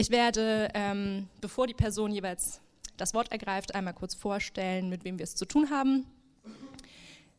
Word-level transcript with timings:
Ich 0.00 0.08
werde, 0.08 0.70
ähm, 0.72 1.28
bevor 1.42 1.66
die 1.66 1.74
Person 1.74 2.10
jeweils 2.10 2.62
das 2.96 3.12
Wort 3.12 3.30
ergreift, 3.32 3.74
einmal 3.74 3.92
kurz 3.92 4.14
vorstellen, 4.14 4.88
mit 4.88 5.04
wem 5.04 5.18
wir 5.18 5.24
es 5.24 5.34
zu 5.34 5.44
tun 5.44 5.68
haben. 5.68 6.06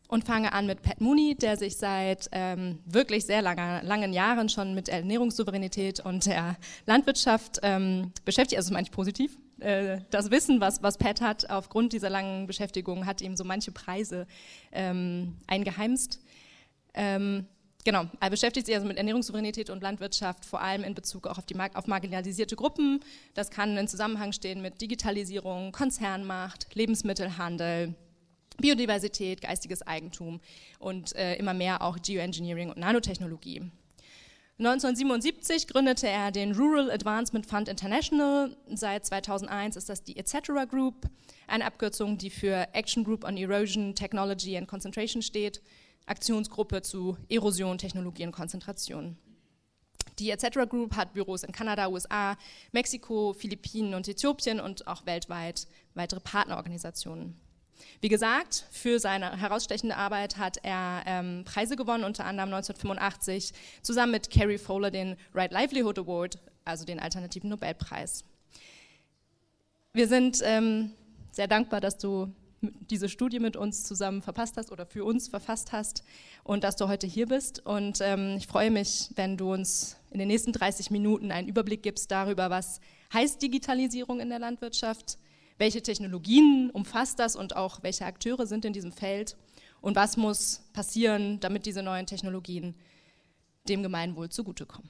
Und 0.07 0.25
fange 0.25 0.53
an 0.53 0.67
mit 0.67 0.83
Pat 0.83 1.01
Mooney, 1.01 1.33
der 1.33 1.57
sich 1.57 1.77
seit 1.77 2.29
ähm, 2.31 2.77
wirklich 2.85 3.25
sehr 3.25 3.41
langer, 3.41 3.81
langen 3.81 4.13
Jahren 4.13 4.47
schon 4.47 4.75
mit 4.75 4.89
Ernährungssouveränität 4.89 6.01
und 6.01 6.27
der 6.27 6.55
Landwirtschaft 6.85 7.58
ähm, 7.63 8.12
beschäftigt. 8.26 8.58
Also 8.60 8.69
das 8.69 8.73
meine 8.73 8.85
ich 8.85 8.91
positiv. 8.91 9.39
Äh, 9.59 10.01
das 10.12 10.29
Wissen, 10.29 10.62
was, 10.62 10.83
was 10.83 10.99
Pat 10.99 11.19
hat, 11.19 11.49
aufgrund 11.49 11.93
dieser 11.93 12.12
langen 12.12 12.46
Beschäftigung, 12.46 13.07
hat 13.07 13.21
ihm 13.21 13.35
so 13.35 13.43
manche 13.43 13.71
Preise 13.71 14.28
ähm, 14.71 15.35
eingeheimst. 15.47 16.20
Ähm, 16.93 17.48
genau, 17.84 18.05
er 18.20 18.29
beschäftigt 18.29 18.66
sich 18.66 18.75
also 18.75 18.88
mit 18.88 18.98
Ernährungssouveränität 18.98 19.70
und 19.70 19.81
Landwirtschaft, 19.81 20.45
vor 20.45 20.61
allem 20.61 20.84
in 20.84 20.93
Bezug 20.93 21.27
auch 21.27 21.38
auf, 21.38 21.45
die, 21.45 21.55
auf 21.59 21.88
marginalisierte 21.88 22.55
Gruppen. 22.55 22.99
Das 23.34 23.49
kann 23.49 23.77
in 23.77 23.88
Zusammenhang 23.88 24.34
stehen 24.34 24.62
mit 24.62 24.81
Digitalisierung, 24.81 25.72
Konzernmacht, 25.72 26.73
Lebensmittelhandel, 26.75 27.95
Biodiversität, 28.58 29.41
geistiges 29.41 29.81
Eigentum 29.86 30.39
und 30.80 31.16
äh, 31.16 31.36
immer 31.36 31.53
mehr 31.53 31.81
auch 31.81 31.98
Geoengineering 32.02 32.70
und 32.70 32.77
Nanotechnologie. 32.77 33.72
1977 34.59 35.67
gründete 35.67 36.08
er 36.08 36.31
den 36.31 36.53
Rural 36.53 36.91
Advancement 36.91 37.48
Fund 37.48 37.67
International. 37.67 38.55
Seit 38.72 39.08
2001 39.08 39.75
ist 39.75 39.89
das 39.89 40.03
die 40.03 40.17
Etc. 40.17 40.36
Group, 40.70 41.08
eine 41.48 41.66
Abkürzung, 41.66 42.20
die 42.20 42.30
für 42.30 42.67
Action 42.73 43.03
Group 43.03 43.23
on 43.23 43.38
Erosion, 43.38 43.95
Technology 43.95 44.55
and 44.55 44.67
Concentration 44.67 45.23
steht 45.23 45.63
Aktionsgruppe 46.12 46.82
zu 46.82 47.18
Erosion, 47.30 47.78
Technologie 47.78 48.26
und 48.26 48.34
Konzentration. 48.34 49.18
Die 50.20 50.30
Etc. 50.30 50.50
Group 50.70 50.96
hat 50.96 51.14
Büros 51.14 51.44
in 51.44 51.54
Kanada, 51.54 51.88
USA, 51.88 52.38
Mexiko, 52.74 53.34
Philippinen 53.34 53.94
und 53.94 54.08
Äthiopien 54.08 54.60
und 54.60 54.88
auch 54.88 55.06
weltweit 55.06 55.68
weitere 55.95 56.20
Partnerorganisationen. 56.20 57.40
Wie 58.02 58.09
gesagt, 58.09 58.66
für 58.72 59.00
seine 59.00 59.40
herausstechende 59.40 59.95
Arbeit 59.95 60.38
hat 60.38 60.58
er 60.64 61.03
ähm, 61.06 61.44
Preise 61.45 61.76
gewonnen, 61.76 62.03
unter 62.03 62.25
anderem 62.25 62.53
1985 62.53 63.53
zusammen 63.81 64.12
mit 64.12 64.30
Carrie 64.30 64.58
Fowler 64.58 64.92
den 64.92 65.16
Right 65.34 65.52
Livelihood 65.52 65.98
Award, 65.98 66.40
also 66.66 66.86
den 66.86 67.00
alternativen 67.00 67.50
Nobelpreis. 67.50 68.25
Wir 69.94 70.08
sind 70.08 70.42
ähm, 70.44 70.92
sehr 71.31 71.48
dankbar, 71.48 71.81
dass 71.81 71.98
du 71.98 72.31
diese 72.62 73.09
Studie 73.09 73.40
mit 73.40 73.56
uns 73.56 73.84
zusammen 73.84 74.22
verpasst 74.22 74.58
hast 74.58 74.72
oder 74.72 74.86
für 74.86 75.04
uns 75.04 75.28
verfasst 75.28 75.72
hast 75.72 76.04
und 76.44 76.64
dass 76.64 76.76
du 76.76 76.88
heute 76.88 77.08
hier 77.08 77.28
bist. 77.28 77.66
Und 77.66 78.00
ähm, 78.02 78.36
ich 78.38 78.48
freue 78.48 78.72
mich, 78.72 79.09
wenn 79.16 79.38
du 79.38 79.52
uns 79.53 79.98
in 80.12 80.20
den 80.20 80.28
nächsten 80.28 80.52
30 80.52 80.92
Minuten 80.92 81.31
einen 81.31 81.48
Überblick 81.48 81.84
gibst 81.84 82.12
darüber, 82.12 82.50
was 82.50 82.80
heißt 83.14 83.42
Digitalisierung 83.42 84.20
in 84.20 84.30
der 84.30 84.40
Landwirtschaft, 84.40 85.18
welche 85.58 85.81
Technologien 85.81 86.70
umfasst 86.72 87.20
das 87.20 87.36
und 87.36 87.56
auch 87.56 87.84
welche 87.84 88.06
Akteure 88.06 88.45
sind 88.45 88.66
in 88.66 88.73
diesem 88.73 88.92
Feld 88.92 89.38
und 89.81 89.96
was 89.96 90.18
muss 90.18 90.62
passieren, 90.73 91.40
damit 91.40 91.66
diese 91.66 91.81
neuen 91.84 92.06
Technologien 92.06 92.75
dem 93.68 93.84
Gemeinwohl 93.84 94.30
zugutekommen. 94.30 94.90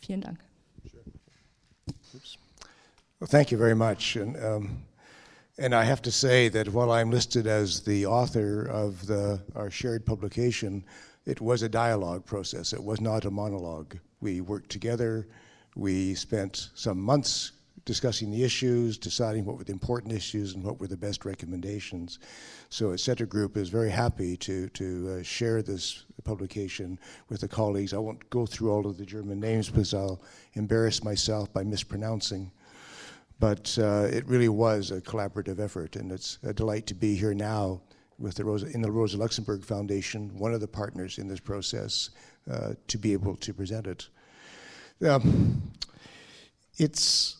Vielen 0.00 0.20
Dank. 0.20 0.38
Well, 3.18 3.28
thank 3.28 3.52
you 3.52 3.58
very 3.58 3.74
much. 3.74 4.16
And, 4.16 4.36
um 4.36 4.82
And 5.58 5.74
I 5.74 5.84
have 5.84 6.00
to 6.02 6.10
say 6.10 6.48
that 6.48 6.68
while 6.70 6.90
I'm 6.90 7.10
listed 7.10 7.46
as 7.46 7.82
the 7.82 8.06
author 8.06 8.64
of 8.64 9.06
the, 9.06 9.42
our 9.54 9.70
shared 9.70 10.06
publication, 10.06 10.82
it 11.26 11.42
was 11.42 11.62
a 11.62 11.68
dialogue 11.68 12.24
process. 12.24 12.72
It 12.72 12.82
was 12.82 13.02
not 13.02 13.26
a 13.26 13.30
monologue. 13.30 13.98
We 14.22 14.40
worked 14.40 14.70
together. 14.70 15.28
We 15.76 16.14
spent 16.14 16.70
some 16.74 16.98
months 16.98 17.52
discussing 17.84 18.30
the 18.30 18.42
issues, 18.42 18.96
deciding 18.96 19.44
what 19.44 19.58
were 19.58 19.64
the 19.64 19.72
important 19.72 20.12
issues 20.14 20.54
and 20.54 20.64
what 20.64 20.80
were 20.80 20.86
the 20.86 20.96
best 20.96 21.26
recommendations. 21.26 22.18
So 22.70 22.90
ETC 22.90 23.28
Group 23.28 23.58
is 23.58 23.68
very 23.68 23.90
happy 23.90 24.38
to, 24.38 24.68
to 24.70 25.18
uh, 25.18 25.22
share 25.22 25.62
this 25.62 26.04
publication 26.24 26.98
with 27.28 27.40
the 27.40 27.48
colleagues. 27.48 27.92
I 27.92 27.98
won't 27.98 28.30
go 28.30 28.46
through 28.46 28.70
all 28.70 28.86
of 28.86 28.96
the 28.96 29.04
German 29.04 29.40
names 29.40 29.68
because 29.68 29.92
I'll 29.92 30.22
embarrass 30.54 31.04
myself 31.04 31.52
by 31.52 31.62
mispronouncing 31.62 32.52
but 33.42 33.76
uh, 33.76 34.04
it 34.04 34.24
really 34.28 34.48
was 34.48 34.92
a 34.92 35.00
collaborative 35.00 35.58
effort, 35.58 35.96
and 35.96 36.12
it's 36.12 36.38
a 36.44 36.54
delight 36.54 36.86
to 36.86 36.94
be 36.94 37.16
here 37.16 37.34
now 37.34 37.80
with 38.16 38.36
the 38.36 38.44
Rosa, 38.44 38.66
in 38.66 38.80
the 38.80 38.92
Rosa 38.92 39.16
Luxemburg 39.16 39.64
Foundation, 39.64 40.30
one 40.38 40.54
of 40.54 40.60
the 40.60 40.68
partners 40.68 41.18
in 41.18 41.26
this 41.26 41.40
process, 41.40 42.10
uh, 42.48 42.74
to 42.86 42.98
be 42.98 43.12
able 43.12 43.34
to 43.34 43.52
present 43.52 43.88
it. 43.88 44.08
Um, 45.04 45.60
it's, 46.76 47.36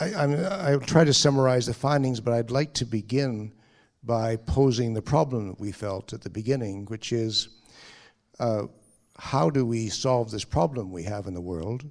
I, 0.00 0.74
will 0.74 0.80
try 0.80 1.04
to 1.04 1.14
summarize 1.14 1.66
the 1.66 1.74
findings, 1.74 2.18
but 2.18 2.34
I'd 2.34 2.50
like 2.50 2.72
to 2.74 2.84
begin 2.84 3.52
by 4.02 4.34
posing 4.34 4.92
the 4.92 5.02
problem 5.02 5.46
that 5.46 5.60
we 5.60 5.70
felt 5.70 6.12
at 6.12 6.22
the 6.22 6.30
beginning, 6.30 6.86
which 6.86 7.12
is 7.12 7.60
uh, 8.40 8.64
how 9.16 9.50
do 9.50 9.64
we 9.64 9.88
solve 9.88 10.32
this 10.32 10.44
problem 10.44 10.90
we 10.90 11.04
have 11.04 11.28
in 11.28 11.34
the 11.34 11.40
world 11.40 11.84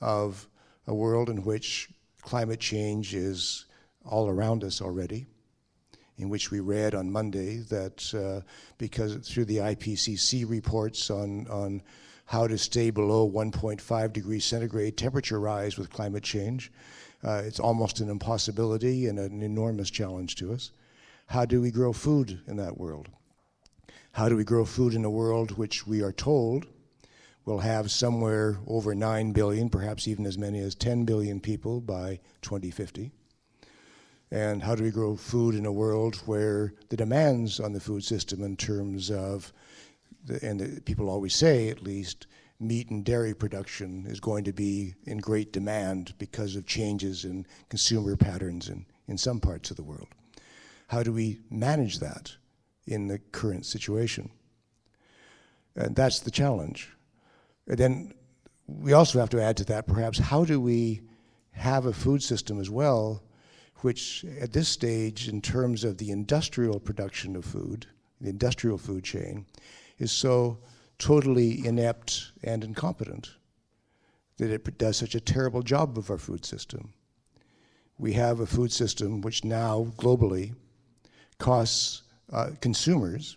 of 0.00 0.48
a 0.88 0.94
world 0.94 1.30
in 1.30 1.44
which 1.44 1.88
climate 2.24 2.58
change 2.58 3.14
is 3.14 3.66
all 4.04 4.28
around 4.28 4.64
us 4.64 4.80
already, 4.80 5.26
in 6.16 6.30
which 6.30 6.50
we 6.50 6.58
read 6.58 6.94
on 6.94 7.12
Monday 7.12 7.58
that 7.58 8.14
uh, 8.14 8.40
because 8.78 9.14
through 9.28 9.44
the 9.44 9.58
IPCC 9.58 10.48
reports 10.48 11.10
on, 11.10 11.46
on 11.48 11.82
how 12.24 12.46
to 12.46 12.56
stay 12.56 12.90
below 12.90 13.30
1.5 13.30 14.12
degrees 14.12 14.44
centigrade 14.44 14.96
temperature 14.96 15.38
rise 15.38 15.76
with 15.76 15.92
climate 15.92 16.22
change, 16.22 16.72
uh, 17.22 17.42
it's 17.44 17.60
almost 17.60 18.00
an 18.00 18.08
impossibility 18.08 19.06
and 19.06 19.18
an 19.18 19.42
enormous 19.42 19.90
challenge 19.90 20.34
to 20.36 20.52
us. 20.52 20.72
How 21.26 21.44
do 21.44 21.60
we 21.60 21.70
grow 21.70 21.92
food 21.92 22.40
in 22.46 22.56
that 22.56 22.78
world? 22.78 23.08
How 24.12 24.28
do 24.28 24.36
we 24.36 24.44
grow 24.44 24.64
food 24.64 24.94
in 24.94 25.04
a 25.04 25.10
world 25.10 25.58
which 25.58 25.86
we 25.86 26.02
are 26.02 26.12
told 26.12 26.66
we'll 27.44 27.58
have 27.58 27.90
somewhere 27.90 28.58
over 28.66 28.94
9 28.94 29.32
billion, 29.32 29.68
perhaps 29.68 30.08
even 30.08 30.26
as 30.26 30.38
many 30.38 30.60
as 30.60 30.74
10 30.74 31.04
billion 31.04 31.40
people 31.40 31.80
by 31.80 32.20
2050. 32.42 33.12
And 34.30 34.62
how 34.62 34.74
do 34.74 34.82
we 34.82 34.90
grow 34.90 35.16
food 35.16 35.54
in 35.54 35.66
a 35.66 35.72
world 35.72 36.16
where 36.26 36.74
the 36.88 36.96
demands 36.96 37.60
on 37.60 37.72
the 37.72 37.80
food 37.80 38.04
system 38.04 38.42
in 38.42 38.56
terms 38.56 39.10
of, 39.10 39.52
the, 40.24 40.44
and 40.44 40.60
the, 40.60 40.80
people 40.80 41.08
always 41.08 41.34
say 41.34 41.68
at 41.68 41.82
least, 41.82 42.26
meat 42.58 42.88
and 42.88 43.04
dairy 43.04 43.34
production 43.34 44.06
is 44.08 44.20
going 44.20 44.44
to 44.44 44.52
be 44.52 44.94
in 45.04 45.18
great 45.18 45.52
demand 45.52 46.14
because 46.18 46.56
of 46.56 46.66
changes 46.66 47.24
in 47.24 47.46
consumer 47.68 48.16
patterns 48.16 48.68
in, 48.68 48.86
in 49.06 49.18
some 49.18 49.40
parts 49.40 49.70
of 49.70 49.76
the 49.76 49.82
world. 49.82 50.08
How 50.88 51.02
do 51.02 51.12
we 51.12 51.40
manage 51.50 51.98
that 51.98 52.34
in 52.86 53.08
the 53.08 53.18
current 53.18 53.66
situation? 53.66 54.30
And 55.76 55.94
that's 55.94 56.20
the 56.20 56.30
challenge. 56.30 56.90
Then 57.66 58.12
we 58.66 58.92
also 58.92 59.18
have 59.20 59.30
to 59.30 59.42
add 59.42 59.56
to 59.58 59.64
that 59.64 59.86
perhaps 59.86 60.18
how 60.18 60.44
do 60.44 60.60
we 60.60 61.02
have 61.52 61.86
a 61.86 61.92
food 61.92 62.22
system 62.22 62.60
as 62.60 62.70
well, 62.70 63.22
which 63.80 64.24
at 64.40 64.52
this 64.52 64.68
stage, 64.68 65.28
in 65.28 65.40
terms 65.40 65.84
of 65.84 65.98
the 65.98 66.10
industrial 66.10 66.80
production 66.80 67.36
of 67.36 67.44
food, 67.44 67.86
the 68.20 68.30
industrial 68.30 68.78
food 68.78 69.04
chain, 69.04 69.46
is 69.98 70.10
so 70.10 70.58
totally 70.98 71.66
inept 71.66 72.32
and 72.42 72.64
incompetent 72.64 73.30
that 74.38 74.50
it 74.50 74.78
does 74.78 74.96
such 74.96 75.14
a 75.14 75.20
terrible 75.20 75.62
job 75.62 75.96
of 75.96 76.10
our 76.10 76.18
food 76.18 76.44
system. 76.44 76.92
We 77.98 78.14
have 78.14 78.40
a 78.40 78.46
food 78.46 78.72
system 78.72 79.20
which 79.20 79.44
now 79.44 79.92
globally 79.96 80.54
costs 81.38 82.02
uh, 82.32 82.50
consumers 82.60 83.36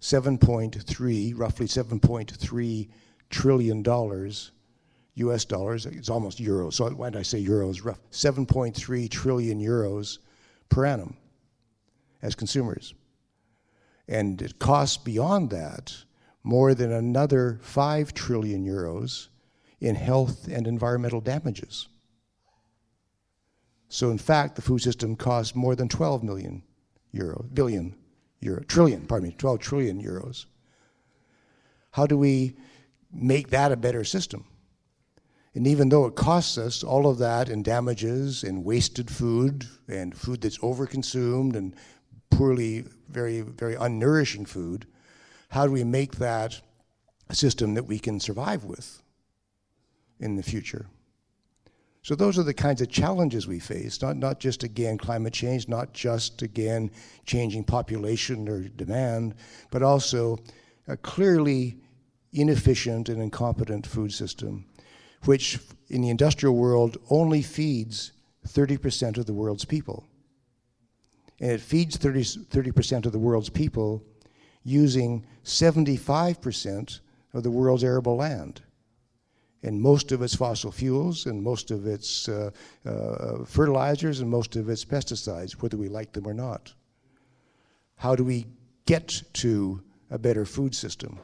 7.3, 0.00 1.32
roughly 1.36 1.66
7.3 1.66 2.88
trillion 3.30 3.82
dollars, 3.82 4.50
US 5.14 5.44
dollars, 5.44 5.86
it's 5.86 6.10
almost 6.10 6.38
euros, 6.38 6.74
so 6.74 6.90
why 6.90 7.10
did 7.10 7.18
I 7.18 7.22
say 7.22 7.42
euros? 7.42 7.84
Rough, 7.84 8.00
7.3 8.10 9.10
trillion 9.10 9.60
euros 9.60 10.18
per 10.68 10.84
annum 10.84 11.16
as 12.22 12.34
consumers. 12.34 12.94
And 14.08 14.42
it 14.42 14.58
costs 14.58 14.96
beyond 14.96 15.50
that 15.50 15.94
more 16.42 16.74
than 16.74 16.92
another 16.92 17.60
5 17.62 18.14
trillion 18.14 18.64
euros 18.64 19.28
in 19.80 19.94
health 19.94 20.48
and 20.48 20.66
environmental 20.66 21.20
damages. 21.20 21.88
So 23.88 24.10
in 24.10 24.18
fact, 24.18 24.56
the 24.56 24.62
food 24.62 24.80
system 24.80 25.16
costs 25.16 25.54
more 25.54 25.74
than 25.74 25.88
12 25.88 26.22
million 26.22 26.62
euro, 27.12 27.44
billion 27.52 27.96
euro, 28.40 28.62
trillion, 28.64 29.06
pardon 29.06 29.30
me, 29.30 29.34
12 29.36 29.58
trillion 29.58 30.02
euros. 30.02 30.46
How 31.92 32.06
do 32.06 32.16
we 32.16 32.56
make 33.12 33.50
that 33.50 33.72
a 33.72 33.76
better 33.76 34.04
system. 34.04 34.44
And 35.54 35.66
even 35.66 35.88
though 35.88 36.06
it 36.06 36.14
costs 36.14 36.56
us 36.58 36.84
all 36.84 37.08
of 37.08 37.18
that 37.18 37.48
in 37.48 37.62
damages 37.62 38.44
and 38.44 38.64
wasted 38.64 39.10
food 39.10 39.66
and 39.88 40.16
food 40.16 40.42
that's 40.42 40.58
overconsumed 40.58 41.56
and 41.56 41.74
poorly, 42.30 42.84
very, 43.08 43.40
very 43.40 43.74
unnourishing 43.74 44.46
food, 44.46 44.86
how 45.48 45.66
do 45.66 45.72
we 45.72 45.82
make 45.82 46.16
that 46.16 46.60
a 47.28 47.34
system 47.34 47.74
that 47.74 47.84
we 47.84 47.98
can 47.98 48.20
survive 48.20 48.64
with 48.64 49.02
in 50.20 50.36
the 50.36 50.42
future? 50.42 50.86
So 52.02 52.14
those 52.14 52.38
are 52.38 52.44
the 52.44 52.54
kinds 52.54 52.80
of 52.80 52.88
challenges 52.88 53.46
we 53.46 53.58
face, 53.58 54.00
not, 54.00 54.16
not 54.16 54.40
just 54.40 54.62
again 54.62 54.96
climate 54.96 55.34
change, 55.34 55.68
not 55.68 55.92
just 55.92 56.42
again 56.42 56.90
changing 57.26 57.64
population 57.64 58.48
or 58.48 58.60
demand, 58.68 59.34
but 59.70 59.82
also 59.82 60.38
a 60.88 60.96
clearly 60.96 61.76
inefficient 62.32 63.08
and 63.08 63.20
incompetent 63.20 63.86
food 63.86 64.12
system, 64.12 64.64
which 65.24 65.58
in 65.88 66.02
the 66.02 66.10
industrial 66.10 66.54
world 66.54 66.96
only 67.10 67.42
feeds 67.42 68.12
30% 68.46 69.18
of 69.18 69.26
the 69.26 69.32
world's 69.32 69.64
people. 69.64 70.04
And 71.40 71.50
it 71.50 71.60
feeds 71.60 71.96
30, 71.96 72.72
percent 72.72 73.06
of 73.06 73.12
the 73.12 73.18
world's 73.18 73.48
people 73.48 74.04
using 74.62 75.24
75% 75.44 77.00
of 77.32 77.42
the 77.42 77.50
world's 77.50 77.84
arable 77.84 78.16
land. 78.16 78.60
And 79.62 79.80
most 79.80 80.12
of 80.12 80.22
its 80.22 80.34
fossil 80.34 80.70
fuels 80.70 81.26
and 81.26 81.42
most 81.42 81.70
of 81.70 81.86
its 81.86 82.28
uh, 82.28 82.50
uh, 82.86 83.44
fertilizers 83.44 84.20
and 84.20 84.30
most 84.30 84.56
of 84.56 84.68
its 84.68 84.84
pesticides, 84.84 85.52
whether 85.52 85.76
we 85.76 85.88
like 85.88 86.12
them 86.12 86.26
or 86.26 86.34
not. 86.34 86.72
How 87.96 88.14
do 88.14 88.24
we 88.24 88.46
get 88.86 89.22
to 89.34 89.82
a 90.10 90.18
better 90.18 90.46
food 90.46 90.74
system? 90.74 91.18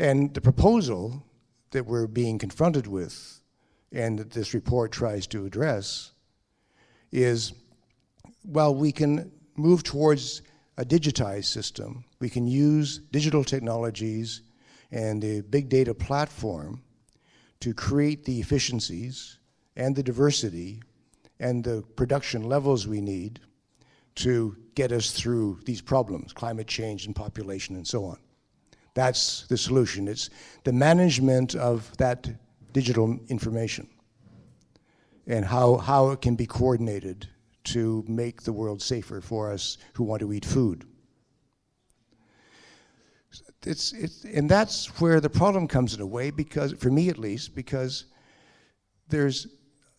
And 0.00 0.32
the 0.32 0.40
proposal 0.40 1.22
that 1.72 1.84
we're 1.84 2.06
being 2.06 2.38
confronted 2.38 2.86
with 2.86 3.42
and 3.92 4.18
that 4.18 4.30
this 4.30 4.54
report 4.54 4.92
tries 4.92 5.26
to 5.26 5.44
address 5.44 6.12
is 7.12 7.52
while 8.42 8.74
we 8.74 8.92
can 8.92 9.30
move 9.56 9.82
towards 9.82 10.40
a 10.78 10.86
digitized 10.86 11.44
system. 11.44 12.02
We 12.18 12.30
can 12.30 12.46
use 12.46 13.00
digital 13.12 13.44
technologies 13.44 14.40
and 14.90 15.20
the 15.20 15.42
big 15.42 15.68
data 15.68 15.92
platform 15.92 16.80
to 17.60 17.74
create 17.74 18.24
the 18.24 18.40
efficiencies 18.40 19.36
and 19.76 19.94
the 19.94 20.02
diversity 20.02 20.82
and 21.40 21.62
the 21.62 21.82
production 21.96 22.44
levels 22.44 22.88
we 22.88 23.02
need 23.02 23.38
to 24.14 24.56
get 24.74 24.92
us 24.92 25.10
through 25.10 25.60
these 25.66 25.82
problems, 25.82 26.32
climate 26.32 26.68
change 26.68 27.04
and 27.04 27.14
population 27.14 27.76
and 27.76 27.86
so 27.86 28.06
on. 28.06 28.16
That's 29.00 29.46
the 29.46 29.56
solution. 29.56 30.08
It's 30.08 30.28
the 30.62 30.74
management 30.74 31.54
of 31.54 31.96
that 31.96 32.28
digital 32.74 33.18
information 33.28 33.88
and 35.26 35.42
how, 35.42 35.78
how 35.78 36.10
it 36.10 36.20
can 36.20 36.34
be 36.34 36.44
coordinated 36.44 37.26
to 37.64 38.04
make 38.06 38.42
the 38.42 38.52
world 38.52 38.82
safer 38.82 39.22
for 39.22 39.50
us 39.50 39.78
who 39.94 40.04
want 40.04 40.20
to 40.20 40.30
eat 40.34 40.44
food. 40.44 40.84
It's, 43.64 43.94
it's, 43.94 44.24
and 44.24 44.50
that's 44.50 45.00
where 45.00 45.18
the 45.18 45.30
problem 45.30 45.66
comes 45.66 45.94
in 45.94 46.02
a 46.02 46.06
way, 46.06 46.30
because, 46.30 46.74
for 46.74 46.90
me 46.90 47.08
at 47.08 47.16
least, 47.16 47.54
because 47.54 48.04
there's, 49.08 49.46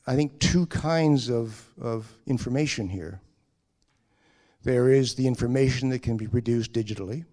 I 0.05 0.15
think, 0.15 0.39
two 0.39 0.67
kinds 0.67 1.27
of, 1.27 1.59
of 1.81 2.07
information 2.27 2.87
here. 2.87 3.19
There 4.61 4.91
is 4.91 5.15
the 5.15 5.25
information 5.25 5.89
that 5.89 6.03
can 6.03 6.17
be 6.17 6.27
produced 6.27 6.71
digitally. 6.71 7.25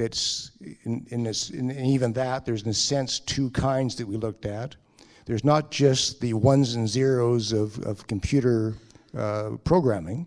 That's, 0.00 0.52
in, 0.84 1.06
in, 1.10 1.24
this, 1.24 1.50
in 1.50 1.70
even 1.70 2.14
that, 2.14 2.46
there's 2.46 2.62
in 2.62 2.70
a 2.70 2.74
sense 2.74 3.20
two 3.20 3.50
kinds 3.50 3.96
that 3.96 4.06
we 4.06 4.16
looked 4.16 4.46
at. 4.46 4.74
There's 5.26 5.44
not 5.44 5.70
just 5.70 6.22
the 6.22 6.32
ones 6.32 6.74
and 6.74 6.88
zeros 6.88 7.52
of, 7.52 7.78
of 7.80 8.06
computer 8.06 8.76
uh, 9.14 9.58
programming, 9.62 10.26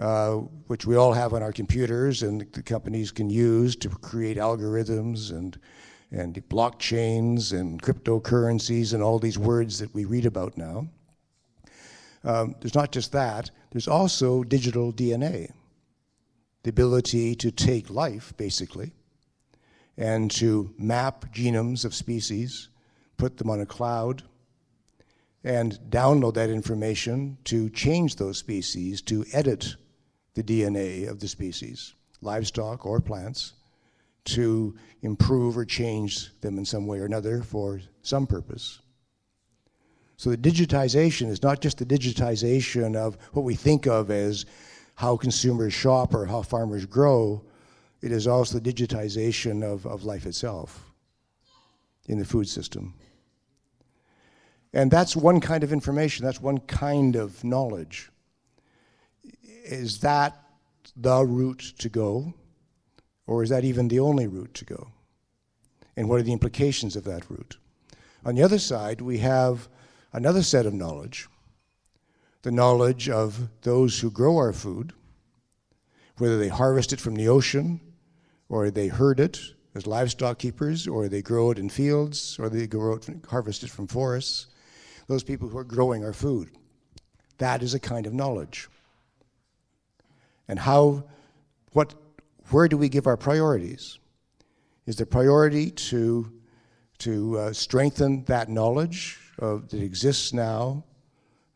uh, 0.00 0.32
which 0.66 0.84
we 0.84 0.96
all 0.96 1.12
have 1.12 1.32
on 1.32 1.44
our 1.44 1.52
computers 1.52 2.24
and 2.24 2.40
the 2.52 2.62
companies 2.62 3.12
can 3.12 3.30
use 3.30 3.76
to 3.76 3.88
create 3.88 4.36
algorithms 4.36 5.30
and, 5.30 5.56
and 6.10 6.34
blockchains 6.48 7.52
and 7.52 7.80
cryptocurrencies 7.80 8.94
and 8.94 9.02
all 9.02 9.20
these 9.20 9.38
words 9.38 9.78
that 9.78 9.94
we 9.94 10.04
read 10.06 10.26
about 10.26 10.58
now. 10.58 10.88
Um, 12.24 12.56
there's 12.60 12.74
not 12.74 12.90
just 12.90 13.12
that, 13.12 13.52
there's 13.70 13.86
also 13.86 14.42
digital 14.42 14.92
DNA. 14.92 15.52
The 16.62 16.70
ability 16.70 17.34
to 17.36 17.50
take 17.50 17.90
life, 17.90 18.34
basically, 18.36 18.92
and 19.96 20.30
to 20.32 20.74
map 20.78 21.32
genomes 21.32 21.84
of 21.84 21.94
species, 21.94 22.68
put 23.16 23.36
them 23.36 23.50
on 23.50 23.60
a 23.60 23.66
cloud, 23.66 24.22
and 25.44 25.78
download 25.88 26.34
that 26.34 26.50
information 26.50 27.38
to 27.44 27.70
change 27.70 28.16
those 28.16 28.38
species, 28.38 29.00
to 29.02 29.24
edit 29.32 29.76
the 30.34 30.42
DNA 30.42 31.08
of 31.08 31.20
the 31.20 31.28
species, 31.28 31.94
livestock 32.20 32.84
or 32.84 33.00
plants, 33.00 33.54
to 34.24 34.76
improve 35.02 35.56
or 35.56 35.64
change 35.64 36.38
them 36.40 36.58
in 36.58 36.64
some 36.64 36.86
way 36.86 36.98
or 36.98 37.06
another 37.06 37.42
for 37.42 37.80
some 38.02 38.26
purpose. 38.26 38.80
So 40.16 40.30
the 40.30 40.36
digitization 40.36 41.28
is 41.28 41.42
not 41.42 41.60
just 41.60 41.78
the 41.78 41.86
digitization 41.86 42.96
of 42.96 43.16
what 43.32 43.44
we 43.44 43.54
think 43.54 43.86
of 43.86 44.10
as 44.10 44.46
how 44.98 45.16
consumers 45.16 45.72
shop 45.72 46.12
or 46.12 46.26
how 46.26 46.42
farmers 46.42 46.84
grow, 46.84 47.40
it 48.00 48.10
is 48.10 48.26
also 48.26 48.58
the 48.58 48.72
digitization 48.72 49.62
of, 49.62 49.86
of 49.86 50.02
life 50.02 50.26
itself 50.26 50.90
in 52.06 52.18
the 52.18 52.24
food 52.24 52.48
system. 52.48 52.92
And 54.72 54.90
that's 54.90 55.14
one 55.14 55.40
kind 55.40 55.62
of 55.62 55.72
information, 55.72 56.24
that's 56.26 56.40
one 56.40 56.58
kind 56.58 57.14
of 57.14 57.44
knowledge. 57.44 58.10
Is 59.64 60.00
that 60.00 60.36
the 60.96 61.24
route 61.24 61.74
to 61.78 61.88
go? 61.88 62.34
Or 63.28 63.44
is 63.44 63.50
that 63.50 63.64
even 63.64 63.86
the 63.86 64.00
only 64.00 64.26
route 64.26 64.54
to 64.54 64.64
go? 64.64 64.88
And 65.96 66.08
what 66.08 66.18
are 66.18 66.24
the 66.24 66.32
implications 66.32 66.96
of 66.96 67.04
that 67.04 67.30
route? 67.30 67.56
On 68.24 68.34
the 68.34 68.42
other 68.42 68.58
side, 68.58 69.00
we 69.00 69.18
have 69.18 69.68
another 70.12 70.42
set 70.42 70.66
of 70.66 70.74
knowledge 70.74 71.28
the 72.42 72.50
knowledge 72.50 73.08
of 73.08 73.48
those 73.62 73.98
who 73.98 74.10
grow 74.10 74.36
our 74.36 74.52
food, 74.52 74.92
whether 76.18 76.38
they 76.38 76.48
harvest 76.48 76.92
it 76.92 77.00
from 77.00 77.14
the 77.14 77.28
ocean, 77.28 77.80
or 78.48 78.70
they 78.70 78.88
herd 78.88 79.20
it 79.20 79.40
as 79.74 79.86
livestock 79.86 80.38
keepers, 80.38 80.88
or 80.88 81.08
they 81.08 81.22
grow 81.22 81.50
it 81.50 81.58
in 81.58 81.68
fields, 81.68 82.38
or 82.38 82.48
they 82.48 82.66
grow 82.66 82.94
it, 82.94 83.08
harvest 83.28 83.62
it 83.62 83.70
from 83.70 83.86
forests 83.86 84.46
those 85.08 85.24
people 85.24 85.48
who 85.48 85.58
are 85.58 85.64
growing 85.64 86.04
our 86.04 86.12
food. 86.12 86.50
That 87.38 87.62
is 87.62 87.74
a 87.74 87.80
kind 87.80 88.06
of 88.06 88.12
knowledge. 88.12 88.68
And 90.46 90.58
how, 90.58 91.04
what, 91.72 91.94
where 92.50 92.68
do 92.68 92.76
we 92.76 92.88
give 92.88 93.06
our 93.06 93.16
priorities? 93.16 93.98
Is 94.86 94.96
the 94.96 95.06
priority 95.06 95.70
to, 95.70 96.32
to 96.98 97.38
uh, 97.38 97.52
strengthen 97.52 98.24
that 98.24 98.48
knowledge 98.48 99.18
of, 99.38 99.68
that 99.70 99.82
exists 99.82 100.32
now 100.32 100.84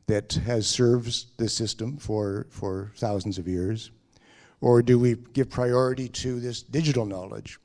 that 0.06 0.32
has 0.44 0.66
served 0.66 1.38
the 1.38 1.48
system 1.48 1.96
for, 1.96 2.46
for 2.50 2.92
thousands 2.96 3.38
of 3.38 3.48
years? 3.48 3.90
Or 4.60 4.82
do 4.82 4.98
we 4.98 5.16
give 5.32 5.50
priority 5.50 6.08
to 6.08 6.40
this 6.40 6.62
digital 6.62 7.04
knowledge? 7.04 7.58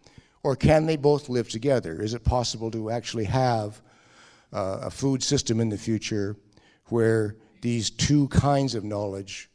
Or 0.43 0.55
can 0.55 0.85
they 0.85 0.97
both 0.97 1.29
live 1.29 1.49
together? 1.49 2.01
Is 2.01 2.13
it 2.13 2.23
possible 2.23 2.71
to 2.71 2.89
actually 2.89 3.25
have 3.25 3.81
uh, 4.53 4.79
a 4.83 4.89
food 4.89 5.21
system 5.21 5.59
in 5.59 5.69
the 5.69 5.77
future 5.77 6.35
where 6.85 7.35
these 7.61 7.89
two 7.89 8.27
kinds 8.29 8.75
of 8.75 8.83
knowledge 8.83 9.49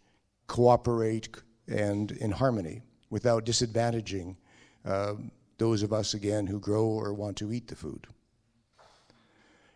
cooperate 0.46 1.28
and 1.68 2.12
in 2.12 2.30
harmony 2.30 2.82
without 3.10 3.46
disadvantaging 3.46 4.36
uh, 4.84 5.14
those 5.58 5.82
of 5.82 5.92
us 5.92 6.14
again 6.14 6.46
who 6.46 6.58
grow 6.58 6.84
or 6.84 7.14
want 7.14 7.36
to 7.36 7.52
eat 7.52 7.68
the 7.68 7.76
food. 7.76 8.06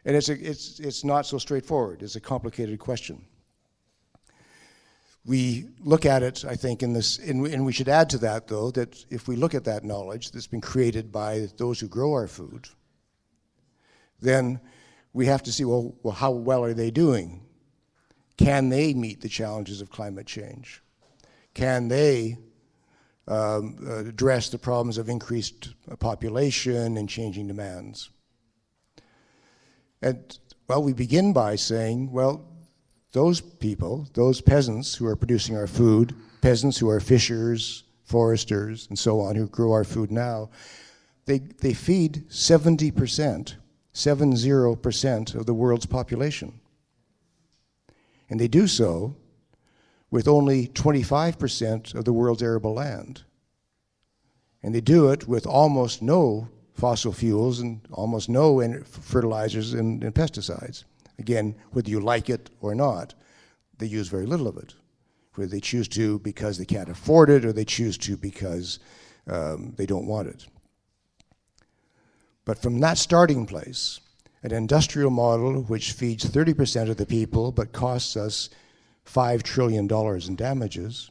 And 0.07 0.15
it's, 0.15 0.29
a, 0.29 0.35
it's, 0.41 0.79
it's 0.79 1.03
not 1.03 1.27
so 1.27 1.37
straightforward. 1.37 2.01
It's 2.01 2.15
a 2.15 2.21
complicated 2.21 2.79
question. 2.79 3.25
We 5.25 5.67
look 5.81 6.07
at 6.07 6.23
it, 6.23 6.45
I 6.45 6.55
think, 6.55 6.85
in 6.85 6.93
this, 6.93 7.19
and, 7.19 7.45
and 7.49 7.67
we 7.67 7.73
should 7.73 7.89
add 7.89 8.09
to 8.11 8.19
that, 8.19 8.47
though, 8.47 8.71
that 8.71 9.05
if 9.11 9.27
we 9.27 9.35
look 9.35 9.53
at 9.53 9.65
that 9.65 9.83
knowledge 9.83 10.31
that's 10.31 10.47
been 10.47 10.61
created 10.61 11.11
by 11.11 11.49
those 11.57 11.81
who 11.81 11.89
grow 11.89 12.13
our 12.13 12.29
food, 12.29 12.69
then 14.21 14.61
we 15.13 15.27
have 15.27 15.43
to 15.43 15.53
see, 15.53 15.65
well, 15.65 15.97
well, 16.05 16.15
how 16.15 16.31
well 16.31 16.63
are 16.63 16.73
they 16.75 16.93
doing? 16.93 17.45
Can 18.37 18.69
they 18.69 18.95
meet 18.95 19.21
the 19.21 19.29
challenges 19.29 19.81
of 19.81 19.91
climate 19.91 20.27
change? 20.27 20.85
Can 21.55 21.89
they 21.89 22.39
um, 23.27 23.77
address 24.07 24.51
the 24.51 24.59
problems 24.59 24.99
of 24.99 25.09
increased 25.09 25.75
population 25.99 26.97
and 26.97 27.09
changing 27.09 27.49
demands? 27.49 28.11
And, 30.03 30.39
well, 30.69 30.83
we 30.83 30.93
begin 30.93 31.33
by 31.33 31.57
saying, 31.57 32.13
well, 32.13 32.45
those 33.13 33.41
people, 33.41 34.07
those 34.15 34.41
peasants 34.41 34.95
who 34.95 35.07
are 35.07 35.17
producing 35.17 35.57
our 35.57 35.67
food, 35.67 36.15
peasants 36.41 36.79
who 36.79 36.89
are 36.89 37.01
fishers, 37.01 37.85
foresters, 38.05 38.87
and 38.89 38.99
so 38.99 39.21
on, 39.21 39.37
who 39.37 39.49
grow 39.49 39.73
our 39.73 39.85
food 39.85 40.11
now, 40.11 40.51
they, 41.25 41.39
they 41.39 41.73
feed 41.73 42.25
70 42.29 42.91
percent 42.93 43.57
70% 43.97 45.35
of 45.35 45.47
the 45.47 45.55
world's 45.55 45.87
population. 45.87 46.61
And 48.29 48.39
they 48.39 48.47
do 48.47 48.67
so 48.67 49.17
with 50.11 50.29
only 50.29 50.69
25% 50.69 51.95
of 51.95 52.05
the 52.05 52.13
world's 52.13 52.43
arable 52.43 52.75
land. 52.75 53.23
And 54.63 54.75
they 54.75 54.83
do 54.83 55.09
it 55.11 55.27
with 55.27 55.47
almost 55.47 56.03
no 56.03 56.49
fossil 56.77 57.13
fuels 57.13 57.61
and 57.61 57.81
almost 57.91 58.29
no 58.29 58.61
fertilizers 58.85 59.73
and, 59.73 60.05
and 60.05 60.15
pesticides. 60.15 60.85
Again, 61.19 61.55
whether 61.71 61.91
you 61.91 62.01
like 62.01 62.29
it 62.29 62.51
or 62.61 62.75
not, 62.75 63.15
they 63.79 63.87
use 63.87 64.09
very 64.09 64.27
little 64.27 64.47
of 64.47 64.59
it. 64.59 64.75
Whether 65.35 65.51
they 65.51 65.61
choose 65.61 65.89
to 65.89 66.19
because 66.21 66.59
they 66.59 66.65
can't 66.65 66.91
afford 66.91 67.31
it 67.31 67.45
or 67.45 67.53
they 67.53 67.65
choose 67.65 67.97
to 67.99 68.17
because 68.17 68.79
um, 69.27 69.73
they 69.77 69.87
don't 69.87 70.07
want 70.07 70.29
it. 70.29 70.47
But 72.45 72.59
from 72.59 72.81
that 72.81 72.99
starting 72.99 73.47
place, 73.47 74.01
an 74.43 74.53
industrial 74.53 75.11
model 75.11 75.63
which 75.63 75.93
feeds 75.93 76.25
30% 76.25 76.91
of 76.91 76.97
the 76.97 77.07
people 77.07 77.53
but 77.53 77.73
costs 77.73 78.17
us 78.17 78.51
$5 79.07 79.43
trillion 79.43 79.89
in 79.91 80.37
damages, 80.37 81.11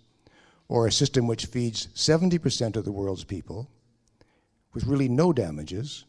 or 0.67 0.87
a 0.87 0.91
system 0.91 1.27
which 1.27 1.45
feeds 1.45 1.87
70% 1.95 2.75
of 2.75 2.85
the 2.85 2.91
world's 2.91 3.23
people 3.23 3.69
with 4.75 4.85
really 4.85 5.09
no 5.09 5.33
damages, 5.33 6.05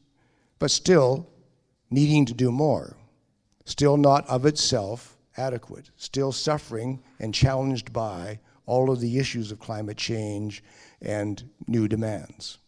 but 0.59 0.71
still 0.71 1.27
needing 1.89 2.27
to 2.27 2.35
do 2.35 2.51
more, 2.51 2.97
still 3.65 3.97
not 3.97 4.29
of 4.29 4.45
itself 4.45 5.17
adequate, 5.39 5.91
still 5.97 6.33
suffering 6.33 7.03
and 7.21 7.33
challenged 7.33 7.93
by 7.93 8.41
all 8.67 8.91
of 8.91 9.01
the 9.01 9.19
issues 9.19 9.53
of 9.53 9.61
climate 9.61 9.97
change 9.97 10.63
and 11.01 11.49
new 11.69 11.87
demands. 11.87 12.59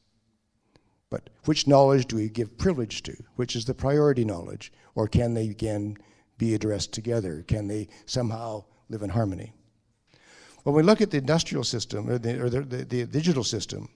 But 1.11 1.31
which 1.47 1.67
knowledge 1.67 2.07
do 2.07 2.17
we 2.17 2.29
give 2.29 2.59
privilege 2.59 3.03
to? 3.05 3.17
Which 3.37 3.57
is 3.57 3.65
the 3.65 3.75
priority 3.75 4.25
knowledge? 4.25 4.73
Or 4.95 5.09
can 5.09 5.35
they 5.35 5.49
again 5.49 5.97
be 6.37 6.55
addressed 6.55 6.93
together? 6.93 7.43
Can 7.49 7.67
they 7.67 7.89
somehow 8.07 8.65
live 8.89 9.03
in 9.03 9.11
harmony? 9.11 9.53
When 10.63 10.77
we 10.77 10.83
look 10.83 11.01
at 11.01 11.11
the 11.11 11.19
industrial 11.19 11.65
system, 11.65 12.09
or 12.09 12.19
the, 12.19 12.41
or 12.41 12.51
the, 12.51 12.61
the, 12.61 12.85
the 12.85 13.07
digital 13.07 13.43
system, 13.43 13.89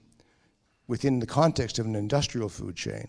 within 0.87 1.19
the 1.19 1.25
context 1.25 1.79
of 1.79 1.85
an 1.85 1.95
industrial 1.95 2.49
food 2.49 2.75
chain, 2.75 3.07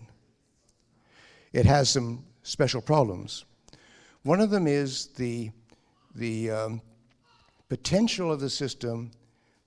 it 1.53 1.65
has 1.65 1.89
some 1.89 2.23
special 2.43 2.81
problems. 2.81 3.45
One 4.23 4.39
of 4.39 4.49
them 4.49 4.67
is 4.67 5.07
the, 5.07 5.51
the 6.15 6.51
um, 6.51 6.81
potential 7.69 8.31
of 8.31 8.39
the 8.39 8.49
system 8.49 9.11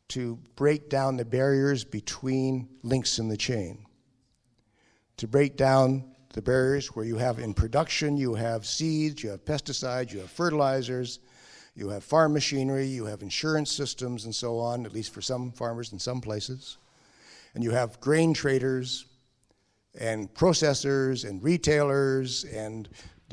to 0.08 0.38
break 0.56 0.88
down 0.88 1.16
the 1.16 1.24
barriers 1.24 1.84
between 1.84 2.68
links 2.82 3.18
in 3.18 3.28
the 3.28 3.36
chain 3.36 3.84
to 5.18 5.26
break 5.26 5.56
down 5.56 6.04
the 6.32 6.40
barriers 6.40 6.94
where 6.94 7.04
you 7.04 7.16
have 7.16 7.38
in 7.38 7.52
production, 7.52 8.16
you 8.16 8.34
have 8.34 8.64
seeds, 8.64 9.22
you 9.22 9.30
have 9.30 9.44
pesticides, 9.44 10.12
you 10.12 10.20
have 10.20 10.30
fertilizers, 10.30 11.18
you 11.74 11.88
have 11.88 12.02
farm 12.02 12.32
machinery, 12.32 12.86
you 12.86 13.04
have 13.04 13.22
insurance 13.22 13.70
systems, 13.70 14.24
and 14.24 14.34
so 14.34 14.58
on, 14.58 14.86
at 14.86 14.92
least 14.92 15.12
for 15.12 15.20
some 15.20 15.52
farmers 15.52 15.92
in 15.92 15.98
some 15.98 16.20
places. 16.20 16.78
And 17.54 17.64
you 17.64 17.70
have 17.70 18.00
grain 18.00 18.34
traders 18.34 19.06
and 19.98 20.32
processors 20.34 21.28
and 21.28 21.42
retailers 21.42 22.44
and 22.44 22.88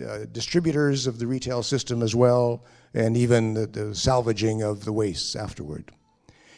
uh, 0.05 0.25
distributors 0.31 1.07
of 1.07 1.19
the 1.19 1.27
retail 1.27 1.63
system 1.63 2.01
as 2.01 2.15
well, 2.15 2.65
and 2.93 3.15
even 3.15 3.53
the, 3.53 3.67
the 3.67 3.95
salvaging 3.95 4.61
of 4.61 4.83
the 4.83 4.91
wastes 4.91 5.35
afterward. 5.35 5.91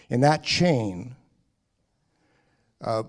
In 0.09 0.21
that 0.21 0.43
chain, 0.43 1.15
uh, 2.81 3.03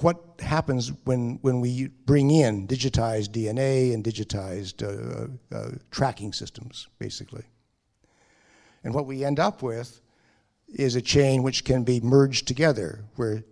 what 0.00 0.22
happens 0.40 0.92
when, 1.04 1.38
when 1.42 1.60
we 1.60 1.88
bring 2.06 2.30
in 2.30 2.66
digitized 2.66 3.30
DNA 3.30 3.94
and 3.94 4.04
digitized 4.04 4.82
uh, 4.82 5.56
uh, 5.56 5.70
tracking 5.90 6.32
systems, 6.32 6.88
basically. 6.98 7.44
And 8.82 8.92
what 8.94 9.06
we 9.06 9.24
end 9.24 9.40
up 9.40 9.62
with 9.62 10.02
is 10.68 10.96
a 10.96 11.02
chain 11.02 11.42
which 11.42 11.64
can 11.64 11.84
be 11.84 12.00
merged 12.00 12.46
together, 12.48 13.04
where 13.16 13.44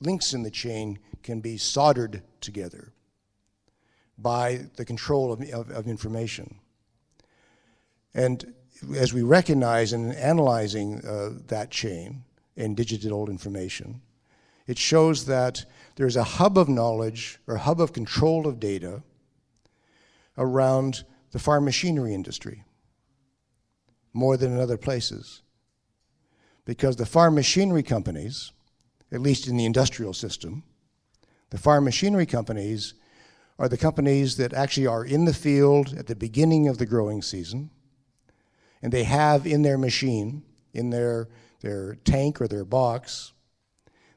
links 0.00 0.32
in 0.32 0.42
the 0.42 0.50
chain 0.50 0.98
can 1.22 1.40
be 1.40 1.56
soldered 1.56 2.22
together 2.40 2.92
by 4.18 4.66
the 4.76 4.84
control 4.84 5.32
of, 5.32 5.40
of, 5.52 5.70
of 5.70 5.86
information. 5.88 6.56
And 8.14 8.54
as 8.96 9.12
we 9.12 9.22
recognize 9.22 9.92
in 9.92 10.12
analyzing 10.12 11.04
uh, 11.04 11.30
that 11.48 11.70
chain 11.70 12.24
in 12.56 12.74
digital 12.74 13.28
information, 13.28 14.00
it 14.66 14.78
shows 14.78 15.26
that 15.26 15.64
there's 15.96 16.16
a 16.16 16.24
hub 16.24 16.56
of 16.56 16.68
knowledge 16.68 17.38
or 17.46 17.56
hub 17.56 17.80
of 17.80 17.92
control 17.92 18.46
of 18.46 18.60
data 18.60 19.02
around 20.38 21.04
the 21.32 21.38
farm 21.38 21.64
machinery 21.64 22.14
industry 22.14 22.64
more 24.12 24.36
than 24.36 24.52
in 24.52 24.60
other 24.60 24.76
places. 24.76 25.42
Because 26.64 26.96
the 26.96 27.06
farm 27.06 27.34
machinery 27.34 27.82
companies, 27.82 28.52
at 29.12 29.20
least 29.20 29.48
in 29.48 29.56
the 29.56 29.64
industrial 29.64 30.12
system, 30.12 30.62
the 31.50 31.58
farm 31.58 31.84
machinery 31.84 32.26
companies 32.26 32.94
are 33.58 33.68
the 33.68 33.76
companies 33.76 34.36
that 34.36 34.54
actually 34.54 34.86
are 34.86 35.04
in 35.04 35.24
the 35.24 35.34
field 35.34 35.94
at 35.98 36.06
the 36.06 36.16
beginning 36.16 36.68
of 36.68 36.78
the 36.78 36.86
growing 36.86 37.20
season, 37.22 37.70
and 38.82 38.92
they 38.92 39.04
have 39.04 39.46
in 39.46 39.62
their 39.62 39.76
machine, 39.76 40.42
in 40.72 40.90
their, 40.90 41.28
their 41.60 41.96
tank 42.04 42.40
or 42.40 42.48
their 42.48 42.64
box, 42.64 43.32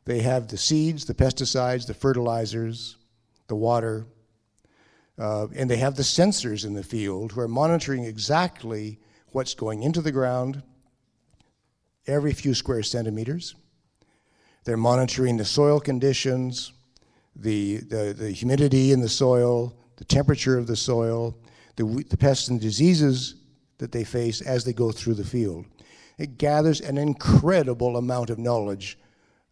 they 0.05 0.21
have 0.21 0.47
the 0.47 0.57
seeds, 0.57 1.05
the 1.05 1.13
pesticides, 1.13 1.87
the 1.87 1.93
fertilizers, 1.93 2.97
the 3.47 3.55
water, 3.55 4.05
uh, 5.17 5.47
and 5.55 5.69
they 5.69 5.77
have 5.77 5.95
the 5.95 6.03
sensors 6.03 6.65
in 6.65 6.73
the 6.73 6.83
field 6.83 7.31
who 7.31 7.41
are 7.41 7.47
monitoring 7.47 8.03
exactly 8.03 8.99
what's 9.31 9.53
going 9.53 9.83
into 9.83 10.01
the 10.01 10.11
ground 10.11 10.63
every 12.07 12.33
few 12.33 12.53
square 12.53 12.83
centimeters. 12.83 13.55
They're 14.63 14.77
monitoring 14.77 15.37
the 15.37 15.45
soil 15.45 15.79
conditions, 15.79 16.73
the, 17.35 17.77
the, 17.77 18.15
the 18.17 18.31
humidity 18.31 18.91
in 18.91 19.01
the 19.01 19.09
soil, 19.09 19.75
the 19.97 20.05
temperature 20.05 20.57
of 20.57 20.67
the 20.67 20.75
soil, 20.75 21.37
the, 21.75 22.05
the 22.09 22.17
pests 22.17 22.47
and 22.47 22.59
diseases 22.59 23.35
that 23.77 23.91
they 23.91 24.03
face 24.03 24.41
as 24.41 24.63
they 24.63 24.73
go 24.73 24.91
through 24.91 25.15
the 25.15 25.23
field. 25.23 25.65
It 26.17 26.37
gathers 26.37 26.79
an 26.79 26.97
incredible 26.97 27.97
amount 27.97 28.29
of 28.29 28.37
knowledge 28.37 28.99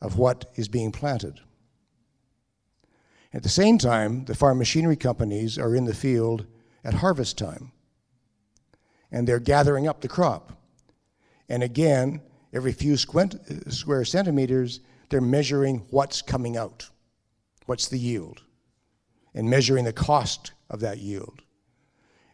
of 0.01 0.17
what 0.17 0.51
is 0.55 0.67
being 0.67 0.91
planted. 0.91 1.39
At 3.33 3.43
the 3.43 3.49
same 3.49 3.77
time, 3.77 4.25
the 4.25 4.35
farm 4.35 4.57
machinery 4.57 4.97
companies 4.97 5.57
are 5.57 5.75
in 5.75 5.85
the 5.85 5.93
field 5.93 6.45
at 6.83 6.95
harvest 6.95 7.37
time, 7.37 7.71
and 9.11 9.27
they're 9.27 9.39
gathering 9.39 9.87
up 9.87 10.01
the 10.01 10.07
crop. 10.07 10.53
And 11.47 11.63
again, 11.63 12.21
every 12.53 12.73
few 12.73 12.97
square 12.97 14.05
centimeters, 14.05 14.79
they're 15.09 15.21
measuring 15.21 15.85
what's 15.89 16.21
coming 16.21 16.57
out, 16.57 16.89
what's 17.65 17.87
the 17.87 17.99
yield, 17.99 18.41
and 19.33 19.49
measuring 19.49 19.85
the 19.85 19.93
cost 19.93 20.51
of 20.69 20.79
that 20.79 20.97
yield. 20.97 21.41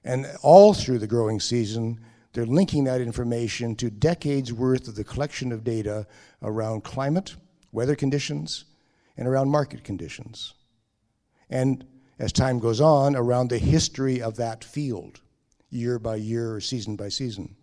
And 0.03 0.25
all 0.41 0.73
through 0.73 0.99
the 0.99 1.07
growing 1.07 1.39
season, 1.39 1.99
they're 2.33 2.45
linking 2.45 2.83
that 2.85 3.01
information 3.01 3.75
to 3.75 3.89
decades 3.89 4.53
worth 4.53 4.87
of 4.87 4.95
the 4.95 5.03
collection 5.03 5.51
of 5.51 5.63
data 5.63 6.07
around 6.41 6.83
climate 6.83 7.35
weather 7.71 7.95
conditions, 7.95 8.65
and 9.17 9.27
around 9.27 9.49
market 9.49 9.83
conditions. 9.83 10.53
And 11.49 11.85
as 12.19 12.31
time 12.31 12.59
goes 12.59 12.81
on, 12.81 13.15
around 13.15 13.49
the 13.49 13.57
history 13.57 14.21
of 14.21 14.37
that 14.37 14.63
field, 14.63 15.21
year 15.69 15.99
by 15.99 16.15
year 16.15 16.55
or 16.55 16.61
season 16.61 16.95
by 16.95 17.09
season. 17.09 17.56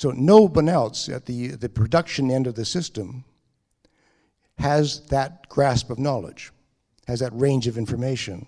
So 0.00 0.12
no 0.12 0.48
one 0.48 0.70
else 0.70 1.10
at 1.10 1.26
the, 1.26 1.48
the 1.48 1.68
production 1.68 2.30
end 2.30 2.46
of 2.46 2.54
the 2.54 2.64
system 2.64 3.22
has 4.56 5.02
that 5.08 5.46
grasp 5.50 5.90
of 5.90 5.98
knowledge, 5.98 6.52
has 7.06 7.20
that 7.20 7.38
range 7.38 7.66
of 7.66 7.76
information. 7.76 8.46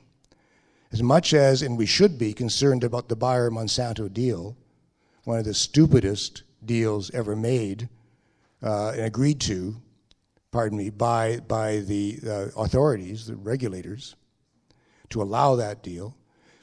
As 0.92 1.02
much 1.02 1.34
as, 1.34 1.60
and 1.60 1.76
we 1.76 1.84
should 1.84 2.16
be 2.16 2.32
concerned 2.32 2.84
about 2.84 3.10
the 3.10 3.16
Bayer 3.16 3.50
Monsanto 3.50 4.10
deal, 4.10 4.56
one 5.24 5.38
of 5.38 5.44
the 5.44 5.52
stupidest 5.52 6.42
deals 6.64 7.10
ever 7.10 7.36
made 7.36 7.90
uh, 8.62 8.92
and 8.92 9.02
agreed 9.02 9.38
to 9.42 9.76
pardon 10.52 10.78
me, 10.78 10.88
by, 10.88 11.38
by 11.48 11.80
the 11.80 12.18
uh, 12.26 12.46
authorities, 12.56 13.26
the 13.26 13.36
regulators, 13.36 14.16
to 15.10 15.20
allow 15.20 15.56
that 15.56 15.82
deal. 15.82 16.16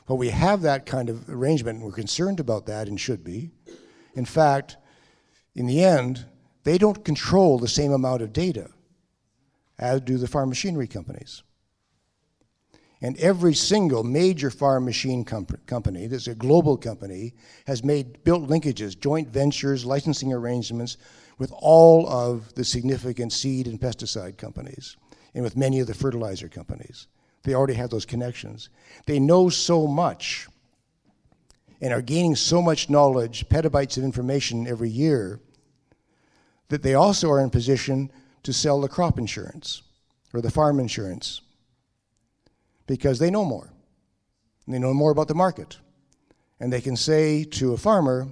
But 0.07 0.15
we 0.15 0.29
have 0.29 0.63
that 0.63 0.87
kind 0.87 1.09
of 1.09 1.29
arrangement, 1.29 1.77
and 1.77 1.85
we're 1.85 1.93
concerned 1.93 2.39
about 2.39 2.65
that 2.65 2.87
and 2.87 2.99
should 2.99 3.23
be. 3.23 3.51
In 4.15 4.25
fact, 4.25 4.77
in 5.55 5.65
the 5.65 5.83
end, 5.83 6.25
they 6.63 6.77
don't 6.77 7.03
control 7.03 7.57
the 7.57 7.67
same 7.67 7.91
amount 7.91 8.21
of 8.21 8.33
data 8.33 8.69
as 9.77 10.01
do 10.01 10.17
the 10.17 10.27
farm 10.27 10.49
machinery 10.49 10.87
companies. 10.87 11.43
And 13.01 13.17
every 13.17 13.53
single 13.53 14.03
major 14.03 14.49
farm 14.51 14.83
machine 14.83 15.23
comp- 15.23 15.65
company 15.65 16.07
that's 16.07 16.27
a 16.27 16.35
global 16.35 16.75
company 16.75 17.33
has 17.65 17.83
made 17.83 18.23
built 18.25 18.49
linkages, 18.49 18.99
joint 18.99 19.29
ventures, 19.29 19.85
licensing 19.85 20.33
arrangements 20.33 20.97
with 21.37 21.53
all 21.55 22.07
of 22.09 22.53
the 22.55 22.65
significant 22.65 23.31
seed 23.31 23.67
and 23.67 23.79
pesticide 23.79 24.37
companies 24.37 24.97
and 25.33 25.43
with 25.43 25.55
many 25.55 25.79
of 25.79 25.87
the 25.87 25.93
fertilizer 25.93 26.49
companies. 26.49 27.07
They 27.43 27.53
already 27.53 27.75
have 27.75 27.89
those 27.89 28.05
connections. 28.05 28.69
They 29.05 29.19
know 29.19 29.47
so 29.47 29.87
much 29.87 30.47
and 31.81 31.93
are 31.93 32.01
gaining 32.01 32.35
so 32.35 32.61
much 32.61 32.89
knowledge, 32.89 33.47
petabytes 33.49 33.97
of 33.97 34.03
information 34.03 34.67
every 34.67 34.89
year, 34.89 35.39
that 36.67 36.83
they 36.83 36.93
also 36.93 37.29
are 37.29 37.39
in 37.39 37.49
position 37.49 38.11
to 38.43 38.53
sell 38.53 38.81
the 38.81 38.87
crop 38.87 39.17
insurance 39.17 39.81
or 40.33 40.41
the 40.41 40.51
farm 40.51 40.79
insurance 40.79 41.41
because 42.87 43.19
they 43.19 43.31
know 43.31 43.45
more. 43.45 43.71
They 44.67 44.79
know 44.79 44.93
more 44.93 45.11
about 45.11 45.27
the 45.27 45.35
market. 45.35 45.77
And 46.59 46.71
they 46.71 46.81
can 46.81 46.95
say 46.95 47.43
to 47.45 47.73
a 47.73 47.77
farmer, 47.77 48.27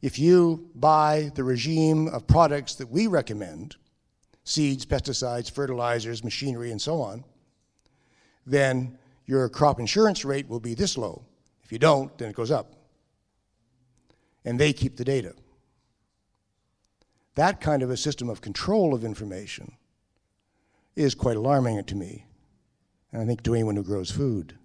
if 0.00 0.18
you 0.18 0.70
buy 0.74 1.30
the 1.34 1.44
regime 1.44 2.08
of 2.08 2.26
products 2.26 2.74
that 2.76 2.88
we 2.88 3.06
recommend, 3.06 3.76
seeds, 4.44 4.86
pesticides, 4.86 5.50
fertilizers, 5.50 6.22
machinery, 6.22 6.70
and 6.70 6.80
so 6.80 7.00
on, 7.00 7.24
then 8.46 8.96
your 9.26 9.48
crop 9.48 9.80
insurance 9.80 10.24
rate 10.24 10.48
will 10.48 10.60
be 10.60 10.74
this 10.74 10.96
low. 10.96 11.24
If 11.66 11.72
you 11.72 11.80
don't, 11.80 12.16
then 12.16 12.30
it 12.30 12.36
goes 12.36 12.52
up. 12.52 12.74
And 14.44 14.56
they 14.56 14.72
keep 14.72 14.96
the 14.96 15.04
data. 15.04 15.34
That 17.34 17.60
kind 17.60 17.82
of 17.82 17.90
a 17.90 17.96
system 17.96 18.30
of 18.30 18.40
control 18.40 18.94
of 18.94 19.04
information 19.04 19.72
is 20.94 21.16
quite 21.16 21.36
alarming 21.36 21.82
to 21.82 21.96
me, 21.96 22.24
and 23.10 23.20
I 23.20 23.26
think 23.26 23.42
to 23.42 23.54
anyone 23.54 23.74
who 23.74 23.82
grows 23.82 24.12
food. 24.12 24.56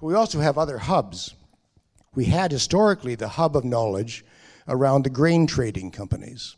But 0.00 0.06
we 0.06 0.14
also 0.14 0.40
have 0.40 0.56
other 0.56 0.78
hubs. 0.78 1.34
We 2.14 2.24
had 2.24 2.50
historically 2.50 3.14
the 3.14 3.28
hub 3.28 3.58
of 3.58 3.64
knowledge 3.64 4.24
around 4.66 5.04
the 5.04 5.10
grain 5.10 5.46
trading 5.46 5.90
companies. 5.90 6.56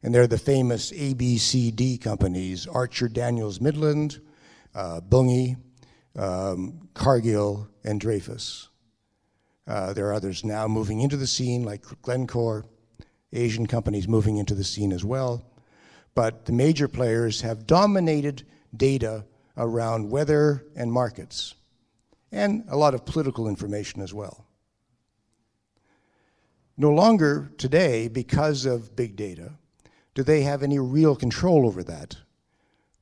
And 0.00 0.14
they're 0.14 0.28
the 0.28 0.38
famous 0.38 0.92
ABCD 0.92 2.00
companies 2.00 2.68
Archer 2.68 3.08
Daniels 3.08 3.60
Midland, 3.60 4.20
uh, 4.76 5.00
Bunge, 5.00 5.56
um, 6.16 6.88
Cargill, 6.94 7.68
and 7.84 8.00
Dreyfus. 8.00 8.68
Uh, 9.66 9.92
there 9.92 10.06
are 10.08 10.14
others 10.14 10.44
now 10.44 10.68
moving 10.68 11.00
into 11.00 11.16
the 11.16 11.26
scene, 11.26 11.64
like 11.64 11.84
Glencore, 12.02 12.66
Asian 13.32 13.66
companies 13.66 14.06
moving 14.06 14.36
into 14.36 14.54
the 14.54 14.64
scene 14.64 14.92
as 14.92 15.04
well. 15.04 15.44
But 16.14 16.44
the 16.44 16.52
major 16.52 16.86
players 16.86 17.40
have 17.40 17.66
dominated 17.66 18.44
data 18.76 19.24
around 19.56 20.10
weather 20.10 20.64
and 20.76 20.92
markets, 20.92 21.54
and 22.30 22.64
a 22.68 22.76
lot 22.76 22.94
of 22.94 23.04
political 23.04 23.48
information 23.48 24.00
as 24.02 24.12
well. 24.12 24.46
No 26.76 26.90
longer 26.90 27.50
today, 27.56 28.08
because 28.08 28.66
of 28.66 28.96
big 28.96 29.16
data, 29.16 29.52
do 30.14 30.22
they 30.22 30.42
have 30.42 30.62
any 30.62 30.78
real 30.78 31.16
control 31.16 31.66
over 31.66 31.82
that. 31.84 32.16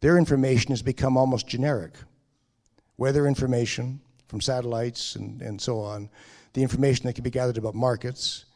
Their 0.00 0.18
information 0.18 0.70
has 0.70 0.82
become 0.82 1.16
almost 1.16 1.46
generic. 1.46 1.94
Weather 2.98 3.26
information 3.26 4.00
from 4.28 4.40
satellites 4.40 5.16
and, 5.16 5.42
and 5.42 5.60
so 5.60 5.78
on, 5.80 6.08
the 6.52 6.62
information 6.62 7.06
that 7.06 7.14
can 7.14 7.24
be 7.24 7.30
gathered 7.30 7.58
about 7.58 7.74
markets 7.74 8.46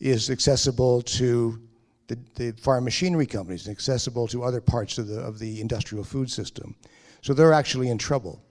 is 0.00 0.30
accessible 0.30 1.02
to 1.02 1.60
the, 2.08 2.18
the 2.34 2.52
farm 2.52 2.84
machinery 2.84 3.26
companies 3.26 3.66
and 3.66 3.74
accessible 3.74 4.28
to 4.28 4.42
other 4.42 4.60
parts 4.60 4.98
of 4.98 5.08
the, 5.08 5.20
of 5.20 5.38
the 5.38 5.60
industrial 5.60 6.04
food 6.04 6.30
system. 6.30 6.74
So 7.22 7.34
they're 7.34 7.52
actually 7.52 7.88
in 7.88 7.98
trouble. 7.98 8.42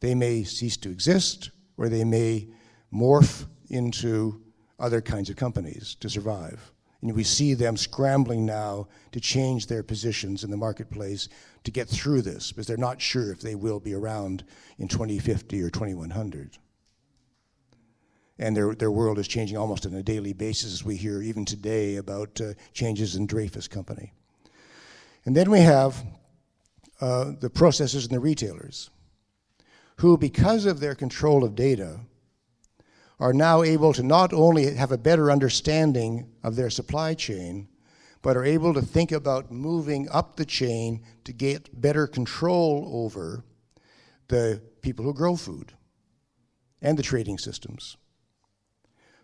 They 0.00 0.14
may 0.14 0.44
cease 0.44 0.76
to 0.78 0.90
exist, 0.90 1.50
or 1.76 1.88
they 1.88 2.04
may 2.04 2.48
morph 2.92 3.46
into 3.68 4.42
other 4.78 5.00
kinds 5.00 5.30
of 5.30 5.36
companies 5.36 5.96
to 6.00 6.08
survive. 6.08 6.72
And 7.02 7.14
we 7.14 7.24
see 7.24 7.54
them 7.54 7.76
scrambling 7.76 8.44
now 8.44 8.88
to 9.12 9.20
change 9.20 9.66
their 9.66 9.82
positions 9.82 10.44
in 10.44 10.50
the 10.50 10.56
marketplace 10.56 11.28
to 11.64 11.70
get 11.70 11.88
through 11.88 12.22
this 12.22 12.52
because 12.52 12.66
they're 12.66 12.76
not 12.76 13.00
sure 13.00 13.32
if 13.32 13.40
they 13.40 13.54
will 13.54 13.80
be 13.80 13.94
around 13.94 14.44
in 14.78 14.86
2050 14.86 15.62
or 15.62 15.70
2100. 15.70 16.58
And 18.38 18.56
their, 18.56 18.74
their 18.74 18.90
world 18.90 19.18
is 19.18 19.28
changing 19.28 19.56
almost 19.56 19.86
on 19.86 19.94
a 19.94 20.02
daily 20.02 20.32
basis, 20.32 20.72
as 20.72 20.84
we 20.84 20.96
hear 20.96 21.22
even 21.22 21.44
today 21.44 21.96
about 21.96 22.40
uh, 22.40 22.54
changes 22.72 23.16
in 23.16 23.26
Dreyfus 23.26 23.68
Company. 23.68 24.12
And 25.26 25.36
then 25.36 25.50
we 25.50 25.60
have 25.60 26.02
uh, 27.00 27.32
the 27.38 27.50
processors 27.50 28.04
and 28.04 28.16
the 28.16 28.20
retailers, 28.20 28.90
who, 29.96 30.16
because 30.16 30.64
of 30.64 30.80
their 30.80 30.94
control 30.94 31.44
of 31.44 31.54
data, 31.54 32.00
are 33.20 33.34
now 33.34 33.62
able 33.62 33.92
to 33.92 34.02
not 34.02 34.32
only 34.32 34.74
have 34.74 34.90
a 34.90 34.98
better 34.98 35.30
understanding 35.30 36.26
of 36.42 36.56
their 36.56 36.70
supply 36.70 37.12
chain, 37.12 37.68
but 38.22 38.36
are 38.36 38.44
able 38.44 38.72
to 38.74 38.82
think 38.82 39.12
about 39.12 39.52
moving 39.52 40.08
up 40.10 40.36
the 40.36 40.44
chain 40.44 41.02
to 41.24 41.32
get 41.32 41.80
better 41.80 42.06
control 42.06 42.90
over 42.92 43.44
the 44.28 44.60
people 44.80 45.04
who 45.04 45.12
grow 45.12 45.36
food 45.36 45.72
and 46.80 46.98
the 46.98 47.02
trading 47.02 47.36
systems. 47.36 47.96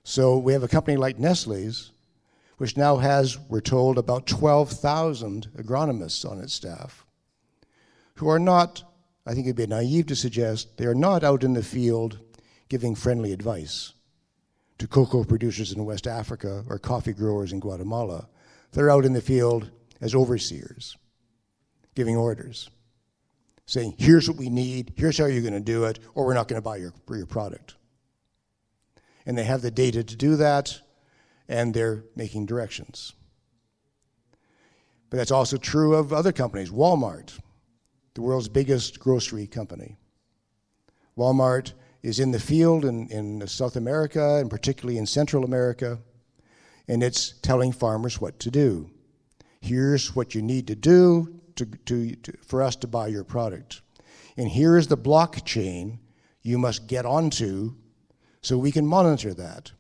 So 0.05 0.37
we 0.39 0.53
have 0.53 0.63
a 0.63 0.69
company 0.69 0.97
like 0.97 1.19
Nestle's, 1.19 1.93
which 2.59 2.77
now 2.77 2.99
has, 2.99 3.39
we're 3.49 3.61
told, 3.61 3.99
about 3.99 4.27
12,000 4.27 5.49
agronomists 5.57 6.29
on 6.31 6.41
its 6.41 6.55
staff, 6.55 7.07
who 8.15 8.29
are 8.29 8.39
not, 8.39 8.83
I 9.27 9.35
think 9.35 9.47
it'd 9.47 9.57
be 9.57 9.67
naive 9.67 10.07
to 10.07 10.17
suggest, 10.17 10.77
they 10.77 10.87
are 10.87 10.95
not 10.95 11.25
out 11.25 11.45
in 11.45 11.55
the 11.55 11.63
field 11.63 12.19
giving 12.69 12.95
friendly 12.95 13.33
advice 13.33 13.93
to 14.79 14.87
cocoa 14.87 15.25
producers 15.25 15.73
in 15.73 15.85
West 15.85 16.07
Africa 16.07 16.65
or 16.69 16.79
coffee 16.79 17.13
growers 17.13 17.53
in 17.53 17.61
Guatemala. 17.61 18.29
They're 18.73 18.91
out 18.91 19.05
in 19.05 19.13
the 19.13 19.21
field 19.21 19.71
as 20.01 20.15
overseers, 20.15 20.97
giving 21.95 22.17
orders, 22.17 22.69
saying, 23.65 23.95
here's 23.99 24.29
what 24.29 24.37
we 24.39 24.51
need, 24.51 24.93
here's 24.97 25.17
how 25.17 25.27
you're 25.27 25.43
going 25.43 25.55
to 25.55 25.61
do 25.61 25.85
it, 25.85 25.99
or 26.15 26.27
we're 26.27 26.35
not 26.35 26.49
going 26.49 26.61
to 26.61 26.65
buy 26.65 26.77
your, 26.77 26.93
your 27.09 27.27
product. 27.27 27.75
And 29.25 29.37
they 29.37 29.45
have 29.45 29.63
the 29.63 29.71
data 29.71 30.05
to 30.05 30.17
do 30.17 30.37
that, 30.37 30.81
and 31.49 31.73
they're 31.73 32.05
making 32.15 32.47
directions. 32.47 33.15
But 35.09 35.17
that's 35.17 35.31
also 35.31 35.57
true 35.57 35.95
of 35.95 36.13
other 36.13 36.33
companies. 36.33 36.71
Walmart, 36.71 37.39
the 38.15 38.23
world's 38.23 38.49
biggest 38.49 39.01
grocery 39.01 39.47
company. 39.47 39.97
Walmart 41.17 41.73
is 42.07 42.21
in 42.21 42.31
the 42.31 42.38
field 42.38 42.85
in, 42.85 43.09
in 43.09 43.45
South 43.49 43.75
America 43.75 44.37
and 44.37 44.49
particularly 44.49 44.97
in 44.97 45.05
Central 45.05 45.45
America, 45.45 45.99
and 46.87 47.03
it's 47.03 47.33
telling 47.42 47.73
farmers 47.73 48.21
what 48.21 48.38
to 48.38 48.49
do. 48.49 48.88
Here's 49.61 50.14
what 50.14 50.33
you 50.33 50.40
need 50.40 50.69
to 50.69 50.77
do 50.77 51.40
to, 51.57 51.66
to, 51.66 52.14
to, 52.14 52.33
for 52.47 52.62
us 52.62 52.77
to 52.77 52.87
buy 52.87 53.09
your 53.09 53.25
product. 53.25 53.81
And 54.37 54.47
here 54.47 54.77
is 54.77 54.87
the 54.87 54.97
blockchain 54.97 55.99
you 56.42 56.59
must 56.59 56.87
get 56.87 57.05
onto 57.05 57.75
so 58.40 58.57
we 58.57 58.71
can 58.71 58.87
monitor 58.87 59.35
that. 59.35 59.73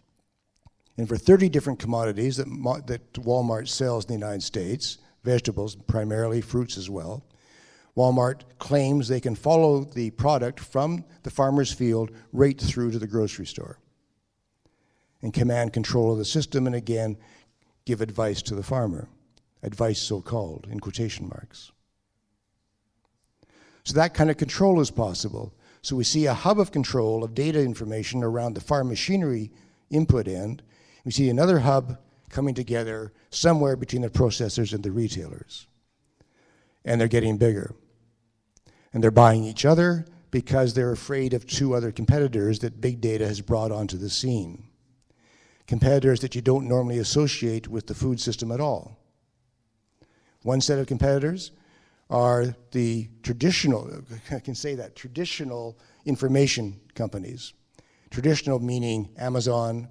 And 0.98 1.08
for 1.08 1.16
30 1.16 1.48
different 1.48 1.78
commodities 1.78 2.38
that, 2.38 2.48
that 2.88 3.12
Walmart 3.12 3.68
sells 3.68 4.04
in 4.04 4.08
the 4.08 4.26
United 4.26 4.42
States, 4.42 4.98
vegetables 5.22 5.76
primarily, 5.76 6.40
fruits 6.40 6.76
as 6.76 6.90
well, 6.90 7.24
Walmart 7.96 8.42
claims 8.58 9.08
they 9.08 9.20
can 9.20 9.34
follow 9.34 9.84
the 9.84 10.10
product 10.10 10.60
from 10.60 11.04
the 11.22 11.30
farmer's 11.30 11.72
field 11.72 12.10
right 12.32 12.60
through 12.60 12.90
to 12.90 12.98
the 12.98 13.06
grocery 13.06 13.46
store 13.46 13.78
and 15.22 15.32
command 15.32 15.72
control 15.72 16.12
of 16.12 16.18
the 16.18 16.24
system 16.24 16.66
and 16.66 16.76
again 16.76 17.16
give 17.86 18.00
advice 18.00 18.42
to 18.42 18.54
the 18.54 18.62
farmer. 18.62 19.08
Advice 19.62 20.00
so 20.00 20.20
called, 20.20 20.66
in 20.70 20.78
quotation 20.78 21.28
marks. 21.28 21.72
So 23.84 23.94
that 23.94 24.14
kind 24.14 24.30
of 24.30 24.36
control 24.36 24.80
is 24.80 24.90
possible. 24.90 25.54
So 25.80 25.96
we 25.96 26.04
see 26.04 26.26
a 26.26 26.34
hub 26.34 26.60
of 26.60 26.72
control 26.72 27.24
of 27.24 27.34
data 27.34 27.60
information 27.60 28.22
around 28.22 28.54
the 28.54 28.60
farm 28.60 28.88
machinery 28.88 29.50
input 29.88 30.28
end. 30.28 30.62
We 31.04 31.12
see 31.12 31.30
another 31.30 31.60
hub 31.60 31.98
coming 32.28 32.54
together 32.54 33.12
somewhere 33.30 33.76
between 33.76 34.02
the 34.02 34.10
processors 34.10 34.74
and 34.74 34.82
the 34.82 34.90
retailers. 34.90 35.66
And 36.84 37.00
they're 37.00 37.08
getting 37.08 37.38
bigger 37.38 37.74
and 38.96 39.04
they're 39.04 39.10
buying 39.10 39.44
each 39.44 39.66
other 39.66 40.06
because 40.30 40.72
they're 40.72 40.90
afraid 40.90 41.34
of 41.34 41.46
two 41.46 41.74
other 41.74 41.92
competitors 41.92 42.60
that 42.60 42.80
big 42.80 42.98
data 42.98 43.26
has 43.26 43.42
brought 43.42 43.70
onto 43.70 43.98
the 43.98 44.08
scene. 44.08 44.68
Competitors 45.66 46.20
that 46.20 46.34
you 46.34 46.40
don't 46.40 46.66
normally 46.66 46.96
associate 46.96 47.68
with 47.68 47.88
the 47.88 47.94
food 47.94 48.18
system 48.18 48.50
at 48.50 48.58
all. 48.58 48.98
One 50.44 50.62
set 50.62 50.78
of 50.78 50.86
competitors 50.86 51.50
are 52.08 52.56
the 52.70 53.10
traditional, 53.22 54.02
I 54.30 54.38
can 54.38 54.54
say 54.54 54.74
that, 54.76 54.96
traditional 54.96 55.78
information 56.06 56.80
companies. 56.94 57.52
Traditional 58.08 58.60
meaning 58.60 59.10
Amazon, 59.18 59.88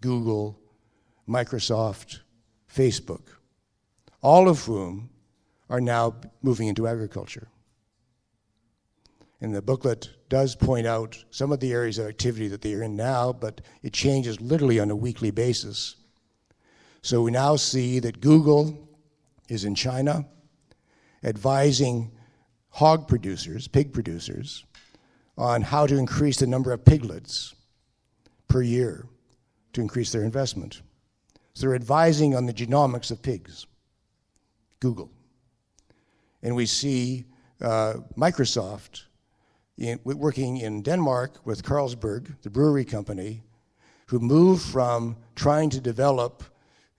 Google, 0.00 0.58
Microsoft, 1.28 2.18
Facebook, 2.68 3.28
all 4.22 4.48
of 4.48 4.64
whom 4.64 5.08
are 5.68 5.80
now 5.80 6.16
moving 6.42 6.66
into 6.66 6.88
agriculture. 6.88 7.46
And 9.40 9.54
the 9.54 9.62
booklet 9.62 10.10
does 10.28 10.54
point 10.54 10.86
out 10.86 11.22
some 11.30 11.50
of 11.50 11.60
the 11.60 11.72
areas 11.72 11.98
of 11.98 12.06
activity 12.06 12.48
that 12.48 12.60
they 12.60 12.74
are 12.74 12.82
in 12.82 12.94
now, 12.94 13.32
but 13.32 13.60
it 13.82 13.92
changes 13.92 14.40
literally 14.40 14.78
on 14.78 14.90
a 14.90 14.96
weekly 14.96 15.30
basis. 15.30 15.96
So 17.02 17.22
we 17.22 17.30
now 17.30 17.56
see 17.56 17.98
that 18.00 18.20
Google 18.20 18.88
is 19.48 19.64
in 19.64 19.74
China 19.74 20.26
advising 21.24 22.10
hog 22.68 23.08
producers, 23.08 23.66
pig 23.66 23.92
producers, 23.92 24.64
on 25.36 25.62
how 25.62 25.86
to 25.86 25.96
increase 25.96 26.38
the 26.38 26.46
number 26.46 26.72
of 26.72 26.84
piglets 26.84 27.54
per 28.48 28.62
year 28.62 29.06
to 29.72 29.80
increase 29.80 30.12
their 30.12 30.24
investment. 30.24 30.82
So 31.54 31.66
they're 31.66 31.74
advising 31.74 32.34
on 32.34 32.46
the 32.46 32.52
genomics 32.52 33.10
of 33.10 33.22
pigs, 33.22 33.66
Google. 34.80 35.10
And 36.42 36.54
we 36.54 36.66
see 36.66 37.24
uh, 37.60 37.94
Microsoft, 38.16 39.04
in, 39.80 39.98
working 40.04 40.58
in 40.58 40.82
Denmark 40.82 41.40
with 41.44 41.64
Carlsberg, 41.64 42.40
the 42.42 42.50
brewery 42.50 42.84
company, 42.84 43.42
who 44.06 44.20
moved 44.20 44.62
from 44.62 45.16
trying 45.34 45.70
to 45.70 45.80
develop 45.80 46.44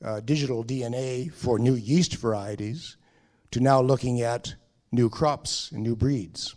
uh, 0.04 0.20
digital 0.22 0.64
DNA 0.64 1.32
for 1.32 1.60
new 1.60 1.76
yeast 1.76 2.16
varieties 2.16 2.98
to 3.52 3.60
now 3.60 3.80
looking 3.82 4.22
at 4.22 4.56
new 4.92 5.10
crops 5.10 5.72
and 5.72 5.84
new 5.84 5.96
breeds. 5.96 6.56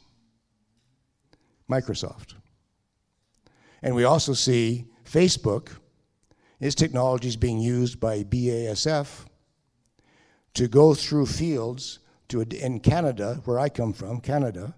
Microsoft. 1.70 2.34
And 3.82 3.94
we 3.94 4.04
also 4.04 4.32
see 4.32 4.87
Facebook, 5.04 5.76
its 6.58 6.74
technology 6.74 7.28
is 7.28 7.37
being 7.37 7.60
used 7.60 8.00
by 8.00 8.24
BASF 8.24 9.26
to 10.54 10.68
go 10.68 10.94
through 10.94 11.26
fields 11.26 11.98
to, 12.28 12.40
in 12.40 12.80
Canada, 12.80 13.42
where 13.44 13.58
I 13.58 13.68
come 13.68 13.92
from, 13.92 14.20
Canada, 14.20 14.74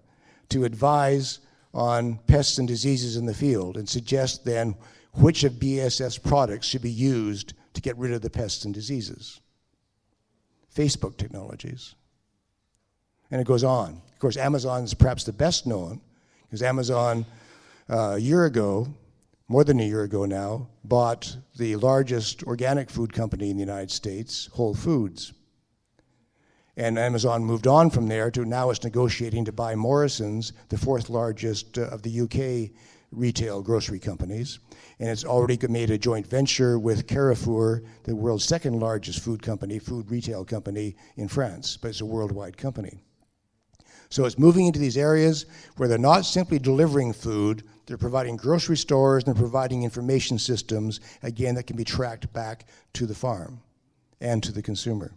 to 0.49 0.65
advise 0.65 1.39
on 1.73 2.17
pests 2.27 2.57
and 2.57 2.67
diseases 2.67 3.17
in 3.17 3.25
the 3.25 3.33
field 3.33 3.77
and 3.77 3.87
suggest 3.87 4.45
then 4.45 4.75
which 5.13 5.43
of 5.43 5.53
BASF's 5.53 6.17
products 6.17 6.67
should 6.67 6.81
be 6.81 6.91
used 6.91 7.53
to 7.73 7.81
get 7.81 7.97
rid 7.97 8.11
of 8.11 8.21
the 8.21 8.29
pests 8.29 8.65
and 8.65 8.73
diseases. 8.73 9.39
Facebook 10.75 11.17
technologies. 11.17 11.95
And 13.31 13.41
it 13.41 13.47
goes 13.47 13.63
on. 13.63 14.01
Of 14.13 14.19
course, 14.19 14.37
Amazon 14.37 14.83
is 14.83 14.93
perhaps 14.93 15.23
the 15.23 15.33
best 15.33 15.67
known 15.67 16.01
because 16.43 16.61
Amazon, 16.61 17.25
uh, 17.89 18.13
a 18.15 18.17
year 18.17 18.45
ago, 18.45 18.87
more 19.47 19.63
than 19.63 19.79
a 19.79 19.83
year 19.83 20.03
ago 20.03 20.25
now, 20.25 20.67
bought 20.83 21.35
the 21.55 21.75
largest 21.77 22.43
organic 22.43 22.89
food 22.89 23.13
company 23.13 23.49
in 23.49 23.57
the 23.57 23.61
United 23.61 23.91
States, 23.91 24.49
Whole 24.53 24.73
Foods. 24.73 25.33
And 26.77 26.99
Amazon 26.99 27.43
moved 27.43 27.65
on 27.65 27.89
from 27.89 28.07
there 28.07 28.29
to 28.29 28.45
now 28.45 28.69
it's 28.69 28.83
negotiating 28.83 29.45
to 29.45 29.51
buy 29.51 29.73
Morrisons, 29.73 30.53
the 30.69 30.77
fourth 30.77 31.09
largest 31.09 31.79
uh, 31.79 31.87
of 31.87 32.03
the 32.03 32.21
UK 32.21 32.71
retail 33.11 33.63
grocery 33.63 33.97
companies. 33.97 34.59
And 34.99 35.09
it's 35.09 35.25
already 35.25 35.57
made 35.67 35.89
a 35.89 35.97
joint 35.97 36.27
venture 36.27 36.77
with 36.77 37.07
Carrefour, 37.07 37.81
the 38.03 38.15
world's 38.15 38.45
second 38.45 38.79
largest 38.79 39.23
food 39.23 39.41
company, 39.41 39.79
food 39.79 40.11
retail 40.11 40.45
company 40.45 40.95
in 41.15 41.27
France, 41.27 41.77
but 41.77 41.87
it's 41.87 42.01
a 42.01 42.05
worldwide 42.05 42.57
company. 42.57 42.99
So 44.09 44.25
it's 44.25 44.37
moving 44.37 44.67
into 44.67 44.79
these 44.79 44.97
areas 44.97 45.47
where 45.77 45.89
they're 45.89 45.97
not 45.97 46.25
simply 46.25 46.59
delivering 46.59 47.11
food, 47.11 47.63
they're 47.87 47.97
providing 47.97 48.37
grocery 48.37 48.77
stores 48.77 49.23
and 49.23 49.33
they're 49.35 49.41
providing 49.41 49.81
information 49.81 50.37
systems, 50.37 50.99
again, 51.23 51.55
that 51.55 51.63
can 51.63 51.75
be 51.75 51.83
tracked 51.83 52.31
back 52.33 52.67
to 52.93 53.07
the 53.07 53.15
farm 53.15 53.61
and 54.21 54.43
to 54.43 54.51
the 54.51 54.61
consumer. 54.61 55.16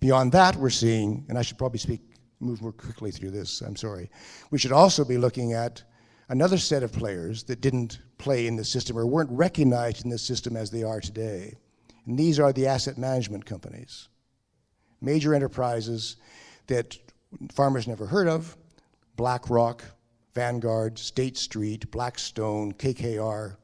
Beyond 0.00 0.32
that, 0.32 0.56
we're 0.56 0.70
seeing, 0.70 1.26
and 1.28 1.38
I 1.38 1.42
should 1.42 1.58
probably 1.58 1.78
speak, 1.78 2.00
move 2.40 2.62
more 2.62 2.72
quickly 2.72 3.10
through 3.10 3.32
this, 3.32 3.60
I'm 3.60 3.76
sorry. 3.76 4.10
We 4.50 4.58
should 4.58 4.72
also 4.72 5.04
be 5.04 5.18
looking 5.18 5.52
at 5.52 5.82
another 6.30 6.56
set 6.56 6.82
of 6.82 6.90
players 6.90 7.42
that 7.44 7.60
didn't 7.60 8.00
play 8.16 8.46
in 8.46 8.56
the 8.56 8.64
system 8.64 8.96
or 8.96 9.06
weren't 9.06 9.30
recognized 9.30 10.04
in 10.04 10.10
the 10.10 10.16
system 10.16 10.56
as 10.56 10.70
they 10.70 10.82
are 10.82 11.02
today. 11.02 11.54
And 12.06 12.18
these 12.18 12.40
are 12.40 12.50
the 12.50 12.66
asset 12.66 12.96
management 12.96 13.44
companies, 13.44 14.08
major 15.02 15.34
enterprises 15.34 16.16
that 16.66 16.96
farmers 17.52 17.86
never 17.86 18.06
heard 18.06 18.26
of 18.26 18.56
BlackRock, 19.16 19.84
Vanguard, 20.34 20.98
State 20.98 21.36
Street, 21.36 21.90
Blackstone, 21.90 22.72
KKR, 22.72 23.56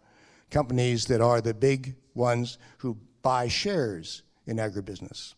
companies 0.50 1.06
that 1.06 1.22
are 1.22 1.40
the 1.40 1.54
big 1.54 1.96
ones 2.14 2.58
who 2.76 2.98
buy 3.22 3.48
shares 3.48 4.22
in 4.46 4.58
agribusiness 4.58 5.32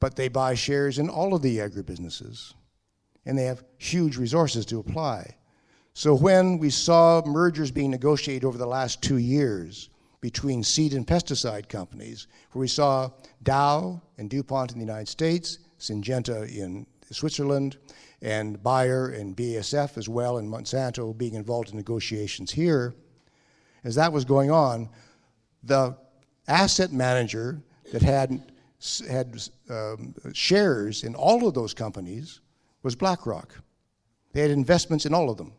but 0.00 0.16
they 0.16 0.28
buy 0.28 0.54
shares 0.54 0.98
in 0.98 1.08
all 1.08 1.34
of 1.34 1.42
the 1.42 1.58
agribusinesses. 1.58 2.54
And 3.24 3.36
they 3.36 3.44
have 3.44 3.64
huge 3.78 4.16
resources 4.16 4.64
to 4.66 4.78
apply. 4.78 5.36
So 5.94 6.14
when 6.14 6.58
we 6.58 6.70
saw 6.70 7.22
mergers 7.24 7.70
being 7.70 7.90
negotiated 7.90 8.44
over 8.44 8.58
the 8.58 8.66
last 8.66 9.02
two 9.02 9.16
years 9.16 9.88
between 10.20 10.62
seed 10.62 10.92
and 10.92 11.06
pesticide 11.06 11.68
companies, 11.68 12.26
where 12.52 12.60
we 12.60 12.68
saw 12.68 13.10
Dow 13.42 14.00
and 14.18 14.28
DuPont 14.28 14.72
in 14.72 14.78
the 14.78 14.84
United 14.84 15.08
States, 15.08 15.58
Syngenta 15.78 16.54
in 16.54 16.86
Switzerland, 17.10 17.78
and 18.22 18.62
Bayer 18.62 19.08
and 19.08 19.36
BASF 19.36 19.96
as 19.98 20.08
well, 20.08 20.38
and 20.38 20.48
Monsanto 20.48 21.16
being 21.16 21.34
involved 21.34 21.70
in 21.70 21.76
negotiations 21.76 22.50
here, 22.50 22.94
as 23.84 23.94
that 23.94 24.12
was 24.12 24.24
going 24.24 24.50
on, 24.50 24.88
the 25.62 25.96
asset 26.48 26.92
manager 26.92 27.62
that 27.92 28.02
had 28.02 28.52
had 29.08 29.40
um, 29.70 30.14
shares 30.32 31.04
in 31.04 31.14
all 31.14 31.46
of 31.46 31.54
those 31.54 31.74
companies 31.74 32.40
was 32.82 32.94
BlackRock. 32.94 33.54
They 34.32 34.42
had 34.42 34.50
investments 34.50 35.06
in 35.06 35.14
all 35.14 35.30
of 35.30 35.36
them. 35.36 35.52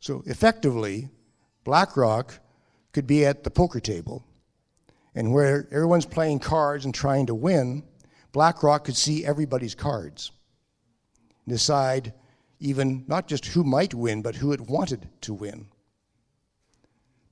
So 0.00 0.22
effectively, 0.26 1.08
BlackRock 1.64 2.38
could 2.92 3.06
be 3.06 3.24
at 3.24 3.42
the 3.42 3.50
poker 3.50 3.80
table, 3.80 4.24
and 5.14 5.32
where 5.32 5.66
everyone's 5.70 6.06
playing 6.06 6.40
cards 6.40 6.84
and 6.84 6.94
trying 6.94 7.26
to 7.26 7.34
win, 7.34 7.82
BlackRock 8.32 8.84
could 8.84 8.96
see 8.96 9.24
everybody's 9.24 9.74
cards, 9.74 10.30
and 11.46 11.54
decide 11.54 12.12
even 12.60 13.04
not 13.06 13.28
just 13.28 13.46
who 13.46 13.64
might 13.64 13.94
win, 13.94 14.22
but 14.22 14.36
who 14.36 14.52
it 14.52 14.60
wanted 14.60 15.08
to 15.22 15.34
win. 15.34 15.66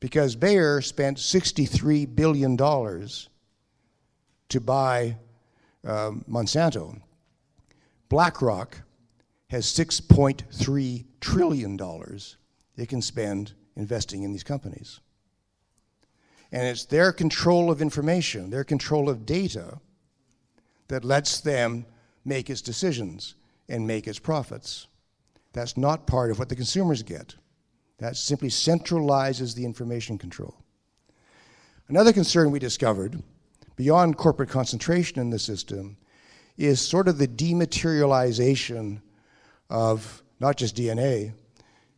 Because 0.01 0.35
Bayer 0.35 0.81
spent 0.81 1.19
$63 1.19 2.15
billion 2.15 2.57
to 4.53 4.61
buy 4.61 5.17
um, 5.85 6.25
Monsanto. 6.29 7.01
BlackRock 8.09 8.79
has 9.49 9.67
$6.3 9.67 11.05
trillion 11.21 11.79
it 12.77 12.89
can 12.89 13.03
spend 13.03 13.53
investing 13.77 14.23
in 14.23 14.33
these 14.33 14.43
companies. 14.43 15.01
And 16.51 16.67
it's 16.67 16.85
their 16.85 17.13
control 17.13 17.71
of 17.71 17.81
information, 17.81 18.51
their 18.51 18.65
control 18.65 19.09
of 19.09 19.25
data, 19.25 19.79
that 20.89 21.05
lets 21.05 21.41
them 21.41 21.87
make 22.25 22.51
its 22.51 22.61
decisions 22.61 23.35
and 23.69 23.87
make 23.87 24.07
its 24.07 24.19
profits. 24.19 24.87
That's 25.53 25.77
not 25.77 26.07
part 26.07 26.31
of 26.31 26.39
what 26.39 26.49
the 26.49 26.57
consumers 26.57 27.03
get. 27.03 27.35
That 27.99 28.17
simply 28.17 28.49
centralizes 28.49 29.55
the 29.55 29.65
information 29.65 30.19
control. 30.19 30.57
Another 31.89 32.13
concern 32.13 32.51
we 32.51 32.59
discovered 32.59 33.23
beyond 33.83 34.17
corporate 34.17 34.49
concentration 34.49 35.19
in 35.19 35.29
the 35.29 35.39
system 35.41 35.97
is 36.57 36.81
sort 36.81 37.09
of 37.09 37.19
the 37.19 37.27
dematerialization 37.27 39.03
of 39.71 40.23
not 40.39 40.57
just 40.57 40.77
DNA, 40.77 41.33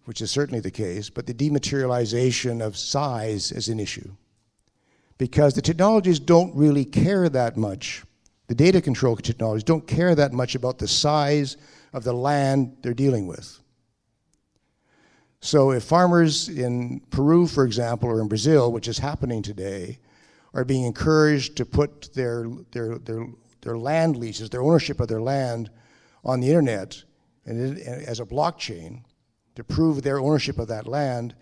which 0.07 0.23
is 0.23 0.31
certainly 0.31 0.61
the 0.61 0.71
case, 0.71 1.11
but 1.11 1.27
the 1.27 1.35
dematerialization 1.35 2.65
of 2.65 2.75
size 2.75 3.53
as 3.53 3.69
an 3.69 3.79
issue. 3.79 4.11
Because 5.19 5.53
the 5.53 5.61
technologies 5.61 6.19
don't 6.19 6.57
really 6.57 6.87
care 6.87 7.29
that 7.29 7.59
much, 7.59 8.03
the 8.47 8.55
data 8.55 8.81
control 8.81 9.15
technologies 9.17 9.63
don't 9.63 9.87
care 9.87 10.15
that 10.15 10.33
much 10.33 10.55
about 10.55 10.79
the 10.79 10.89
size 10.89 11.59
of 11.93 12.03
the 12.03 12.15
land 12.15 12.79
they're 12.81 12.95
dealing 12.95 13.27
with. 13.27 13.61
So 15.41 15.73
if 15.73 15.83
farmers 15.85 16.49
in 16.49 17.01
Peru, 17.11 17.47
for 17.47 17.67
example, 17.67 18.09
or 18.09 18.23
in 18.23 18.29
Brazil, 18.29 18.73
which 18.73 18.89
is 18.89 18.97
happening 18.97 19.43
today, 19.43 19.99
are 20.55 20.65
being 20.65 20.85
encouraged 20.85 21.57
to 21.57 21.67
put 21.67 22.15
their, 22.15 22.49
their, 22.71 22.99
their, 22.99 23.27
their 23.61 23.77
land 23.77 24.17
leases, 24.17 24.49
their 24.49 24.63
ownership 24.63 25.01
of 25.01 25.09
their 25.09 25.21
land 25.21 25.69
on 26.25 26.41
the 26.41 26.49
internet 26.49 27.03
and 27.45 27.79
as 27.79 28.21
a 28.21 28.25
blockchain 28.25 29.03
to 29.57 29.65
prove 29.65 30.03
their 30.03 30.19
ownership 30.19 30.59
of 30.59 30.69
that 30.69 30.87
land, 30.87 31.35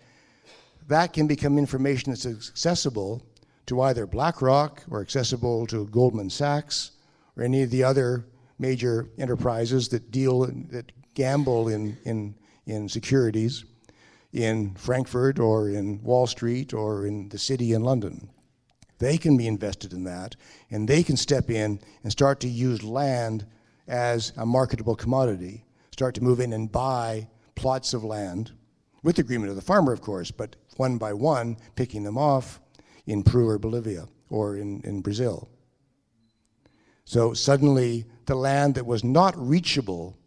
that 0.87 1.13
can 1.13 1.27
become 1.27 1.57
information 1.57 2.11
that's 2.11 2.25
accessible 2.25 3.21
to 3.65 3.81
either 3.81 4.05
BlackRock 4.05 4.83
or 4.89 5.01
accessible 5.01 5.65
to 5.67 5.87
Goldman 5.87 6.29
Sachs 6.29 6.91
or 7.37 7.43
any 7.43 7.63
of 7.63 7.69
the 7.69 7.83
other 7.83 8.25
major 8.59 9.09
enterprises 9.17 9.87
that 9.89 10.11
deal 10.11 10.41
that 10.41 10.91
gamble 11.13 11.69
in, 11.69 11.97
in, 12.03 12.35
in 12.65 12.89
securities 12.89 13.63
in 14.33 14.73
Frankfurt 14.75 15.39
or 15.39 15.69
in 15.69 16.01
Wall 16.03 16.27
Street 16.27 16.73
or 16.73 17.05
in 17.05 17.29
the 17.29 17.37
city 17.37 17.73
in 17.73 17.83
London. 17.83 18.29
They 18.99 19.17
can 19.17 19.37
be 19.37 19.47
invested 19.47 19.93
in 19.93 20.03
that, 20.05 20.35
and 20.69 20.87
they 20.87 21.03
can 21.03 21.17
step 21.17 21.49
in 21.49 21.79
and 22.03 22.11
start 22.11 22.39
to 22.41 22.47
use 22.47 22.83
land 22.83 23.45
as 23.87 24.31
a 24.37 24.45
marketable 24.45 24.95
commodity, 24.95 25.65
start 25.91 26.15
to 26.15 26.23
move 26.23 26.39
in 26.39 26.53
and 26.53 26.71
buy 26.71 27.27
plots 27.55 27.93
of 27.93 28.03
land, 28.03 28.51
with 29.03 29.19
agreement 29.19 29.49
of 29.49 29.55
the 29.55 29.61
farmer, 29.61 29.91
of 29.91 30.01
course, 30.01 30.31
but 30.31 30.55
one 30.77 30.97
by 30.97 31.13
one, 31.13 31.57
picking 31.75 32.03
them 32.03 32.17
off 32.17 32.61
in 33.05 33.23
Peru 33.23 33.49
or 33.49 33.59
Bolivia 33.59 34.07
or 34.29 34.55
in, 34.55 34.81
in 34.81 35.01
Brazil. 35.01 35.49
So 37.05 37.33
suddenly, 37.33 38.05
the 38.25 38.35
land 38.35 38.75
that 38.75 38.85
was 38.85 39.03
not 39.03 39.35
reachable 39.37 40.17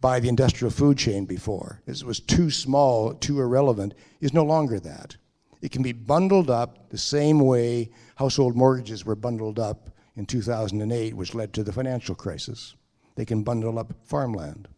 by 0.00 0.20
the 0.20 0.28
industrial 0.28 0.70
food 0.70 0.96
chain 0.96 1.24
before, 1.24 1.82
as 1.86 2.02
it 2.02 2.06
was 2.06 2.20
too 2.20 2.50
small, 2.50 3.12
too 3.14 3.40
irrelevant, 3.40 3.94
is 4.20 4.32
no 4.32 4.44
longer 4.44 4.80
that. 4.80 5.16
It 5.60 5.72
can 5.72 5.82
be 5.82 5.92
bundled 5.92 6.50
up 6.50 6.90
the 6.90 6.98
same 6.98 7.40
way 7.40 7.90
household 8.16 8.56
mortgages 8.56 9.04
were 9.04 9.16
bundled 9.16 9.58
up 9.58 9.90
in 10.16 10.26
2008, 10.26 11.14
which 11.14 11.34
led 11.34 11.52
to 11.54 11.62
the 11.62 11.72
financial 11.72 12.14
crisis. 12.14 12.74
They 13.14 13.24
can 13.24 13.42
bundle 13.42 13.78
up 13.78 13.92
farmland. 14.04 14.68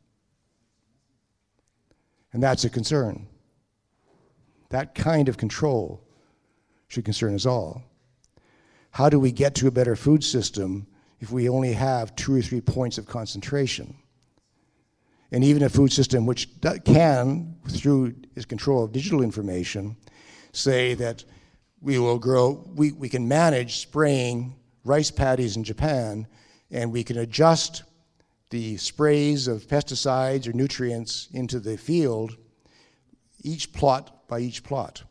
And 2.33 2.43
that's 2.43 2.65
a 2.65 2.71
concern. 2.71 3.27
That 4.71 4.95
kind 4.95 5.29
of 5.29 5.37
control 5.37 6.03
should 6.89 7.05
concern 7.05 7.35
us 7.35 7.47
all. 7.47 7.83
How 8.93 9.09
do 9.09 9.19
we 9.19 9.33
get 9.33 9.55
to 9.57 9.67
a 9.67 9.71
better 9.71 9.97
food 9.97 10.25
system 10.25 10.87
if 11.21 11.31
we 11.31 11.49
only 11.49 11.73
have 11.73 12.17
two 12.17 12.35
or 12.35 12.43
three 12.43 12.61
points 12.61 12.99
of 12.99 13.07
concentration? 13.07 13.95
And 15.33 15.45
even 15.45 15.63
a 15.63 15.69
food 15.69 15.93
system 15.93 16.27
which 16.27 16.49
can, 16.85 17.57
through 17.69 18.15
its 18.35 18.45
control 18.45 18.85
of 18.85 18.93
digital 18.93 19.23
information, 19.23 19.97
say 20.53 20.95
that 20.95 21.25
we 21.81 21.99
will 21.99 22.19
grow, 22.19 22.65
we, 22.75 22.93
we 22.93 23.09
can 23.09 23.27
manage 23.27 23.79
spraying 23.79 24.55
rice 24.85 25.11
paddies 25.11 25.57
in 25.57 25.65
Japan, 25.65 26.27
and 26.71 26.93
we 26.93 27.05
can 27.05 27.19
adjust 27.19 27.83
the 28.51 28.77
sprays 28.77 29.49
of 29.49 29.67
pesticides 29.67 30.47
or 30.47 30.53
nutrients 30.53 31.29
into 31.33 31.61
the 31.61 31.77
field, 31.77 32.37
each 33.43 33.73
plot 33.73 34.29
by 34.29 34.41
each 34.41 34.63
plot, 34.63 35.03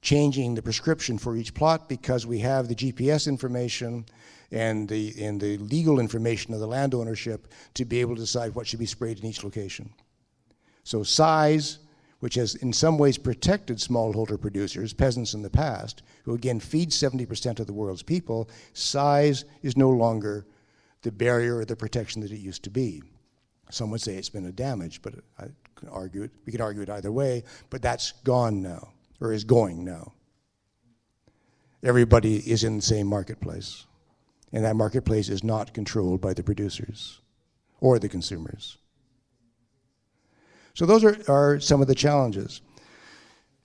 changing 0.00 0.54
the 0.54 0.62
prescription 0.62 1.18
for 1.18 1.36
each 1.36 1.54
plot 1.54 1.88
because 1.88 2.26
we 2.26 2.38
have 2.38 2.68
the 2.68 2.74
GPS 2.74 3.28
information 3.28 4.04
and 4.50 4.88
the, 4.88 5.12
and 5.20 5.40
the 5.40 5.58
legal 5.58 6.00
information 6.00 6.54
of 6.54 6.60
the 6.60 6.66
land 6.66 6.94
ownership 6.94 7.52
to 7.74 7.84
be 7.84 8.00
able 8.00 8.14
to 8.14 8.20
decide 8.20 8.54
what 8.54 8.66
should 8.66 8.78
be 8.78 8.86
sprayed 8.86 9.18
in 9.18 9.26
each 9.26 9.44
location. 9.44 9.90
So 10.84 11.02
size, 11.02 11.78
which 12.20 12.34
has 12.34 12.54
in 12.56 12.72
some 12.72 12.98
ways 12.98 13.18
protected 13.18 13.78
smallholder 13.78 14.40
producers, 14.40 14.92
peasants 14.92 15.34
in 15.34 15.42
the 15.42 15.50
past, 15.50 16.02
who 16.24 16.34
again 16.34 16.60
feed 16.60 16.90
70% 16.90 17.60
of 17.60 17.66
the 17.66 17.72
world's 17.72 18.02
people, 18.02 18.48
size 18.72 19.44
is 19.62 19.76
no 19.76 19.90
longer 19.90 20.46
the 21.02 21.12
barrier 21.12 21.58
or 21.58 21.64
the 21.64 21.76
protection 21.76 22.22
that 22.22 22.32
it 22.32 22.38
used 22.38 22.62
to 22.64 22.70
be. 22.70 23.02
Some 23.70 23.90
would 23.90 24.00
say 24.00 24.14
it's 24.14 24.28
been 24.28 24.46
a 24.46 24.52
damage, 24.52 25.02
but 25.02 25.14
I 25.38 25.46
can 25.74 25.88
argue 25.88 26.22
it. 26.22 26.30
We 26.46 26.52
could 26.52 26.60
argue 26.60 26.82
it 26.82 26.90
either 26.90 27.12
way, 27.12 27.44
but 27.68 27.82
that's 27.82 28.12
gone 28.24 28.62
now, 28.62 28.92
or 29.20 29.32
is 29.32 29.44
going 29.44 29.84
now. 29.84 30.12
Everybody 31.82 32.38
is 32.38 32.64
in 32.64 32.76
the 32.76 32.82
same 32.82 33.06
marketplace, 33.06 33.84
and 34.52 34.64
that 34.64 34.76
marketplace 34.76 35.28
is 35.28 35.44
not 35.44 35.74
controlled 35.74 36.20
by 36.20 36.32
the 36.32 36.42
producers 36.42 37.20
or 37.80 37.98
the 37.98 38.08
consumers. 38.08 38.78
So 40.76 40.84
those 40.84 41.04
are, 41.04 41.16
are 41.26 41.58
some 41.58 41.80
of 41.80 41.88
the 41.88 41.94
challenges. 41.94 42.60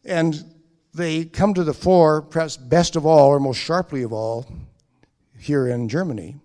And 0.05 0.45
they 0.93 1.25
come 1.25 1.53
to 1.53 1.63
the 1.65 1.73
fore, 1.73 2.21
perhaps 2.21 2.55
best 2.55 2.95
of 2.95 3.05
all, 3.05 3.27
or 3.27 3.39
most 3.39 3.57
sharply 3.57 4.01
of 4.03 4.13
all, 4.13 4.49
here 5.37 5.67
in 5.67 5.89
Germany, 5.89 6.37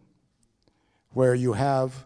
where 1.13 1.37
you 1.37 1.53
have 1.53 2.05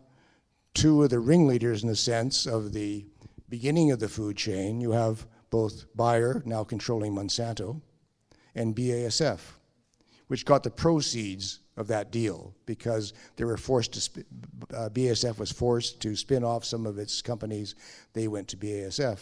two 0.74 1.02
of 1.02 1.08
the 1.08 1.20
ringleaders, 1.20 1.82
in 1.82 1.88
a 1.88 1.96
sense, 1.96 2.44
of 2.44 2.74
the 2.74 3.06
beginning 3.48 3.92
of 3.92 3.98
the 3.98 4.08
food 4.08 4.36
chain. 4.36 4.78
You 4.78 4.90
have 4.90 5.26
both 5.48 5.86
Bayer, 5.96 6.42
now 6.44 6.62
controlling 6.62 7.14
Monsanto, 7.14 7.80
and 8.54 8.76
BASF, 8.76 9.40
which 10.26 10.44
got 10.44 10.64
the 10.64 10.70
proceeds 10.70 11.60
of 11.80 11.88
that 11.88 12.12
deal 12.12 12.54
because 12.66 13.14
they 13.36 13.44
were 13.44 13.56
forced 13.56 13.94
to, 13.94 14.24
uh, 14.74 14.88
BASF 14.90 15.38
was 15.38 15.50
forced 15.50 16.00
to 16.02 16.14
spin 16.14 16.44
off 16.44 16.64
some 16.64 16.86
of 16.86 16.98
its 16.98 17.22
companies. 17.22 17.74
They 18.12 18.28
went 18.28 18.48
to 18.48 18.56
BASF. 18.56 19.18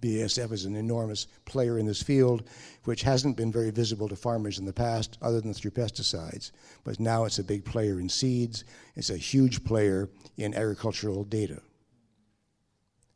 BASF 0.00 0.52
is 0.52 0.64
an 0.64 0.76
enormous 0.76 1.26
player 1.44 1.78
in 1.78 1.86
this 1.86 2.02
field, 2.02 2.44
which 2.84 3.02
hasn't 3.02 3.36
been 3.36 3.52
very 3.52 3.70
visible 3.70 4.08
to 4.08 4.16
farmers 4.16 4.58
in 4.58 4.64
the 4.64 4.72
past, 4.72 5.18
other 5.22 5.40
than 5.40 5.52
through 5.52 5.72
pesticides. 5.72 6.50
But 6.84 6.98
now 6.98 7.24
it's 7.24 7.38
a 7.38 7.44
big 7.44 7.64
player 7.64 8.00
in 8.00 8.08
seeds. 8.08 8.64
It's 8.96 9.10
a 9.10 9.16
huge 9.16 9.64
player 9.64 10.08
in 10.36 10.54
agricultural 10.54 11.24
data. 11.24 11.60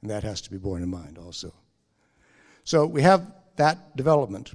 And 0.02 0.10
that 0.10 0.22
has 0.22 0.40
to 0.42 0.50
be 0.50 0.58
borne 0.58 0.82
in 0.82 0.90
mind 0.90 1.18
also. 1.18 1.52
So 2.64 2.86
we 2.86 3.02
have 3.02 3.32
that 3.56 3.96
development. 3.96 4.52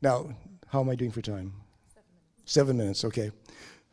Now, 0.00 0.34
how 0.68 0.80
am 0.80 0.88
I 0.88 0.94
doing 0.94 1.10
for 1.10 1.22
time? 1.22 1.52
Seven 2.44 2.76
minutes, 2.76 3.04
okay. 3.04 3.30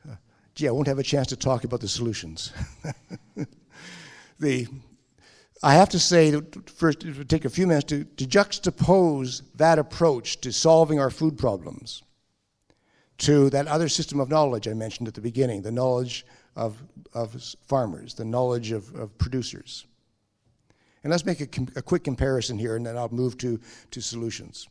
Uh, 0.10 0.16
gee, 0.56 0.68
I 0.68 0.72
won't 0.72 0.88
have 0.88 1.00
a 1.00 1.04
chance 1.04 1.28
to 1.28 1.36
talk 1.36 1.64
about 1.64 1.82
the 1.82 1.88
solutions. 1.88 2.52
the, 4.40 4.68
I 5.62 5.74
have 5.74 5.90
to 5.90 6.00
say, 6.00 6.32
that 6.32 6.70
first, 6.70 7.04
it 7.04 7.18
would 7.18 7.30
take 7.30 7.46
a 7.46 7.50
few 7.50 7.68
minutes 7.68 7.86
to, 7.86 8.04
to 8.04 8.26
juxtapose 8.26 9.44
that 9.56 9.80
approach 9.80 10.42
to 10.42 10.52
solving 10.52 11.00
our 11.00 11.10
food 11.10 11.38
problems 11.38 12.04
to 13.20 13.50
that 13.50 13.68
other 13.68 13.90
system 13.90 14.20
of 14.20 14.30
knowledge 14.30 14.68
I 14.68 14.74
mentioned 14.74 15.08
at 15.08 15.14
the 15.14 15.22
beginning, 15.22 15.62
the 15.62 15.72
knowledge 15.72 16.26
of, 16.56 16.82
of 17.14 17.42
farmers, 17.68 18.14
the 18.14 18.26
knowledge 18.26 18.72
of, 18.72 18.94
of 18.96 19.18
producers. 19.18 19.86
And 21.04 21.12
let's 21.12 21.26
make 21.26 21.42
a, 21.42 21.48
a, 21.78 21.82
quick 21.82 22.04
comparison 22.04 22.58
here, 22.58 22.76
and 22.76 22.86
then 22.86 22.98
I'll 22.98 23.10
move 23.10 23.38
to, 23.40 23.60
to 23.92 24.02
solutions. 24.02 24.68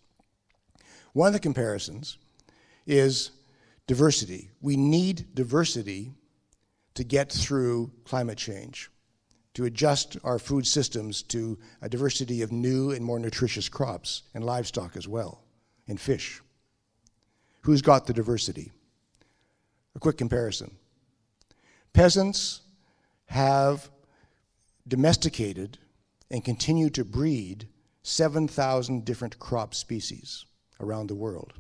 One 1.13 1.29
of 1.29 1.33
the 1.33 1.41
comparisons 1.41 2.19
is 2.87 3.31
diversity. 3.89 4.51
We 4.61 4.77
need 4.77 5.35
diversity 5.35 6.13
to 6.95 7.03
get 7.03 7.33
through 7.33 7.91
climate 8.05 8.39
change, 8.39 8.91
to 9.55 9.65
adjust 9.65 10.17
our 10.23 10.39
food 10.39 10.67
systems 10.67 11.23
to 11.23 11.59
a 11.83 11.89
diversity 11.89 12.43
of 12.43 12.53
new 12.53 12.93
and 12.93 13.05
more 13.05 13.19
nutritious 13.19 13.69
crops 13.69 14.23
and 14.35 14.45
livestock 14.45 14.97
as 14.97 15.09
well, 15.09 15.43
and 15.89 15.99
fish. 15.99 16.41
Who's 17.63 17.83
got 17.83 18.07
the 18.07 18.13
diversity? 18.13 18.71
A 19.97 19.99
quick 19.99 20.19
comparison. 20.19 20.77
Peasants 21.93 22.61
have 23.27 23.91
domesticated 24.87 25.79
and 26.31 26.45
continue 26.45 26.91
to 26.91 27.05
breed 27.05 27.69
7,000 28.03 29.05
different 29.05 29.39
crop 29.39 29.75
species 29.75 30.45
around 30.79 31.07
the 31.07 31.15
world 31.15 31.55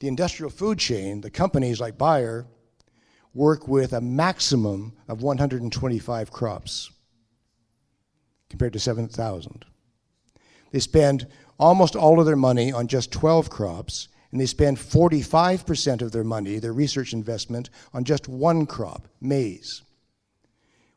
the 0.00 0.08
industrial 0.08 0.50
food 0.50 0.78
chain, 0.78 1.20
the 1.20 1.30
companies 1.30 1.80
like 1.80 1.98
Bayer, 1.98 2.46
work 3.34 3.68
with 3.68 3.92
a 3.92 4.00
maximum 4.00 4.94
of 5.06 5.22
125 5.22 6.32
crops 6.32 6.90
compared 8.48 8.72
to 8.72 8.80
7,000. 8.80 9.64
They 10.72 10.80
spend 10.80 11.28
almost 11.58 11.94
all 11.94 12.18
of 12.18 12.26
their 12.26 12.34
money 12.34 12.72
on 12.72 12.88
just 12.88 13.12
12 13.12 13.50
crops, 13.50 14.08
and 14.32 14.40
they 14.40 14.46
spend 14.46 14.78
45% 14.78 16.02
of 16.02 16.12
their 16.12 16.24
money, 16.24 16.58
their 16.58 16.72
research 16.72 17.12
investment, 17.12 17.70
on 17.92 18.04
just 18.04 18.26
one 18.26 18.66
crop, 18.66 19.06
maize. 19.20 19.82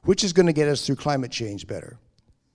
Which 0.04 0.24
is 0.24 0.34
going 0.34 0.48
to 0.48 0.54
get 0.54 0.68
us 0.68 0.86
through 0.86 0.96
climate 0.96 1.32
change 1.32 1.68
better? 1.68 1.98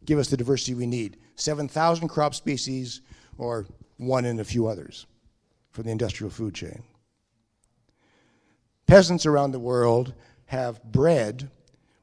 Give 0.04 0.18
us 0.18 0.28
the 0.28 0.36
diversity 0.36 0.74
we 0.74 0.86
need 0.86 1.18
7,000 1.36 2.08
crop 2.08 2.34
species 2.34 3.02
or 3.36 3.66
one 3.98 4.24
and 4.24 4.40
a 4.40 4.44
few 4.44 4.66
others 4.66 5.06
for 5.70 5.82
the 5.82 5.90
industrial 5.90 6.30
food 6.30 6.54
chain. 6.54 6.82
Peasants 8.86 9.26
around 9.26 9.52
the 9.52 9.58
world 9.58 10.14
have 10.46 10.82
bred 10.82 11.50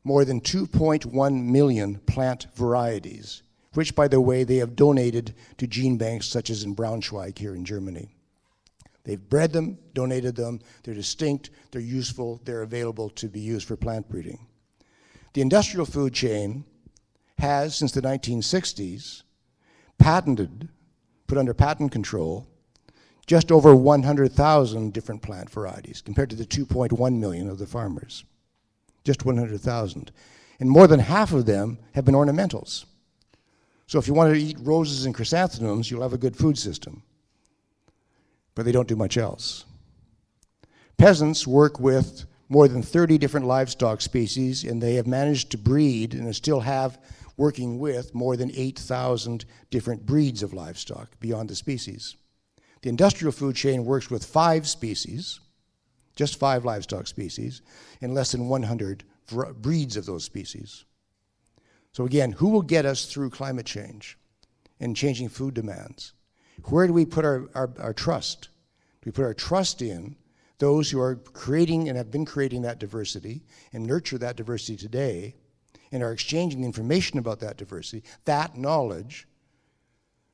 more 0.03 0.23
than 0.23 0.39
2.1 0.39 1.43
million 1.45 1.95
plant 2.05 2.45
varieties, 2.53 3.41
which, 3.73 3.95
by 3.95 4.07
the 4.07 4.21
way, 4.21 4.43
they 4.43 4.57
have 4.57 4.75
donated 4.75 5.33
to 5.57 5.65
gene 5.65 5.97
banks 5.97 6.27
such 6.27 6.49
as 6.49 6.63
in 6.63 6.75
Braunschweig 6.75 7.37
here 7.37 7.55
in 7.55 7.65
Germany. 7.65 8.15
They've 9.03 9.29
bred 9.29 9.51
them, 9.51 9.77
donated 9.93 10.35
them, 10.35 10.61
they're 10.83 10.93
distinct, 10.93 11.49
they're 11.71 11.81
useful, 11.81 12.41
they're 12.43 12.61
available 12.61 13.09
to 13.11 13.27
be 13.27 13.39
used 13.39 13.67
for 13.67 13.75
plant 13.75 14.07
breeding. 14.09 14.47
The 15.33 15.41
industrial 15.41 15.85
food 15.85 16.13
chain 16.13 16.65
has, 17.37 17.75
since 17.75 17.91
the 17.91 18.01
1960s, 18.01 19.23
patented, 19.97 20.69
put 21.27 21.37
under 21.37 21.53
patent 21.53 21.91
control, 21.91 22.47
just 23.27 23.51
over 23.51 23.75
100,000 23.75 24.93
different 24.93 25.21
plant 25.21 25.49
varieties 25.49 26.01
compared 26.01 26.29
to 26.29 26.35
the 26.35 26.45
2.1 26.45 27.19
million 27.19 27.49
of 27.49 27.57
the 27.57 27.65
farmers. 27.65 28.23
Just 29.03 29.25
100,000. 29.25 30.11
And 30.59 30.69
more 30.69 30.87
than 30.87 30.99
half 30.99 31.33
of 31.33 31.45
them 31.45 31.79
have 31.93 32.05
been 32.05 32.15
ornamentals. 32.15 32.85
So 33.87 33.99
if 33.99 34.07
you 34.07 34.13
want 34.13 34.33
to 34.33 34.39
eat 34.39 34.57
roses 34.61 35.05
and 35.05 35.13
chrysanthemums, 35.13 35.89
you'll 35.89 36.01
have 36.01 36.13
a 36.13 36.17
good 36.17 36.35
food 36.35 36.57
system. 36.57 37.03
But 38.53 38.65
they 38.65 38.71
don't 38.71 38.87
do 38.87 38.95
much 38.95 39.17
else. 39.17 39.65
Peasants 40.97 41.45
work 41.45 41.79
with 41.79 42.25
more 42.47 42.67
than 42.67 42.81
30 42.81 43.17
different 43.17 43.47
livestock 43.47 44.01
species, 44.01 44.63
and 44.63 44.81
they 44.81 44.95
have 44.95 45.07
managed 45.07 45.51
to 45.51 45.57
breed 45.57 46.13
and 46.13 46.33
still 46.35 46.61
have 46.61 46.99
working 47.37 47.79
with 47.79 48.15
more 48.15 48.37
than 48.37 48.51
8,000 48.55 49.45
different 49.69 50.05
breeds 50.05 50.41
of 50.41 50.53
livestock 50.53 51.19
beyond 51.19 51.49
the 51.49 51.55
species. 51.55 52.15
The 52.85 52.89
industrial 52.89 53.31
food 53.31 53.55
chain 53.55 53.83
works 53.83 54.11
with 54.11 54.23
five 54.23 54.67
species, 54.67 55.39
just 56.15 56.37
five 56.37 56.65
livestock 56.65 57.07
species, 57.07 57.63
and 57.99 58.13
less 58.13 58.31
than 58.31 58.47
100 58.47 59.03
breeds 59.59 59.97
of 59.97 60.05
those 60.05 60.23
species. 60.23 60.85
So, 61.93 62.05
again, 62.05 62.33
who 62.33 62.49
will 62.49 62.61
get 62.61 62.85
us 62.85 63.05
through 63.05 63.31
climate 63.31 63.65
change 63.65 64.19
and 64.79 64.95
changing 64.95 65.29
food 65.29 65.55
demands? 65.55 66.13
Where 66.65 66.85
do 66.85 66.93
we 66.93 67.07
put 67.07 67.25
our, 67.25 67.49
our, 67.55 67.73
our 67.79 67.93
trust? 67.93 68.49
Do 69.01 69.07
we 69.07 69.11
put 69.11 69.25
our 69.25 69.33
trust 69.33 69.81
in 69.81 70.15
those 70.59 70.91
who 70.91 70.99
are 71.01 71.15
creating 71.15 71.89
and 71.89 71.97
have 71.97 72.11
been 72.11 72.23
creating 72.23 72.61
that 72.61 72.79
diversity 72.79 73.41
and 73.73 73.83
nurture 73.83 74.19
that 74.19 74.35
diversity 74.35 74.77
today 74.77 75.33
and 75.91 76.03
are 76.03 76.11
exchanging 76.11 76.63
information 76.63 77.17
about 77.17 77.39
that 77.39 77.57
diversity, 77.57 78.03
that 78.25 78.55
knowledge, 78.55 79.27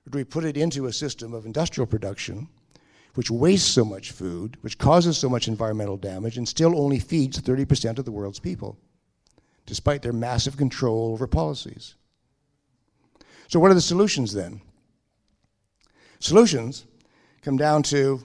or 0.06 0.10
do 0.10 0.18
we 0.18 0.24
put 0.24 0.46
it 0.46 0.58
into 0.58 0.86
a 0.86 0.94
system 0.94 1.34
of 1.34 1.46
industrial 1.46 1.88
production 1.88 2.48
which 3.16 3.30
wastes 3.30 3.70
so 3.70 3.84
much 3.84 4.12
food, 4.12 4.58
which 4.62 4.78
causes 4.78 5.18
so 5.18 5.28
much 5.28 5.48
environmental 5.48 5.98
damage, 5.98 6.38
and 6.38 6.48
still 6.48 6.80
only 6.80 6.98
feeds 6.98 7.42
30% 7.42 8.00
of 8.00 8.06
the 8.06 8.12
world's 8.12 8.40
people, 8.40 8.78
despite 9.66 10.02
their 10.02 10.14
massive 10.14 10.56
control 10.56 11.12
over 11.12 11.28
policies? 11.28 11.96
So, 13.48 13.60
what 13.60 13.70
are 13.70 13.76
the 13.76 13.82
solutions 13.82 14.34
then? 14.34 14.62
Solutions 16.20 16.86
come 17.42 17.58
down 17.58 17.84
to, 17.84 18.24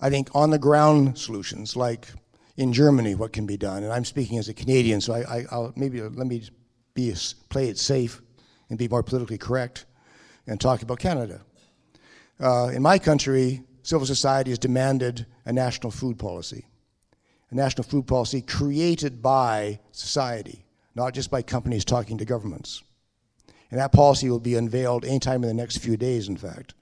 I 0.00 0.10
think, 0.10 0.30
on 0.34 0.50
the 0.50 0.58
ground 0.58 1.16
solutions, 1.16 1.76
like 1.76 2.08
in 2.56 2.72
Germany, 2.72 3.14
what 3.14 3.32
can 3.32 3.46
be 3.46 3.56
done. 3.56 3.84
And 3.84 3.92
I'm 3.92 4.04
speaking 4.04 4.38
as 4.38 4.48
a 4.48 4.54
Canadian, 4.54 5.00
so 5.00 5.14
I, 5.14 5.46
will 5.52 5.72
maybe 5.76 6.02
let 6.02 6.26
me 6.26 6.42
be 6.94 7.14
play 7.50 7.68
it 7.68 7.78
safe 7.78 8.20
and 8.68 8.78
be 8.78 8.88
more 8.88 9.04
politically 9.04 9.38
correct 9.38 9.86
and 10.48 10.60
talk 10.60 10.82
about 10.82 10.98
Canada. 10.98 11.42
Uh, 12.40 12.68
in 12.68 12.82
my 12.82 12.98
country, 12.98 13.62
civil 13.82 14.06
society 14.06 14.50
has 14.50 14.58
demanded 14.58 15.26
a 15.44 15.52
national 15.52 15.90
food 15.90 16.18
policy, 16.18 16.66
a 17.50 17.54
national 17.54 17.84
food 17.84 18.06
policy 18.06 18.40
created 18.40 19.22
by 19.22 19.78
society, 19.92 20.64
not 20.94 21.14
just 21.14 21.30
by 21.30 21.42
companies 21.42 21.84
talking 21.84 22.18
to 22.18 22.24
governments. 22.24 22.82
And 23.70 23.78
that 23.78 23.92
policy 23.92 24.30
will 24.30 24.40
be 24.40 24.56
unveiled 24.56 25.04
anytime 25.04 25.42
in 25.42 25.48
the 25.48 25.54
next 25.54 25.78
few 25.78 25.96
days, 25.96 26.28
in 26.28 26.36
fact. 26.36 26.74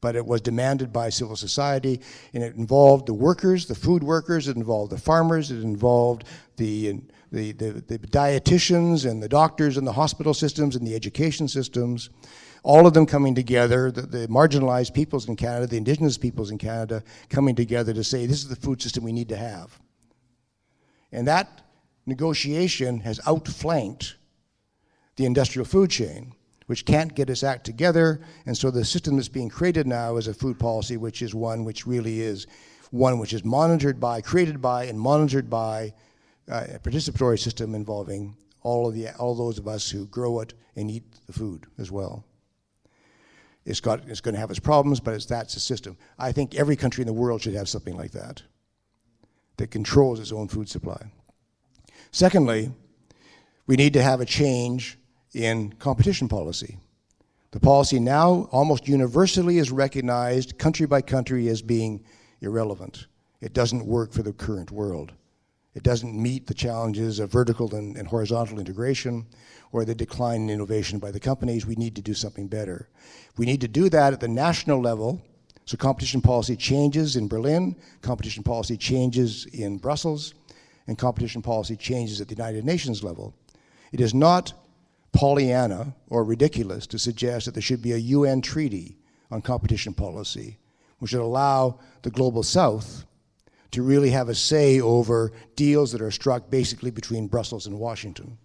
But 0.00 0.14
it 0.14 0.26
was 0.26 0.40
demanded 0.40 0.92
by 0.92 1.08
civil 1.08 1.34
society, 1.34 2.00
and 2.32 2.44
it 2.44 2.54
involved 2.54 3.06
the 3.06 3.14
workers, 3.14 3.66
the 3.66 3.74
food 3.74 4.04
workers, 4.04 4.46
it 4.46 4.56
involved 4.56 4.92
the 4.92 4.98
farmers, 4.98 5.50
it 5.50 5.62
involved 5.62 6.24
the, 6.56 7.00
the, 7.32 7.52
the, 7.52 7.72
the 7.72 7.98
dietitians 7.98 9.10
and 9.10 9.22
the 9.22 9.28
doctors 9.28 9.76
and 9.76 9.86
the 9.86 9.92
hospital 9.92 10.34
systems 10.34 10.76
and 10.76 10.86
the 10.86 10.94
education 10.94 11.48
systems, 11.48 12.10
all 12.62 12.86
of 12.86 12.94
them 12.94 13.06
coming 13.06 13.34
together, 13.34 13.90
the, 13.90 14.02
the, 14.02 14.28
marginalized 14.28 14.94
peoples 14.94 15.28
in 15.28 15.36
Canada, 15.36 15.66
the 15.66 15.76
indigenous 15.76 16.18
peoples 16.18 16.50
in 16.50 16.58
Canada, 16.58 17.02
coming 17.28 17.54
together 17.54 17.92
to 17.92 18.04
say, 18.04 18.26
this 18.26 18.38
is 18.38 18.48
the 18.48 18.56
food 18.56 18.82
system 18.82 19.04
we 19.04 19.12
need 19.12 19.28
to 19.28 19.36
have. 19.36 19.78
And 21.12 21.26
that 21.26 21.62
negotiation 22.06 23.00
has 23.00 23.20
outflanked 23.26 24.16
the 25.16 25.26
industrial 25.26 25.64
food 25.64 25.90
chain, 25.90 26.32
which 26.66 26.84
can't 26.84 27.14
get 27.14 27.30
its 27.30 27.42
act 27.42 27.64
together. 27.64 28.20
And 28.46 28.56
so 28.56 28.70
the 28.70 28.84
system 28.84 29.16
that's 29.16 29.28
being 29.28 29.48
created 29.48 29.86
now 29.86 30.16
is 30.16 30.28
a 30.28 30.34
food 30.34 30.58
policy, 30.58 30.96
which 30.96 31.22
is 31.22 31.34
one 31.34 31.64
which 31.64 31.86
really 31.86 32.20
is 32.20 32.46
one 32.90 33.18
which 33.18 33.34
is 33.34 33.44
monitored 33.44 34.00
by, 34.00 34.20
created 34.20 34.62
by, 34.62 34.84
and 34.84 34.98
monitored 34.98 35.50
by 35.50 35.92
uh, 36.50 36.64
a 36.74 36.78
participatory 36.78 37.38
system 37.38 37.74
involving 37.74 38.34
all 38.62 38.88
of 38.88 38.94
the 38.94 39.10
all 39.16 39.34
those 39.34 39.58
of 39.58 39.68
us 39.68 39.90
who 39.90 40.06
grow 40.06 40.40
it 40.40 40.54
and 40.76 40.90
eat 40.90 41.04
the 41.26 41.32
food 41.32 41.66
as 41.78 41.90
well. 41.90 42.24
It's 43.68 43.80
got 43.80 44.08
it's 44.08 44.22
going 44.22 44.34
to 44.34 44.40
have 44.40 44.50
its 44.50 44.58
problems, 44.58 44.98
but 44.98 45.12
it's 45.12 45.26
that's 45.26 45.52
the 45.52 45.60
system. 45.60 45.98
I 46.18 46.32
think 46.32 46.54
every 46.54 46.74
country 46.74 47.02
in 47.02 47.06
the 47.06 47.12
world 47.12 47.42
should 47.42 47.52
have 47.52 47.68
something 47.68 47.96
like 47.96 48.12
that 48.12 48.42
that 49.58 49.70
controls 49.70 50.20
its 50.20 50.32
own 50.32 50.48
food 50.48 50.70
supply. 50.70 51.12
Secondly, 52.10 52.72
we 53.66 53.76
need 53.76 53.92
to 53.92 54.02
have 54.02 54.22
a 54.22 54.24
change 54.24 54.98
in 55.34 55.70
competition 55.74 56.28
policy. 56.28 56.78
The 57.50 57.60
policy 57.60 58.00
now 58.00 58.48
almost 58.52 58.88
universally 58.88 59.58
is 59.58 59.70
recognized 59.70 60.58
country 60.58 60.86
by 60.86 61.02
country 61.02 61.48
as 61.48 61.60
being 61.60 62.02
irrelevant. 62.40 63.06
It 63.42 63.52
doesn't 63.52 63.84
work 63.84 64.12
for 64.12 64.22
the 64.22 64.32
current 64.32 64.70
world. 64.70 65.12
It 65.78 65.84
doesn't 65.84 66.20
meet 66.20 66.48
the 66.48 66.54
challenges 66.54 67.20
of 67.20 67.30
vertical 67.30 67.72
and, 67.72 67.96
and, 67.96 68.08
horizontal 68.08 68.58
integration 68.58 69.24
or 69.70 69.84
the 69.84 69.94
decline 69.94 70.40
in 70.40 70.50
innovation 70.50 70.98
by 70.98 71.12
the 71.12 71.20
companies. 71.20 71.66
We 71.66 71.76
need 71.76 71.94
to 71.94 72.02
do 72.02 72.14
something 72.14 72.48
better. 72.48 72.88
We 73.36 73.46
need 73.46 73.60
to 73.60 73.68
do 73.68 73.88
that 73.90 74.12
at 74.12 74.18
the 74.18 74.26
national 74.26 74.80
level. 74.80 75.22
So 75.66 75.76
competition 75.76 76.20
policy 76.20 76.56
changes 76.56 77.14
in 77.14 77.28
Berlin, 77.28 77.76
competition 78.02 78.42
policy 78.42 78.76
changes 78.76 79.46
in 79.52 79.78
Brussels, 79.78 80.34
and 80.88 80.98
competition 80.98 81.42
policy 81.42 81.76
changes 81.76 82.20
at 82.20 82.26
the 82.26 82.34
United 82.34 82.64
Nations 82.64 83.04
level. 83.04 83.32
It 83.92 84.00
is 84.00 84.12
not 84.12 84.54
Pollyanna 85.12 85.94
or 86.08 86.24
ridiculous 86.24 86.88
to 86.88 86.98
suggest 86.98 87.46
that 87.46 87.54
there 87.54 87.62
should 87.62 87.82
be 87.82 87.92
a 87.92 87.98
UN 87.98 88.40
treaty 88.40 88.98
on 89.30 89.42
competition 89.42 89.94
policy, 89.94 90.58
which 90.98 91.12
would 91.12 91.22
allow 91.22 91.78
the 92.02 92.10
global 92.10 92.42
south 92.42 93.04
to 93.70 93.82
really 93.82 94.10
have 94.10 94.28
a 94.28 94.34
say 94.34 94.80
over 94.80 95.32
deals 95.56 95.92
that 95.92 96.02
are 96.02 96.10
struck 96.10 96.50
basically 96.50 96.90
between 96.90 97.26
Brussels 97.26 97.66
and 97.66 97.78
Washington. 97.78 98.38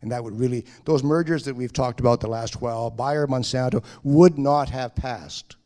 And 0.00 0.10
that 0.10 0.24
would 0.24 0.38
really, 0.38 0.66
those 0.84 1.02
mergers 1.02 1.44
that 1.44 1.54
we've 1.54 1.72
talked 1.72 2.00
about 2.00 2.20
the 2.20 2.28
last 2.28 2.60
while, 2.60 2.90
Bayer, 2.90 3.26
Monsanto, 3.26 3.84
would 4.02 4.38
not 4.38 4.68
have 4.70 4.94
passed 4.94 5.56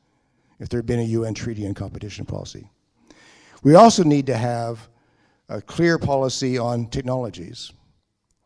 if 0.58 0.68
there 0.68 0.78
had 0.78 0.86
been 0.86 1.00
a 1.00 1.04
UN 1.04 1.34
treaty 1.34 1.66
on 1.66 1.74
competition 1.74 2.26
policy. 2.26 2.68
We 3.62 3.74
also 3.74 4.04
need 4.04 4.26
to 4.26 4.36
have 4.36 4.88
a 5.48 5.62
clear 5.62 5.98
policy 5.98 6.58
on 6.58 6.88
technologies 6.88 7.72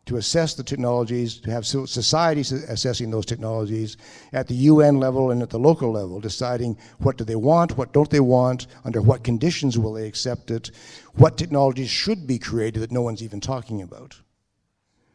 to 0.07 0.17
assess 0.17 0.55
the 0.55 0.63
technologies, 0.63 1.39
to 1.41 1.51
have 1.51 1.67
societies 1.67 2.53
assessing 2.53 3.11
those 3.11 3.27
technologies 3.27 3.97
at 4.33 4.49
the 4.49 4.55
UN 4.55 4.99
level 4.99 5.31
and 5.31 5.43
at 5.43 5.51
the 5.51 5.59
local 5.59 5.93
level, 5.93 6.21
deciding 6.21 6.77
what 6.99 7.17
do 7.17 7.25
they 7.25 7.37
want, 7.37 7.77
what 7.77 7.93
don't 7.93 8.11
they 8.11 8.21
want, 8.21 8.67
under 8.85 9.03
what 9.03 9.23
conditions 9.23 9.79
will 9.79 9.93
they 9.93 10.09
accept 10.09 10.51
it, 10.51 10.71
what 11.15 11.37
technologies 11.37 11.91
should 11.91 12.27
be 12.27 12.39
created 12.39 12.81
that 12.81 12.93
no 12.93 13.03
one's 13.03 13.23
even 13.23 13.41
talking 13.41 13.83
about. 13.83 14.21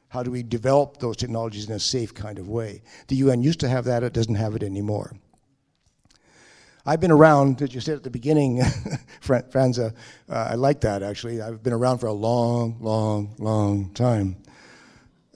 How 0.10 0.24
do 0.24 0.32
we 0.32 0.44
develop 0.44 0.98
those 0.98 1.18
technologies 1.18 1.68
in 1.68 1.74
a 1.76 1.80
safe 1.80 2.14
kind 2.14 2.40
of 2.40 2.48
way? 2.48 2.84
The 3.08 3.16
UN 3.18 3.44
used 3.44 3.60
to 3.62 3.68
have 3.70 3.86
that, 3.86 4.04
it 4.04 4.14
doesn't 4.14 4.36
have 4.36 4.56
it 4.56 4.64
anymore. 4.64 5.14
I've 6.86 7.02
been 7.02 7.12
around, 7.12 7.62
as 7.64 7.74
you 7.74 7.82
said 7.82 7.96
at 7.96 8.04
the 8.04 8.12
beginning, 8.12 8.60
Franza, 9.22 9.94
uh, 10.30 10.48
I 10.52 10.54
like 10.54 10.82
that 10.82 11.02
actually. 11.02 11.42
I've 11.42 11.64
been 11.64 11.74
around 11.74 11.98
for 11.98 12.08
a 12.08 12.14
long, 12.14 12.78
long, 12.80 13.36
long 13.40 13.90
time. 13.94 14.38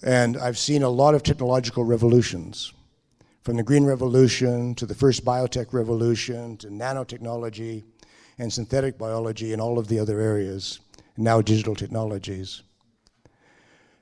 And 0.01 0.37
I've 0.37 0.57
seen 0.57 0.83
a 0.83 0.89
lot 0.89 1.13
of 1.13 1.23
technological 1.23 1.83
revolutions, 1.83 2.73
from 3.41 3.57
the 3.57 3.63
Green 3.63 3.85
Revolution 3.85 4.75
to 4.75 4.85
the 4.85 4.95
first 4.95 5.25
biotech 5.25 5.73
revolution 5.73 6.55
to 6.57 6.67
nanotechnology 6.67 7.83
and 8.37 8.51
synthetic 8.51 8.97
biology 8.97 9.51
and 9.51 9.61
all 9.61 9.77
of 9.77 9.87
the 9.87 9.99
other 9.99 10.19
areas, 10.19 10.79
and 11.15 11.25
now 11.25 11.41
digital 11.41 11.75
technologies. 11.75 12.63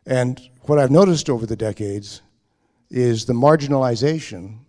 And 0.05 0.39
what 0.63 0.79
I've 0.79 0.91
noticed 0.91 1.29
over 1.29 1.45
the 1.45 1.55
decades 1.55 2.21
is 2.89 3.25
the 3.25 3.33
marginalization 3.33 4.59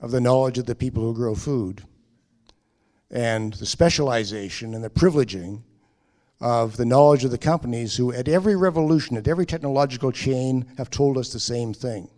of 0.00 0.10
the 0.12 0.20
knowledge 0.20 0.58
of 0.58 0.66
the 0.66 0.74
people 0.74 1.02
who 1.02 1.14
grow 1.14 1.34
food 1.34 1.82
and 3.10 3.54
the 3.54 3.66
specialization 3.66 4.74
and 4.74 4.84
the 4.84 4.90
privileging 4.90 5.62
of 6.40 6.76
the 6.76 6.84
knowledge 6.84 7.24
of 7.24 7.30
the 7.30 7.38
companies 7.38 7.96
who, 7.96 8.12
at 8.12 8.28
every 8.28 8.56
revolution, 8.56 9.16
at 9.16 9.28
every 9.28 9.46
technological 9.46 10.12
chain, 10.12 10.66
have 10.76 10.90
told 10.90 11.18
us 11.18 11.32
the 11.32 11.40
same 11.40 11.74
thing. 11.74 12.08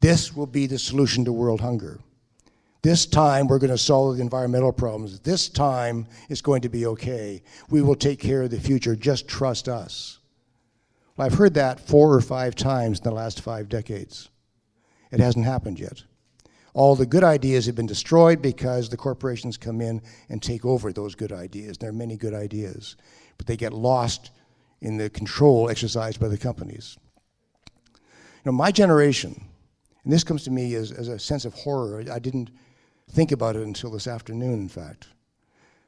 This 0.00 0.34
will 0.34 0.46
be 0.46 0.66
the 0.66 0.78
solution 0.78 1.24
to 1.24 1.32
world 1.32 1.60
hunger. 1.60 2.00
This 2.82 3.06
time 3.06 3.46
we're 3.46 3.58
going 3.58 3.70
to 3.70 3.78
solve 3.78 4.16
the 4.16 4.22
environmental 4.22 4.72
problems. 4.72 5.18
This 5.20 5.48
time 5.48 6.06
it's 6.28 6.42
going 6.42 6.60
to 6.62 6.68
be 6.68 6.84
okay. 6.86 7.42
We 7.70 7.80
will 7.80 7.94
take 7.94 8.20
care 8.20 8.42
of 8.42 8.50
the 8.50 8.60
future. 8.60 8.94
Just 8.94 9.26
trust 9.26 9.68
us. 9.68 10.18
Well, 11.16 11.26
I've 11.26 11.38
heard 11.38 11.54
that 11.54 11.80
four 11.80 12.12
or 12.12 12.20
five 12.20 12.54
times 12.54 12.98
in 12.98 13.04
the 13.04 13.10
last 13.10 13.40
five 13.40 13.70
decades. 13.70 14.28
It 15.10 15.20
hasn't 15.20 15.46
happened 15.46 15.80
yet. 15.80 16.02
All 16.74 16.96
the 16.96 17.06
good 17.06 17.24
ideas 17.24 17.66
have 17.66 17.76
been 17.76 17.86
destroyed 17.86 18.42
because 18.42 18.88
the 18.88 18.96
corporations 18.96 19.56
come 19.56 19.80
in 19.80 20.02
and 20.28 20.42
take 20.42 20.64
over 20.64 20.92
those 20.92 21.14
good 21.14 21.32
ideas. 21.32 21.78
There 21.78 21.90
are 21.90 21.94
many 21.94 22.16
good 22.16 22.34
ideas 22.34 22.96
but 23.36 23.46
they 23.46 23.56
get 23.56 23.72
lost 23.72 24.30
in 24.80 24.96
the 24.96 25.10
control 25.10 25.70
exercised 25.70 26.20
by 26.20 26.28
the 26.28 26.38
companies. 26.38 26.98
You 27.96 28.00
know, 28.46 28.52
my 28.52 28.70
generation, 28.70 29.48
and 30.04 30.12
this 30.12 30.24
comes 30.24 30.44
to 30.44 30.50
me 30.50 30.74
as, 30.74 30.92
as 30.92 31.08
a 31.08 31.18
sense 31.18 31.44
of 31.44 31.54
horror, 31.54 32.04
I 32.12 32.18
didn't 32.18 32.50
think 33.10 33.32
about 33.32 33.56
it 33.56 33.62
until 33.62 33.90
this 33.90 34.06
afternoon, 34.06 34.54
in 34.54 34.68
fact. 34.68 35.08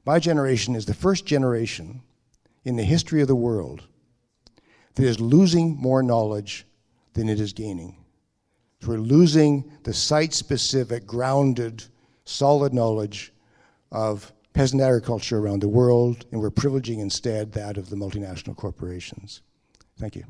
My 0.06 0.18
generation 0.18 0.74
is 0.74 0.86
the 0.86 0.94
first 0.94 1.26
generation 1.26 2.02
in 2.64 2.76
the 2.76 2.84
history 2.84 3.20
of 3.20 3.28
the 3.28 3.36
world 3.36 3.82
that 4.94 5.04
is 5.04 5.20
losing 5.20 5.76
more 5.76 6.02
knowledge 6.02 6.66
than 7.12 7.28
it 7.28 7.40
is 7.40 7.52
gaining. 7.52 7.96
So 8.80 8.88
we're 8.90 8.98
losing 8.98 9.70
the 9.82 9.92
site 9.92 10.32
specific, 10.32 11.06
grounded, 11.06 11.84
solid 12.24 12.72
knowledge 12.72 13.32
of 13.90 14.32
peasant 14.56 14.80
agriculture 14.80 15.38
around 15.38 15.60
the 15.60 15.68
world, 15.68 16.24
and 16.32 16.40
we're 16.40 16.50
privileging 16.50 16.98
instead 16.98 17.52
that 17.52 17.76
of 17.76 17.90
the 17.90 17.96
multinational 17.96 18.56
corporations. 18.56 19.42
Thank 19.98 20.16
you. 20.16 20.24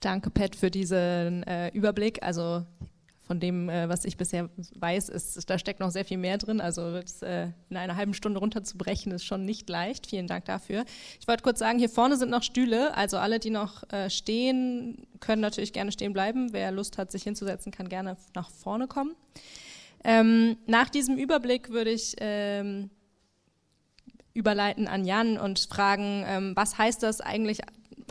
Danke, 0.00 0.30
Pat, 0.30 0.56
für 0.56 0.70
diesen 0.70 1.42
äh, 1.44 1.68
Überblick. 1.74 2.22
Also 2.22 2.64
von 3.32 3.40
dem, 3.40 3.70
äh, 3.70 3.88
was 3.88 4.04
ich 4.04 4.18
bisher 4.18 4.50
weiß, 4.74 5.08
ist, 5.08 5.48
da 5.48 5.58
steckt 5.58 5.80
noch 5.80 5.90
sehr 5.90 6.04
viel 6.04 6.18
mehr 6.18 6.36
drin. 6.36 6.60
Also 6.60 7.00
das, 7.00 7.22
äh, 7.22 7.48
in 7.70 7.78
einer 7.78 7.96
halben 7.96 8.12
Stunde 8.12 8.38
runterzubrechen, 8.40 9.10
ist 9.10 9.24
schon 9.24 9.46
nicht 9.46 9.70
leicht. 9.70 10.06
Vielen 10.06 10.26
Dank 10.26 10.44
dafür. 10.44 10.84
Ich 11.18 11.26
wollte 11.26 11.42
kurz 11.42 11.58
sagen, 11.58 11.78
hier 11.78 11.88
vorne 11.88 12.18
sind 12.18 12.30
noch 12.30 12.42
Stühle. 12.42 12.94
Also 12.94 13.16
alle, 13.16 13.38
die 13.38 13.48
noch 13.48 13.90
äh, 13.90 14.10
stehen, 14.10 15.06
können 15.20 15.40
natürlich 15.40 15.72
gerne 15.72 15.92
stehen 15.92 16.12
bleiben. 16.12 16.52
Wer 16.52 16.72
Lust 16.72 16.98
hat, 16.98 17.10
sich 17.10 17.22
hinzusetzen, 17.22 17.72
kann 17.72 17.88
gerne 17.88 18.18
nach 18.34 18.50
vorne 18.50 18.86
kommen. 18.86 19.14
Ähm, 20.04 20.58
nach 20.66 20.90
diesem 20.90 21.16
Überblick 21.16 21.70
würde 21.70 21.90
ich 21.90 22.14
ähm, 22.20 22.90
überleiten 24.34 24.88
an 24.88 25.06
Jan 25.06 25.38
und 25.38 25.58
fragen, 25.58 26.22
ähm, 26.26 26.52
was 26.54 26.76
heißt 26.76 27.02
das 27.02 27.22
eigentlich 27.22 27.60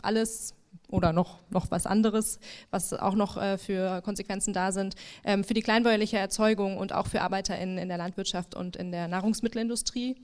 alles 0.02 0.56
oder 0.92 1.12
noch, 1.12 1.38
noch 1.50 1.70
was 1.70 1.86
anderes, 1.86 2.38
was 2.70 2.92
auch 2.92 3.14
noch 3.14 3.36
äh, 3.36 3.58
für 3.58 4.02
Konsequenzen 4.02 4.52
da 4.52 4.70
sind, 4.70 4.94
ähm, 5.24 5.42
für 5.42 5.54
die 5.54 5.62
kleinbäuerliche 5.62 6.18
Erzeugung 6.18 6.76
und 6.76 6.92
auch 6.92 7.06
für 7.06 7.22
ArbeiterInnen 7.22 7.78
in 7.78 7.88
der 7.88 7.98
Landwirtschaft 7.98 8.54
und 8.54 8.76
in 8.76 8.92
der 8.92 9.08
Nahrungsmittelindustrie. 9.08 10.16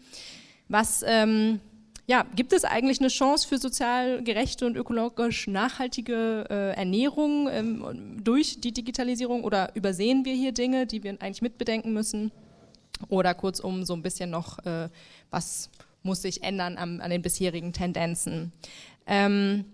Was 0.68 1.02
ähm, 1.06 1.60
ja, 2.06 2.24
gibt 2.34 2.52
es 2.52 2.64
eigentlich 2.64 3.00
eine 3.00 3.08
Chance 3.08 3.46
für 3.46 3.58
sozial 3.58 4.22
gerechte 4.22 4.66
und 4.66 4.76
ökologisch 4.76 5.46
nachhaltige 5.46 6.46
äh, 6.48 6.74
Ernährung 6.74 7.48
ähm, 7.50 8.16
durch 8.22 8.60
die 8.60 8.72
Digitalisierung 8.72 9.44
oder 9.44 9.74
übersehen 9.74 10.24
wir 10.24 10.34
hier 10.34 10.52
Dinge, 10.52 10.86
die 10.86 11.02
wir 11.02 11.12
eigentlich 11.20 11.42
mitbedenken 11.42 11.92
müssen? 11.92 12.30
Oder 13.08 13.34
kurzum 13.34 13.84
so 13.84 13.94
ein 13.94 14.02
bisschen 14.02 14.30
noch, 14.30 14.58
äh, 14.64 14.88
was 15.30 15.70
muss 16.02 16.22
sich 16.22 16.42
ändern 16.42 16.78
an, 16.78 17.00
an 17.00 17.10
den 17.10 17.22
bisherigen 17.22 17.72
Tendenzen? 17.72 18.52
Ähm, 19.06 19.66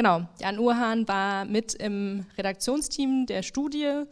Genau, 0.00 0.26
Jan 0.40 0.58
Urhan 0.58 1.06
war 1.08 1.44
mit 1.44 1.74
im 1.74 2.24
Redaktionsteam 2.38 3.26
der 3.26 3.42
Studie, 3.42 4.04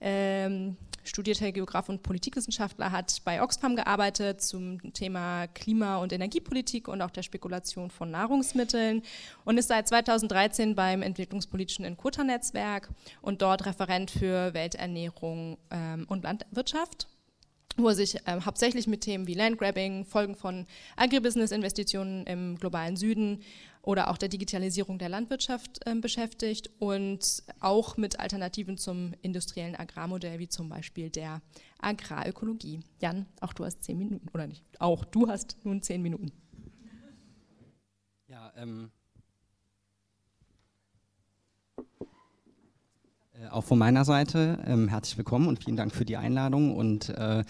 ähm, 0.00 0.76
studierter 1.04 1.52
Geograf 1.52 1.88
und 1.88 2.02
Politikwissenschaftler, 2.02 2.90
hat 2.90 3.22
bei 3.24 3.40
Oxfam 3.40 3.76
gearbeitet 3.76 4.42
zum 4.42 4.92
Thema 4.94 5.46
Klima- 5.46 5.98
und 5.98 6.12
Energiepolitik 6.12 6.88
und 6.88 7.02
auch 7.02 7.12
der 7.12 7.22
Spekulation 7.22 7.88
von 7.88 8.10
Nahrungsmitteln 8.10 9.02
und 9.44 9.58
ist 9.58 9.68
seit 9.68 9.86
2013 9.86 10.74
beim 10.74 11.02
Entwicklungspolitischen 11.02 11.84
Inkota-Netzwerk 11.84 12.88
und 13.22 13.40
dort 13.40 13.64
Referent 13.64 14.10
für 14.10 14.54
Welternährung 14.54 15.56
ähm, 15.70 16.04
und 16.08 16.24
Landwirtschaft 16.24 17.06
wo 17.78 17.88
er 17.88 17.94
sich 17.94 18.16
äh, 18.26 18.40
hauptsächlich 18.44 18.86
mit 18.86 19.02
Themen 19.02 19.26
wie 19.26 19.34
Landgrabbing, 19.34 20.04
Folgen 20.04 20.34
von 20.34 20.66
Agribusiness-Investitionen 20.96 22.26
im 22.26 22.58
globalen 22.58 22.96
Süden 22.96 23.42
oder 23.82 24.10
auch 24.10 24.18
der 24.18 24.28
Digitalisierung 24.28 24.98
der 24.98 25.08
Landwirtschaft 25.08 25.80
äh, 25.86 25.94
beschäftigt 25.94 26.70
und 26.78 27.42
auch 27.60 27.96
mit 27.96 28.20
Alternativen 28.20 28.76
zum 28.76 29.14
industriellen 29.22 29.76
Agrarmodell, 29.76 30.38
wie 30.38 30.48
zum 30.48 30.68
Beispiel 30.68 31.10
der 31.10 31.40
Agrarökologie. 31.80 32.80
Jan, 33.00 33.26
auch 33.40 33.52
du 33.52 33.64
hast 33.64 33.84
zehn 33.84 33.98
Minuten, 33.98 34.28
oder 34.34 34.46
nicht? 34.46 34.64
Auch 34.78 35.04
du 35.04 35.28
hast 35.28 35.56
nun 35.64 35.82
zehn 35.82 36.02
Minuten. 36.02 36.32
Ja, 38.26 38.52
ähm, 38.56 38.90
auch 43.50 43.64
von 43.64 43.78
meiner 43.78 44.04
Seite 44.04 44.58
ähm, 44.66 44.88
herzlich 44.88 45.16
willkommen 45.16 45.46
und 45.46 45.62
vielen 45.62 45.76
Dank 45.76 45.94
für 45.94 46.04
die 46.04 46.16
Einladung 46.16 46.74
und 46.74 47.10
äh, 47.10 47.44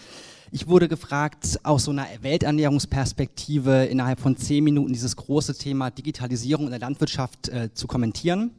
ich 0.51 0.67
wurde 0.67 0.87
gefragt, 0.87 1.59
aus 1.63 1.85
so 1.85 1.91
einer 1.91 2.05
Welternährungsperspektive 2.21 3.85
innerhalb 3.85 4.19
von 4.19 4.37
zehn 4.37 4.63
Minuten 4.63 4.93
dieses 4.93 5.15
große 5.15 5.57
Thema 5.57 5.89
Digitalisierung 5.91 6.65
in 6.65 6.71
der 6.71 6.79
Landwirtschaft 6.79 7.49
äh, 7.49 7.73
zu 7.73 7.87
kommentieren. 7.87 8.51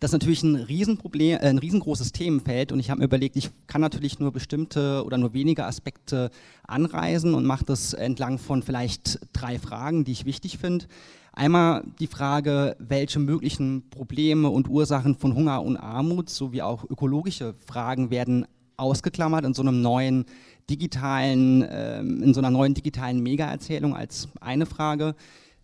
Das 0.00 0.10
ist 0.10 0.12
natürlich 0.12 0.42
ein 0.42 0.56
Riesenproblem, 0.56 1.38
äh, 1.38 1.48
ein 1.48 1.58
riesengroßes 1.58 2.12
Themenfeld 2.12 2.70
und 2.70 2.80
ich 2.80 2.90
habe 2.90 3.00
mir 3.00 3.06
überlegt, 3.06 3.36
ich 3.36 3.50
kann 3.66 3.80
natürlich 3.80 4.18
nur 4.18 4.32
bestimmte 4.32 5.04
oder 5.04 5.16
nur 5.16 5.32
wenige 5.32 5.64
Aspekte 5.64 6.30
anreisen 6.66 7.34
und 7.34 7.46
mache 7.46 7.64
das 7.64 7.94
entlang 7.94 8.38
von 8.38 8.62
vielleicht 8.62 9.20
drei 9.32 9.58
Fragen, 9.58 10.04
die 10.04 10.12
ich 10.12 10.24
wichtig 10.24 10.58
finde. 10.58 10.86
Einmal 11.38 11.84
die 12.00 12.08
Frage, 12.08 12.74
welche 12.80 13.20
möglichen 13.20 13.88
Probleme 13.90 14.50
und 14.50 14.68
Ursachen 14.68 15.14
von 15.14 15.36
Hunger 15.36 15.62
und 15.62 15.76
Armut 15.76 16.28
sowie 16.28 16.62
auch 16.62 16.82
ökologische 16.90 17.54
Fragen 17.64 18.10
werden 18.10 18.44
ausgeklammert 18.76 19.44
in 19.44 19.54
so 19.54 19.62
einem 19.62 19.80
neuen 19.80 20.24
digitalen, 20.68 21.62
äh, 21.62 22.00
in 22.00 22.34
so 22.34 22.40
einer 22.40 22.50
neuen 22.50 22.74
digitalen 22.74 23.22
Mega-Erzählung 23.22 23.94
als 23.94 24.26
eine 24.40 24.66
Frage. 24.66 25.14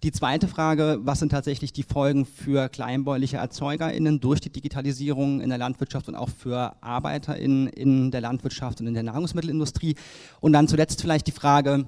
Die 0.04 0.12
zweite 0.12 0.46
Frage, 0.46 1.00
was 1.02 1.18
sind 1.18 1.30
tatsächlich 1.30 1.72
die 1.72 1.82
Folgen 1.82 2.24
für 2.24 2.68
kleinbäuerliche 2.68 3.38
ErzeugerInnen 3.38 4.20
durch 4.20 4.40
die 4.40 4.50
Digitalisierung 4.50 5.40
in 5.40 5.48
der 5.48 5.58
Landwirtschaft 5.58 6.06
und 6.06 6.14
auch 6.14 6.28
für 6.28 6.76
ArbeiterInnen 6.84 7.66
in 7.66 8.12
der 8.12 8.20
Landwirtschaft 8.20 8.80
und 8.80 8.86
in 8.86 8.94
der 8.94 9.02
Nahrungsmittelindustrie? 9.02 9.96
Und 10.40 10.52
dann 10.52 10.68
zuletzt 10.68 11.00
vielleicht 11.00 11.26
die 11.26 11.32
Frage, 11.32 11.86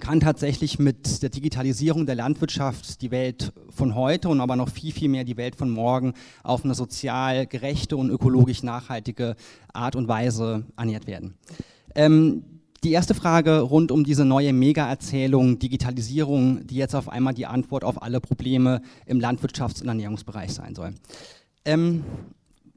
kann 0.00 0.20
tatsächlich 0.20 0.78
mit 0.78 1.22
der 1.22 1.30
Digitalisierung 1.30 2.06
der 2.06 2.14
Landwirtschaft 2.14 3.02
die 3.02 3.10
Welt 3.10 3.52
von 3.70 3.94
heute 3.94 4.28
und 4.28 4.40
aber 4.40 4.56
noch 4.56 4.68
viel, 4.68 4.92
viel 4.92 5.08
mehr 5.08 5.24
die 5.24 5.36
Welt 5.36 5.56
von 5.56 5.70
morgen 5.70 6.14
auf 6.42 6.64
eine 6.64 6.74
sozial 6.74 7.46
gerechte 7.46 7.96
und 7.96 8.10
ökologisch 8.10 8.62
nachhaltige 8.62 9.36
Art 9.72 9.96
und 9.96 10.08
Weise 10.08 10.64
ernährt 10.76 11.06
werden. 11.06 11.34
Ähm, 11.94 12.44
die 12.84 12.92
erste 12.92 13.14
Frage 13.14 13.60
rund 13.60 13.92
um 13.92 14.02
diese 14.02 14.24
neue 14.24 14.52
Mega-Erzählung 14.52 15.60
Digitalisierung, 15.60 16.66
die 16.66 16.76
jetzt 16.76 16.96
auf 16.96 17.08
einmal 17.08 17.34
die 17.34 17.46
Antwort 17.46 17.84
auf 17.84 18.02
alle 18.02 18.20
Probleme 18.20 18.82
im 19.06 19.20
Landwirtschafts- 19.20 19.82
und 19.82 19.88
Ernährungsbereich 19.88 20.52
sein 20.52 20.74
soll. 20.74 20.94
Ähm, 21.64 22.02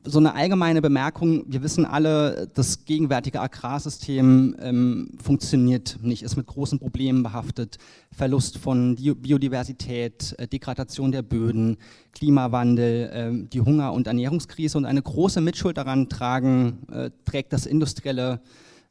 so 0.05 0.19
eine 0.19 0.35
allgemeine 0.35 0.81
Bemerkung, 0.81 1.43
wir 1.47 1.63
wissen 1.63 1.85
alle, 1.85 2.47
das 2.53 2.85
gegenwärtige 2.85 3.41
Agrarsystem 3.41 4.55
ähm, 4.59 5.11
funktioniert 5.21 5.97
nicht, 6.01 6.23
ist 6.23 6.35
mit 6.35 6.47
großen 6.47 6.79
Problemen 6.79 7.23
behaftet. 7.23 7.77
Verlust 8.11 8.57
von 8.57 8.95
Biodiversität, 8.95 10.35
äh, 10.37 10.47
Degradation 10.47 11.11
der 11.11 11.23
Böden, 11.23 11.77
Klimawandel, 12.13 13.09
äh, 13.09 13.47
die 13.47 13.61
Hunger- 13.61 13.93
und 13.93 14.07
Ernährungskrise 14.07 14.77
und 14.77 14.85
eine 14.85 15.01
große 15.01 15.41
Mitschuld 15.41 15.77
daran 15.77 16.07
tragen, 16.07 16.87
äh, 16.91 17.09
trägt 17.25 17.51
das 17.51 17.65
industrielle 17.65 18.41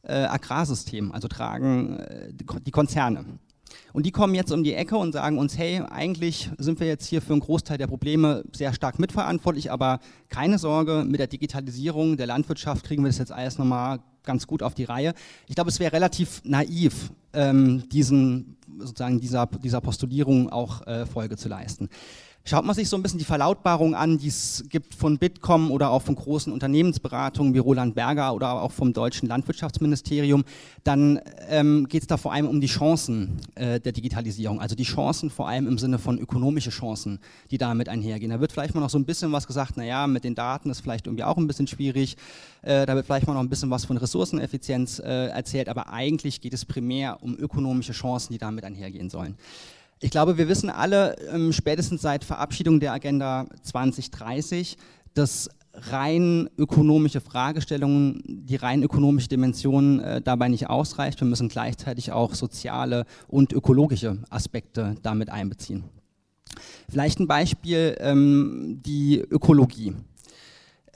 äh, 0.02 0.24
Agrarsystem, 0.24 1.12
also 1.12 1.28
tragen 1.28 1.98
äh, 1.98 2.32
die 2.32 2.70
Konzerne. 2.70 3.24
Und 3.92 4.06
die 4.06 4.10
kommen 4.10 4.34
jetzt 4.34 4.52
um 4.52 4.64
die 4.64 4.74
Ecke 4.74 4.96
und 4.96 5.12
sagen 5.12 5.38
uns, 5.38 5.56
hey, 5.58 5.80
eigentlich 5.80 6.50
sind 6.58 6.80
wir 6.80 6.86
jetzt 6.86 7.06
hier 7.06 7.22
für 7.22 7.32
einen 7.32 7.40
Großteil 7.40 7.78
der 7.78 7.86
Probleme 7.86 8.44
sehr 8.52 8.72
stark 8.72 8.98
mitverantwortlich, 8.98 9.70
aber 9.70 10.00
keine 10.28 10.58
Sorge, 10.58 11.04
mit 11.06 11.20
der 11.20 11.26
Digitalisierung 11.26 12.16
der 12.16 12.26
Landwirtschaft 12.26 12.84
kriegen 12.84 13.02
wir 13.02 13.08
das 13.08 13.18
jetzt 13.18 13.32
alles 13.32 13.58
nochmal 13.58 14.00
ganz 14.24 14.46
gut 14.46 14.62
auf 14.62 14.74
die 14.74 14.84
Reihe. 14.84 15.14
Ich 15.46 15.54
glaube, 15.54 15.70
es 15.70 15.78
wäre 15.80 15.92
relativ 15.92 16.40
naiv, 16.44 17.12
ähm, 17.32 17.88
diesen, 17.90 18.56
sozusagen 18.78 19.20
dieser, 19.20 19.46
dieser 19.46 19.80
Postulierung 19.80 20.50
auch 20.50 20.86
äh, 20.86 21.06
Folge 21.06 21.36
zu 21.36 21.48
leisten. 21.48 21.88
Schaut 22.46 22.66
man 22.66 22.74
sich 22.74 22.90
so 22.90 22.96
ein 22.96 23.02
bisschen 23.02 23.18
die 23.18 23.24
Verlautbarung 23.24 23.94
an, 23.94 24.18
die 24.18 24.28
es 24.28 24.66
gibt 24.68 24.94
von 24.94 25.16
Bitkom 25.16 25.70
oder 25.70 25.88
auch 25.88 26.02
von 26.02 26.14
großen 26.14 26.52
Unternehmensberatungen 26.52 27.54
wie 27.54 27.58
Roland 27.58 27.94
Berger 27.94 28.34
oder 28.34 28.60
auch 28.60 28.70
vom 28.70 28.92
deutschen 28.92 29.30
Landwirtschaftsministerium, 29.30 30.44
dann 30.82 31.20
ähm, 31.48 31.88
geht 31.88 32.02
es 32.02 32.06
da 32.06 32.18
vor 32.18 32.34
allem 32.34 32.46
um 32.46 32.60
die 32.60 32.66
Chancen 32.66 33.40
äh, 33.54 33.80
der 33.80 33.92
Digitalisierung, 33.92 34.60
also 34.60 34.76
die 34.76 34.84
Chancen 34.84 35.30
vor 35.30 35.48
allem 35.48 35.66
im 35.66 35.78
Sinne 35.78 35.98
von 35.98 36.18
ökonomische 36.18 36.68
Chancen, 36.68 37.18
die 37.50 37.56
damit 37.56 37.88
einhergehen. 37.88 38.30
Da 38.30 38.40
wird 38.40 38.52
vielleicht 38.52 38.74
mal 38.74 38.82
noch 38.82 38.90
so 38.90 38.98
ein 38.98 39.06
bisschen 39.06 39.32
was 39.32 39.46
gesagt, 39.46 39.78
naja, 39.78 40.06
mit 40.06 40.24
den 40.24 40.34
Daten 40.34 40.68
ist 40.68 40.82
vielleicht 40.82 41.06
irgendwie 41.06 41.24
auch 41.24 41.38
ein 41.38 41.46
bisschen 41.46 41.66
schwierig, 41.66 42.18
äh, 42.60 42.84
da 42.84 42.94
wird 42.94 43.06
vielleicht 43.06 43.26
mal 43.26 43.32
noch 43.32 43.40
ein 43.40 43.48
bisschen 43.48 43.70
was 43.70 43.86
von 43.86 43.96
Ressourceneffizienz 43.96 44.98
äh, 44.98 45.28
erzählt, 45.28 45.70
aber 45.70 45.88
eigentlich 45.88 46.42
geht 46.42 46.52
es 46.52 46.66
primär 46.66 47.22
um 47.22 47.38
ökonomische 47.38 47.92
Chancen, 47.92 48.34
die 48.34 48.38
damit 48.38 48.64
einhergehen 48.64 49.08
sollen. 49.08 49.38
Ich 50.04 50.10
glaube, 50.10 50.36
wir 50.36 50.48
wissen 50.48 50.68
alle, 50.68 51.16
ähm, 51.32 51.50
spätestens 51.50 52.02
seit 52.02 52.24
Verabschiedung 52.24 52.78
der 52.78 52.92
Agenda 52.92 53.46
2030, 53.62 54.76
dass 55.14 55.48
rein 55.72 56.50
ökonomische 56.58 57.22
Fragestellungen, 57.22 58.22
die 58.26 58.56
rein 58.56 58.82
ökonomische 58.82 59.28
Dimension 59.28 60.00
äh, 60.00 60.20
dabei 60.20 60.48
nicht 60.48 60.68
ausreicht. 60.68 61.22
Wir 61.22 61.26
müssen 61.26 61.48
gleichzeitig 61.48 62.12
auch 62.12 62.34
soziale 62.34 63.06
und 63.28 63.54
ökologische 63.54 64.18
Aspekte 64.28 64.96
damit 65.00 65.30
einbeziehen. 65.30 65.84
Vielleicht 66.90 67.18
ein 67.18 67.26
Beispiel, 67.26 67.96
ähm, 67.98 68.82
die 68.84 69.20
Ökologie. 69.20 69.94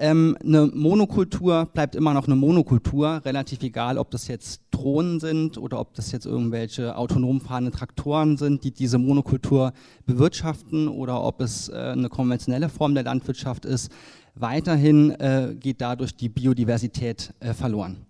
Ähm, 0.00 0.36
eine 0.44 0.66
Monokultur 0.66 1.66
bleibt 1.66 1.96
immer 1.96 2.14
noch 2.14 2.26
eine 2.26 2.36
Monokultur, 2.36 3.20
relativ 3.24 3.62
egal, 3.64 3.98
ob 3.98 4.12
das 4.12 4.28
jetzt 4.28 4.62
Drohnen 4.70 5.18
sind 5.18 5.58
oder 5.58 5.80
ob 5.80 5.94
das 5.94 6.12
jetzt 6.12 6.24
irgendwelche 6.24 6.96
autonom 6.96 7.40
fahrende 7.40 7.72
Traktoren 7.72 8.36
sind, 8.36 8.62
die 8.62 8.70
diese 8.70 8.98
Monokultur 8.98 9.72
bewirtschaften 10.06 10.86
oder 10.86 11.20
ob 11.24 11.40
es 11.40 11.68
äh, 11.68 11.74
eine 11.74 12.08
konventionelle 12.08 12.68
Form 12.68 12.94
der 12.94 13.02
Landwirtschaft 13.02 13.64
ist. 13.64 13.90
Weiterhin 14.36 15.10
äh, 15.10 15.56
geht 15.58 15.80
dadurch 15.80 16.14
die 16.14 16.28
Biodiversität 16.28 17.34
äh, 17.40 17.52
verloren. 17.52 18.06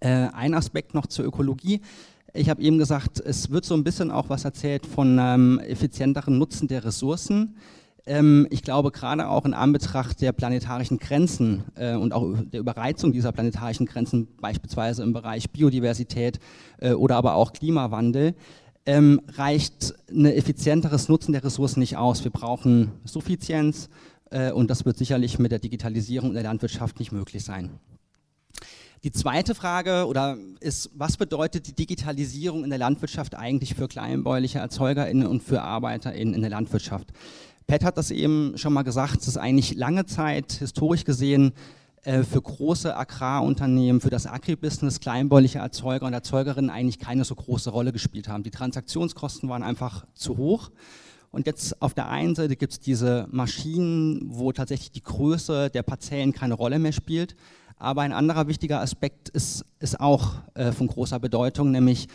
Äh, 0.00 0.28
ein 0.32 0.54
Aspekt 0.54 0.92
noch 0.92 1.06
zur 1.06 1.24
Ökologie. 1.24 1.82
Ich 2.34 2.50
habe 2.50 2.60
eben 2.62 2.78
gesagt, 2.78 3.20
es 3.20 3.50
wird 3.50 3.64
so 3.64 3.74
ein 3.74 3.84
bisschen 3.84 4.10
auch 4.10 4.28
was 4.28 4.44
erzählt 4.44 4.84
von 4.84 5.18
einem 5.20 5.60
effizienteren 5.60 6.36
Nutzen 6.36 6.66
der 6.66 6.84
Ressourcen. 6.84 7.56
Ähm, 8.06 8.46
ich 8.50 8.62
glaube, 8.62 8.92
gerade 8.92 9.28
auch 9.28 9.44
in 9.44 9.54
Anbetracht 9.54 10.20
der 10.20 10.32
planetarischen 10.32 10.98
Grenzen 10.98 11.64
äh, 11.74 11.96
und 11.96 12.12
auch 12.12 12.34
der 12.40 12.60
Überreizung 12.60 13.12
dieser 13.12 13.32
planetarischen 13.32 13.86
Grenzen, 13.86 14.28
beispielsweise 14.40 15.02
im 15.02 15.12
Bereich 15.12 15.50
Biodiversität 15.50 16.38
äh, 16.78 16.92
oder 16.92 17.16
aber 17.16 17.34
auch 17.34 17.52
Klimawandel, 17.52 18.34
ähm, 18.86 19.20
reicht 19.34 19.94
ein 20.08 20.26
effizienteres 20.26 21.08
Nutzen 21.08 21.32
der 21.32 21.42
Ressourcen 21.42 21.80
nicht 21.80 21.96
aus. 21.96 22.22
Wir 22.22 22.30
brauchen 22.30 22.92
Suffizienz 23.04 23.88
äh, 24.30 24.52
und 24.52 24.70
das 24.70 24.84
wird 24.84 24.96
sicherlich 24.96 25.40
mit 25.40 25.50
der 25.50 25.58
Digitalisierung 25.58 26.32
der 26.32 26.44
Landwirtschaft 26.44 27.00
nicht 27.00 27.10
möglich 27.10 27.44
sein. 27.44 27.80
Die 29.02 29.12
zweite 29.12 29.54
Frage 29.54 30.06
oder 30.06 30.36
ist, 30.60 30.90
was 30.94 31.16
bedeutet 31.16 31.66
die 31.66 31.74
Digitalisierung 31.74 32.64
in 32.64 32.70
der 32.70 32.78
Landwirtschaft 32.78 33.34
eigentlich 33.34 33.74
für 33.74 33.88
kleinbäuerliche 33.88 34.58
ErzeugerInnen 34.58 35.26
und 35.26 35.42
für 35.42 35.62
ArbeiterInnen 35.62 36.34
in 36.34 36.40
der 36.40 36.50
Landwirtschaft? 36.50 37.12
Pat 37.66 37.82
hat 37.82 37.98
das 37.98 38.12
eben 38.12 38.56
schon 38.56 38.72
mal 38.72 38.82
gesagt, 38.82 39.22
es 39.22 39.28
ist 39.28 39.38
eigentlich 39.38 39.74
lange 39.74 40.06
Zeit 40.06 40.52
historisch 40.52 41.04
gesehen 41.04 41.52
äh, 42.04 42.22
für 42.22 42.40
große 42.40 42.96
Agrarunternehmen, 42.96 44.00
für 44.00 44.10
das 44.10 44.28
Agribusiness, 44.28 45.00
kleinbäuerliche 45.00 45.58
Erzeuger 45.58 46.06
und 46.06 46.12
Erzeugerinnen 46.12 46.70
eigentlich 46.70 47.00
keine 47.00 47.24
so 47.24 47.34
große 47.34 47.70
Rolle 47.70 47.92
gespielt 47.92 48.28
haben. 48.28 48.44
Die 48.44 48.52
Transaktionskosten 48.52 49.48
waren 49.48 49.64
einfach 49.64 50.06
zu 50.14 50.36
hoch. 50.36 50.70
Und 51.32 51.46
jetzt 51.46 51.82
auf 51.82 51.92
der 51.92 52.08
einen 52.08 52.36
Seite 52.36 52.54
gibt 52.54 52.72
es 52.72 52.78
diese 52.78 53.26
Maschinen, 53.32 54.20
wo 54.26 54.52
tatsächlich 54.52 54.92
die 54.92 55.02
Größe 55.02 55.68
der 55.68 55.82
Parzellen 55.82 56.32
keine 56.32 56.54
Rolle 56.54 56.78
mehr 56.78 56.92
spielt. 56.92 57.34
Aber 57.78 58.02
ein 58.02 58.12
anderer 58.12 58.46
wichtiger 58.46 58.80
Aspekt 58.80 59.28
ist, 59.30 59.64
ist 59.80 59.98
auch 59.98 60.34
äh, 60.54 60.70
von 60.70 60.86
großer 60.86 61.18
Bedeutung, 61.18 61.72
nämlich 61.72 62.06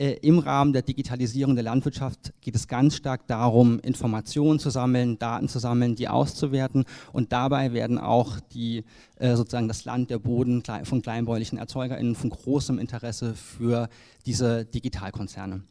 äh, 0.00 0.16
im 0.22 0.38
Rahmen 0.38 0.72
der 0.72 0.80
Digitalisierung 0.80 1.54
der 1.54 1.64
Landwirtschaft 1.64 2.32
geht 2.40 2.54
es 2.54 2.66
ganz 2.66 2.96
stark 2.96 3.26
darum, 3.26 3.78
Informationen 3.80 4.58
zu 4.58 4.70
sammeln, 4.70 5.18
Daten 5.18 5.46
zu 5.46 5.58
sammeln, 5.58 5.94
die 5.94 6.08
auszuwerten 6.08 6.86
und 7.12 7.32
dabei 7.32 7.74
werden 7.74 7.98
auch 7.98 8.40
die, 8.40 8.84
äh, 9.16 9.36
sozusagen 9.36 9.68
das 9.68 9.84
Land, 9.84 10.08
der 10.08 10.18
Boden 10.18 10.62
von 10.84 11.02
kleinbäuerlichen 11.02 11.58
ErzeugerInnen 11.58 12.14
von 12.14 12.30
großem 12.30 12.78
Interesse 12.78 13.34
für 13.34 13.90
diese 14.24 14.64
Digitalkonzerne. 14.64 15.64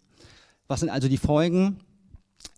Was 0.67 0.81
sind 0.81 0.89
also 0.89 1.07
die 1.07 1.17
Folgen? 1.17 1.79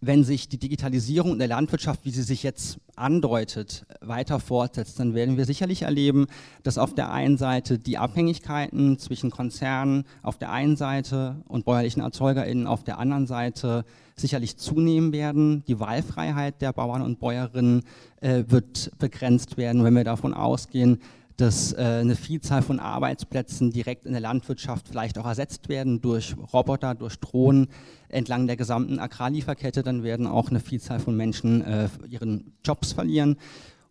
Wenn 0.03 0.23
sich 0.23 0.49
die 0.49 0.57
Digitalisierung 0.57 1.37
der 1.37 1.47
Landwirtschaft, 1.47 2.05
wie 2.05 2.09
sie 2.09 2.23
sich 2.23 2.41
jetzt 2.41 2.79
andeutet, 2.95 3.85
weiter 4.01 4.39
fortsetzt, 4.39 4.99
dann 4.99 5.13
werden 5.13 5.37
wir 5.37 5.45
sicherlich 5.45 5.83
erleben, 5.83 6.25
dass 6.63 6.79
auf 6.79 6.95
der 6.95 7.11
einen 7.11 7.37
Seite 7.37 7.77
die 7.77 7.99
Abhängigkeiten 7.99 8.97
zwischen 8.97 9.29
Konzernen 9.29 10.05
auf 10.23 10.39
der 10.39 10.51
einen 10.51 10.75
Seite 10.75 11.43
und 11.47 11.65
bäuerlichen 11.65 12.01
ErzeugerInnen 12.01 12.65
auf 12.65 12.83
der 12.83 12.97
anderen 12.97 13.27
Seite 13.27 13.85
sicherlich 14.15 14.57
zunehmen 14.57 15.13
werden. 15.13 15.63
Die 15.67 15.79
Wahlfreiheit 15.79 16.61
der 16.61 16.73
Bauern 16.73 17.03
und 17.03 17.19
Bäuerinnen 17.19 17.83
äh, 18.21 18.43
wird 18.47 18.91
begrenzt 18.97 19.57
werden, 19.57 19.83
wenn 19.83 19.93
wir 19.93 20.03
davon 20.03 20.33
ausgehen, 20.33 20.99
dass 21.41 21.73
äh, 21.73 21.77
eine 21.77 22.15
Vielzahl 22.15 22.61
von 22.61 22.79
Arbeitsplätzen 22.79 23.71
direkt 23.71 24.05
in 24.05 24.11
der 24.11 24.21
Landwirtschaft 24.21 24.87
vielleicht 24.87 25.17
auch 25.17 25.25
ersetzt 25.25 25.69
werden 25.69 25.99
durch 25.99 26.35
Roboter, 26.53 26.93
durch 26.93 27.19
Drohnen 27.19 27.67
entlang 28.09 28.45
der 28.45 28.57
gesamten 28.57 28.99
Agrarlieferkette, 28.99 29.81
dann 29.81 30.03
werden 30.03 30.27
auch 30.27 30.49
eine 30.49 30.59
Vielzahl 30.59 30.99
von 30.99 31.17
Menschen 31.17 31.61
äh, 31.61 31.89
ihren 32.07 32.53
Jobs 32.63 32.93
verlieren. 32.93 33.37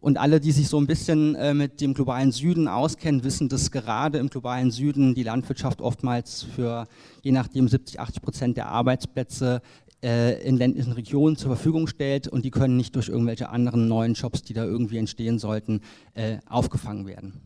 Und 0.01 0.17
alle, 0.17 0.41
die 0.41 0.53
sich 0.53 0.69
so 0.69 0.79
ein 0.79 0.87
bisschen 0.87 1.35
äh, 1.35 1.53
mit 1.53 1.81
dem 1.81 1.93
globalen 1.93 2.33
Süden 2.33 2.69
auskennen, 2.69 3.25
wissen, 3.25 3.49
dass 3.49 3.71
gerade 3.71 4.19
im 4.19 4.31
globalen 4.31 4.71
Süden 4.71 5.15
die 5.15 5.25
Landwirtschaft 5.25 5.83
oftmals 5.83 6.45
für 6.55 6.87
je 7.23 7.33
nachdem 7.33 7.69
70, 7.69 8.01
80 8.01 8.23
Prozent 8.23 8.57
der 8.57 8.69
Arbeitsplätze 8.69 9.61
äh, 10.03 10.43
in 10.43 10.57
ländlichen 10.57 10.93
Regionen 10.93 11.37
zur 11.37 11.51
Verfügung 11.55 11.87
stellt 11.87 12.29
und 12.29 12.45
die 12.45 12.51
können 12.51 12.77
nicht 12.77 12.95
durch 12.97 13.09
irgendwelche 13.09 13.51
anderen 13.51 13.89
neuen 13.89 14.15
Jobs, 14.15 14.43
die 14.43 14.55
da 14.55 14.65
irgendwie 14.65 14.99
entstehen 14.99 15.39
sollten, 15.39 15.81
äh, 16.15 16.39
aufgefangen 16.47 17.07
werden. 17.07 17.41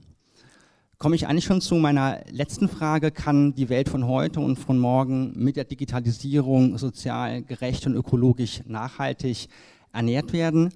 Komme 0.99 1.17
ich 1.17 1.27
eigentlich 1.27 1.45
schon 1.45 1.61
zu 1.61 1.75
meiner 1.75 2.21
letzten 2.31 2.69
Frage, 2.69 3.11
kann 3.11 3.55
die 3.55 3.69
Welt 3.69 3.89
von 3.89 4.07
heute 4.07 4.41
und 4.41 4.57
von 4.57 4.79
morgen 4.79 5.33
mit 5.37 5.57
der 5.57 5.65
Digitalisierung 5.65 6.79
sozial 6.79 7.43
gerecht 7.43 7.87
und 7.87 7.95
ökologisch 7.95 8.63
nachhaltig 8.67 9.49
ernährt 9.93 10.33
werden? 10.33 10.71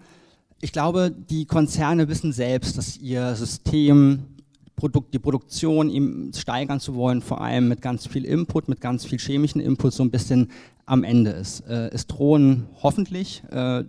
Ich 0.61 0.73
glaube, 0.73 1.13
die 1.13 1.47
Konzerne 1.47 2.09
wissen 2.09 2.33
selbst, 2.33 2.77
dass 2.77 2.97
ihr 2.97 3.37
System 3.37 4.38
Produkt, 4.79 5.13
die 5.13 5.19
Produktion 5.19 6.31
steigern 6.35 6.79
zu 6.79 6.95
wollen, 6.95 7.21
vor 7.21 7.41
allem 7.41 7.67
mit 7.67 7.83
ganz 7.83 8.07
viel 8.07 8.25
Input, 8.25 8.69
mit 8.69 8.81
ganz 8.81 9.05
viel 9.05 9.19
chemischen 9.19 9.61
Input, 9.61 9.93
so 9.93 10.05
ein 10.05 10.13
bisschen 10.13 10.53
am 10.87 11.03
Ende 11.03 11.33
ist. 11.33 11.61
Äh, 11.69 11.89
es 11.89 12.07
drohen 12.07 12.69
hoffentlich 12.81 13.43
äh, 13.51 13.83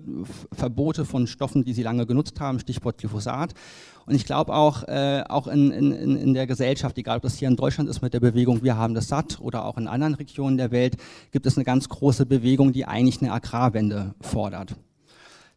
Verbote 0.51 1.05
von 1.05 1.27
Stoffen, 1.27 1.63
die 1.63 1.73
sie 1.73 1.83
lange 1.83 2.07
genutzt 2.07 2.39
haben, 2.39 2.59
Stichwort 2.59 2.97
Glyphosat. 2.97 3.53
Und 4.07 4.15
ich 4.15 4.25
glaube 4.25 4.51
auch, 4.51 4.83
äh, 4.87 5.23
auch 5.29 5.45
in, 5.47 5.69
in, 5.69 5.91
in 5.93 6.33
der 6.33 6.47
Gesellschaft, 6.47 6.97
egal 6.97 7.17
ob 7.17 7.21
das 7.21 7.37
hier 7.37 7.47
in 7.47 7.55
Deutschland 7.55 7.87
ist 7.87 8.01
mit 8.01 8.15
der 8.15 8.19
Bewegung 8.19 8.63
Wir 8.63 8.75
haben 8.75 8.95
das 8.95 9.07
satt 9.07 9.39
oder 9.39 9.65
auch 9.65 9.77
in 9.77 9.87
anderen 9.87 10.15
Regionen 10.15 10.57
der 10.57 10.71
Welt, 10.71 10.97
gibt 11.31 11.45
es 11.45 11.55
eine 11.55 11.65
ganz 11.65 11.87
große 11.87 12.25
Bewegung, 12.25 12.73
die 12.73 12.85
eigentlich 12.85 13.21
eine 13.21 13.31
Agrarwende 13.31 14.15
fordert. 14.21 14.75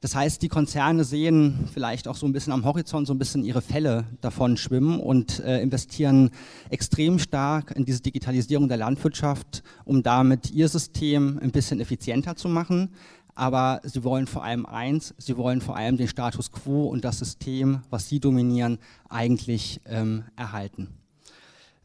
Das 0.02 0.16
heißt, 0.16 0.42
die 0.42 0.48
Konzerne 0.48 1.04
sehen 1.04 1.68
vielleicht 1.72 2.08
auch 2.08 2.16
so 2.16 2.26
ein 2.26 2.32
bisschen 2.32 2.52
am 2.52 2.64
Horizont 2.64 3.06
so 3.06 3.14
ein 3.14 3.20
bisschen 3.20 3.44
ihre 3.44 3.62
Fälle 3.62 4.04
davon 4.20 4.56
schwimmen 4.56 4.98
und 4.98 5.38
äh, 5.38 5.62
investieren 5.62 6.30
extrem 6.70 7.20
stark 7.20 7.70
in 7.76 7.84
diese 7.84 8.02
Digitalisierung 8.02 8.66
der 8.66 8.78
Landwirtschaft, 8.78 9.62
um 9.84 10.02
damit 10.02 10.50
ihr 10.50 10.68
System 10.68 11.38
ein 11.40 11.52
bisschen 11.52 11.78
effizienter 11.78 12.34
zu 12.34 12.48
machen. 12.48 12.88
Aber 13.36 13.80
sie 13.84 14.02
wollen 14.02 14.26
vor 14.26 14.42
allem 14.42 14.66
eins, 14.66 15.14
sie 15.18 15.36
wollen 15.36 15.60
vor 15.60 15.76
allem 15.76 15.96
den 15.96 16.08
Status 16.08 16.50
quo 16.50 16.88
und 16.88 17.04
das 17.04 17.20
System, 17.20 17.82
was 17.88 18.08
sie 18.08 18.18
dominieren, 18.18 18.78
eigentlich 19.08 19.80
ähm, 19.86 20.24
erhalten. 20.34 20.88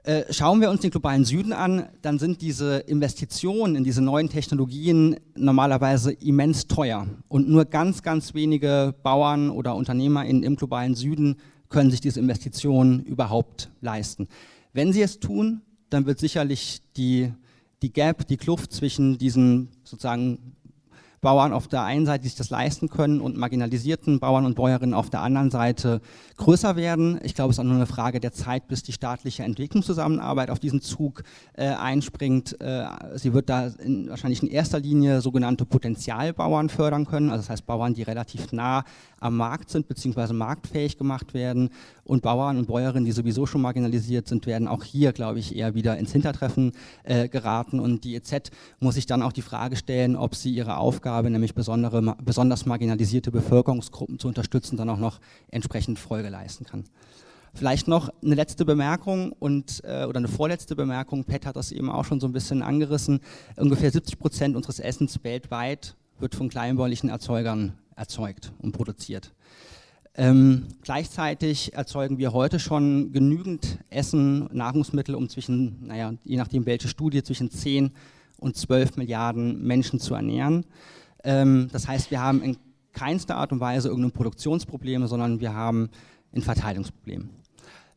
Äh, 0.08 0.32
schauen 0.32 0.62
wir 0.62 0.70
uns 0.70 0.80
den 0.80 0.92
globalen 0.92 1.26
Süden 1.26 1.52
an, 1.52 1.90
dann 2.02 2.18
sind 2.18 2.42
diese 2.42 2.78
Investitionen 2.78 3.76
in 3.76 3.84
diese 3.84 4.02
neuen 4.02 4.30
Technologien 4.30 5.18
normalerweise 5.36 6.14
immens 6.14 6.66
teuer. 6.66 7.08
Und 7.28 7.50
nur 7.50 7.66
ganz, 7.66 8.04
ganz 8.04 8.34
wenige 8.34 8.96
Bauern 9.04 9.50
oder 9.50 9.76
Unternehmer 9.76 10.24
in, 10.24 10.44
im 10.44 10.56
globalen 10.56 10.96
Süden 10.96 11.36
können 11.68 11.92
sich 11.92 12.00
diese 12.00 12.22
Investitionen 12.22 13.04
überhaupt 13.04 13.70
leisten. 13.82 14.30
Wenn 14.72 14.94
sie 14.94 15.02
es 15.02 15.20
tun, 15.20 15.60
dann 15.90 16.06
wird 16.06 16.20
sicherlich 16.20 16.80
die, 16.96 17.34
die 17.82 17.92
Gap, 17.92 18.26
die 18.28 18.38
Kluft 18.38 18.72
zwischen 18.72 19.18
diesen 19.18 19.68
sozusagen 19.84 20.56
Bauern 21.22 21.54
auf 21.54 21.68
der 21.68 21.84
einen 21.84 22.06
Seite, 22.06 22.24
sich 22.24 22.36
das 22.36 22.50
leisten 22.50 22.90
können 22.90 23.22
und 23.22 23.38
marginalisierten 23.38 24.20
Bauern 24.20 24.46
und 24.46 24.56
Bäuerinnen 24.56 24.94
auf 24.94 25.10
der 25.10 25.22
anderen 25.22 25.50
Seite 25.50 26.02
größer 26.38 26.76
werden. 26.76 27.20
Ich 27.24 27.34
glaube, 27.34 27.52
es 27.52 27.56
ist 27.56 27.60
auch 27.60 27.64
nur 27.64 27.76
eine 27.76 27.86
Frage 27.86 28.20
der 28.20 28.34
Zeit, 28.34 28.68
bis 28.68 28.84
die 28.84 28.94
staatliche 28.94 29.44
Entwicklungszusammenarbeit 29.44 30.50
auf 30.50 30.60
diesen 30.60 30.82
Zug 30.82 31.24
äh, 31.54 31.68
einspringt. 31.68 32.60
Äh, 32.62 32.86
sie 33.16 33.34
wird 33.34 33.50
da 33.50 33.68
in, 33.68 34.10
wahrscheinlich 34.10 34.44
in 34.44 34.50
erster 34.50 34.80
Linie 34.80 35.22
sogenannte 35.22 35.66
Potenzialbauern 35.66 36.70
fördern 36.70 37.06
können, 37.06 37.30
also 37.30 37.42
das 37.42 37.50
heißt 37.50 37.66
Bauern, 37.66 37.94
die 37.94 38.04
relativ 38.04 38.52
nah 38.52 38.84
am 39.20 39.38
Markt 39.38 39.70
sind 39.70 39.88
bzw. 39.88 40.34
marktfähig 40.34 40.98
gemacht 40.98 41.34
werden 41.34 41.70
und 42.04 42.22
Bauern 42.22 42.58
und 42.58 42.68
Bäuerinnen, 42.68 43.06
die 43.06 43.12
sowieso 43.12 43.46
schon 43.46 43.62
marginalisiert 43.62 44.28
sind, 44.28 44.46
werden 44.46 44.68
auch 44.68 44.84
hier, 44.84 45.14
glaube 45.14 45.40
ich, 45.40 45.56
eher 45.56 45.76
wieder 45.76 45.98
ins 45.98 46.12
Hintertreffen 46.12 46.74
äh, 47.04 47.28
geraten 47.28 47.80
und 47.80 48.04
die 48.04 48.16
EZ 48.16 48.52
muss 48.80 48.96
sich 48.96 49.06
dann 49.06 49.22
auch 49.22 49.32
die 49.32 49.42
Frage 49.42 49.76
stellen, 49.76 50.16
ob 50.16 50.36
sie 50.36 50.52
ihre 50.52 50.78
Aufgabe, 50.78 51.30
nämlich 51.30 51.56
besondere, 51.56 52.16
besonders 52.24 52.66
marginalisierte 52.66 53.32
Bevölkerungsgruppen 53.32 54.20
zu 54.20 54.28
unterstützen, 54.28 54.78
dann 54.78 54.90
auch 54.90 55.00
noch 55.00 55.20
entsprechend 55.50 56.00
Folge 56.00 56.30
leisten 56.30 56.66
kann. 56.66 56.86
Vielleicht 57.58 57.88
noch 57.88 58.10
eine 58.24 58.36
letzte 58.36 58.66
Bemerkung 58.66 59.32
und, 59.32 59.82
äh, 59.84 60.06
oder 60.06 60.18
eine 60.18 60.28
vorletzte 60.28 60.76
Bemerkung. 60.76 61.24
Pat 61.24 61.48
hat 61.48 61.56
das 61.56 61.72
eben 61.72 61.90
auch 61.90 62.06
schon 62.06 62.20
so 62.20 62.28
ein 62.28 62.32
bisschen 62.32 62.62
angerissen. 62.62 63.20
Ungefähr 63.56 63.90
70 63.90 64.20
Prozent 64.20 64.56
unseres 64.56 64.80
Essens 64.80 65.24
weltweit 65.24 65.96
wird 66.20 66.36
von 66.36 66.50
kleinbäuerlichen 66.50 67.10
Erzeugern 67.10 67.74
erzeugt 67.98 68.54
und 68.60 68.72
produziert. 68.72 69.34
Ähm, 70.16 70.66
gleichzeitig 70.82 71.74
erzeugen 71.74 72.18
wir 72.18 72.34
heute 72.34 72.60
schon 72.60 73.12
genügend 73.12 73.78
Essen, 73.90 74.50
Nahrungsmittel, 74.52 75.14
um 75.14 75.30
zwischen, 75.30 75.86
naja, 75.86 76.14
je 76.24 76.38
nachdem 76.38 76.66
welche 76.66 76.88
Studie, 76.88 77.22
zwischen 77.22 77.52
10 77.52 77.92
und 78.40 78.56
12 78.56 78.98
Milliarden 78.98 79.62
Menschen 79.62 80.00
zu 80.00 80.16
ernähren. 80.16 80.66
Ähm, 81.24 81.70
das 81.72 81.88
heißt, 81.88 82.10
wir 82.10 82.22
haben 82.22 82.42
in 82.42 82.58
keinster 82.94 83.36
Art 83.36 83.52
und 83.52 83.60
Weise 83.60 83.90
irgendein 83.90 84.12
Produktionsproblem, 84.12 85.06
sondern 85.06 85.40
wir 85.40 85.54
haben 85.54 85.90
ein 86.34 86.42
Verteilungsproblem. 86.42 87.30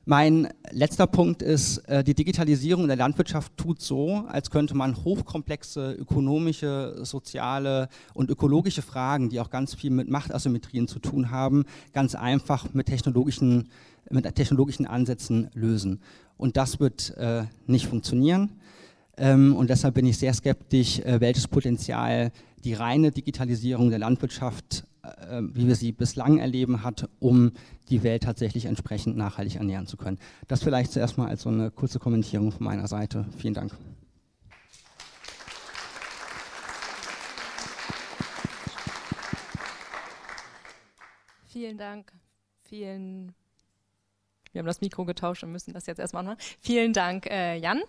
Mein 0.07 0.49
letzter 0.71 1.07
Punkt 1.07 1.43
ist, 1.43 1.79
äh, 1.89 2.03
die 2.03 2.15
Digitalisierung 2.15 2.85
in 2.85 2.89
der 2.89 2.97
Landwirtschaft 2.97 3.55
tut 3.59 3.83
so, 3.83 4.25
als 4.29 4.51
könnte 4.51 4.75
man 4.75 5.05
hochkomplexe 5.05 5.93
ökonomische, 5.93 7.05
soziale 7.05 7.89
und 8.15 8.31
ökologische 8.31 8.81
Fragen, 8.81 9.29
die 9.29 9.41
auch 9.41 9.51
ganz 9.51 9.75
viel 9.75 9.91
mit 9.91 10.09
Machtasymmetrien 10.09 10.89
zu 10.89 11.01
tun 11.01 11.31
haben, 11.31 11.65
ganz 11.93 12.15
einfach 12.15 12.73
mit 12.73 12.87
technologischen, 12.87 13.69
mit 14.09 14.35
technologischen 14.35 14.87
Ansätzen 14.87 15.51
lösen. 15.53 16.01
Und 16.39 16.57
das 16.57 16.81
wird 16.81 17.15
äh, 17.19 17.45
nicht 17.67 17.87
funktionieren. 17.87 18.53
Ähm, 19.19 19.55
und 19.55 19.69
deshalb 19.69 19.95
bin 19.95 20.07
ich 20.07 20.17
sehr 20.17 20.33
skeptisch, 20.33 21.01
äh, 21.01 21.21
welches 21.21 21.47
Potenzial 21.47 22.33
die 22.65 22.73
reine 22.73 23.11
Digitalisierung 23.11 23.91
der 23.91 23.99
Landwirtschaft 23.99 24.85
äh, 25.03 25.43
wie 25.43 25.67
wir 25.67 25.77
sie 25.77 25.93
bislang 25.93 26.39
erleben, 26.39 26.83
hat, 26.83 27.09
um 27.19 27.53
die 27.89 28.03
Welt 28.03 28.23
tatsächlich 28.23 28.67
entsprechend 28.67 29.17
nachhaltig 29.17 29.57
ernähren 29.57 29.87
zu 29.87 29.97
können. 29.97 30.19
Das 30.49 30.63
vielleicht 30.63 30.93
zuerst 30.93 31.19
mal 31.19 31.29
als 31.29 31.43
so 31.43 31.51
eine 31.51 31.71
kurze 31.71 31.99
Kommentierung 31.99 32.53
von 32.53 32.65
meiner 32.65 32.89
Seite. 32.89 33.27
Vielen 33.37 33.55
Dank. 33.55 33.73
Vielen 41.47 41.79
Dank. 41.79 42.13
Vielen 42.63 43.35
wir 44.53 44.61
haben 44.61 44.67
das 44.67 44.81
Mikro 44.81 45.05
getauscht 45.05 45.45
und 45.45 45.53
müssen 45.53 45.73
das 45.73 45.87
jetzt 45.87 46.01
erstmal 46.01 46.25
machen. 46.25 46.39
Vielen 46.61 46.93
Dank, 46.93 47.27
äh, 47.27 47.57
Jan. 47.57 47.83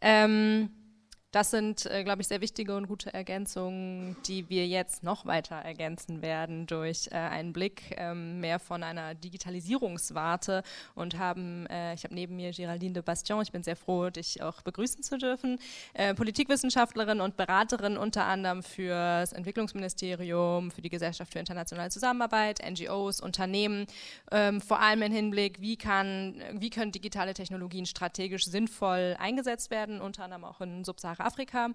Ähm, 0.00 0.70
das 1.32 1.50
sind, 1.50 1.86
äh, 1.86 2.04
glaube 2.04 2.20
ich, 2.20 2.28
sehr 2.28 2.42
wichtige 2.42 2.76
und 2.76 2.86
gute 2.86 3.12
Ergänzungen, 3.12 4.16
die 4.26 4.50
wir 4.50 4.66
jetzt 4.66 5.02
noch 5.02 5.24
weiter 5.24 5.56
ergänzen 5.56 6.20
werden 6.20 6.66
durch 6.66 7.08
äh, 7.10 7.14
einen 7.14 7.54
Blick 7.54 7.94
ähm, 7.96 8.40
mehr 8.40 8.58
von 8.58 8.82
einer 8.82 9.14
Digitalisierungswarte 9.14 10.62
und 10.94 11.18
haben, 11.18 11.66
äh, 11.68 11.94
ich 11.94 12.04
habe 12.04 12.14
neben 12.14 12.36
mir 12.36 12.52
Geraldine 12.52 12.92
de 12.92 13.02
Bastion, 13.02 13.40
ich 13.42 13.50
bin 13.50 13.62
sehr 13.62 13.76
froh, 13.76 14.10
dich 14.10 14.42
auch 14.42 14.60
begrüßen 14.60 15.02
zu 15.02 15.16
dürfen, 15.16 15.58
äh, 15.94 16.12
Politikwissenschaftlerin 16.14 17.22
und 17.22 17.38
Beraterin 17.38 17.96
unter 17.96 18.26
anderem 18.26 18.62
für 18.62 18.90
das 18.90 19.32
Entwicklungsministerium, 19.32 20.70
für 20.70 20.82
die 20.82 20.90
Gesellschaft 20.90 21.32
für 21.32 21.38
internationale 21.38 21.88
Zusammenarbeit, 21.88 22.60
NGOs, 22.62 23.22
Unternehmen, 23.22 23.86
ähm, 24.30 24.60
vor 24.60 24.80
allem 24.80 25.00
im 25.00 25.12
Hinblick, 25.12 25.62
wie, 25.62 25.78
kann, 25.78 26.42
wie 26.52 26.68
können 26.68 26.92
digitale 26.92 27.32
Technologien 27.32 27.86
strategisch 27.86 28.44
sinnvoll 28.44 29.16
eingesetzt 29.18 29.70
werden, 29.70 30.02
unter 30.02 30.24
anderem 30.24 30.44
auch 30.44 30.60
in 30.60 30.84
Subsahara 30.84 31.21
Afrika. 31.24 31.70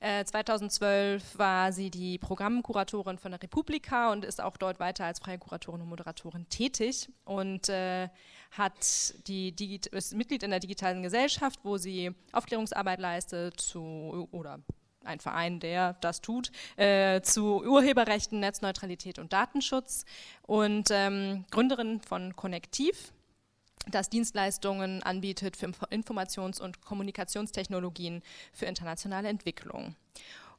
Äh, 0.00 0.24
2012 0.24 1.38
war 1.38 1.72
sie 1.72 1.90
die 1.90 2.18
Programmkuratorin 2.18 3.16
von 3.16 3.30
der 3.30 3.42
Republika 3.42 4.12
und 4.12 4.24
ist 4.24 4.40
auch 4.42 4.56
dort 4.56 4.78
weiter 4.78 5.06
als 5.06 5.18
freie 5.18 5.38
Kuratorin 5.38 5.80
und 5.80 5.88
Moderatorin 5.88 6.48
tätig 6.48 7.08
und 7.24 7.68
äh, 7.68 8.08
hat 8.50 9.14
die 9.26 9.80
ist 9.90 10.14
Mitglied 10.14 10.42
in 10.42 10.50
der 10.50 10.60
digitalen 10.60 11.02
Gesellschaft, 11.02 11.60
wo 11.62 11.78
sie 11.78 12.12
Aufklärungsarbeit 12.32 13.00
leistet 13.00 13.58
zu 13.60 14.28
oder 14.30 14.60
ein 15.04 15.20
Verein, 15.20 15.60
der 15.60 15.94
das 16.00 16.20
tut, 16.20 16.50
äh, 16.76 17.20
zu 17.22 17.62
Urheberrechten, 17.62 18.40
Netzneutralität 18.40 19.18
und 19.18 19.32
Datenschutz 19.32 20.04
und 20.42 20.88
ähm, 20.90 21.44
Gründerin 21.50 22.00
von 22.00 22.36
Konnektiv, 22.36 23.12
das 23.90 24.10
Dienstleistungen 24.10 25.02
anbietet 25.02 25.56
für 25.56 25.66
Informations- 25.90 26.60
und 26.60 26.80
Kommunikationstechnologien 26.82 28.22
für 28.52 28.66
internationale 28.66 29.28
Entwicklung. 29.28 29.94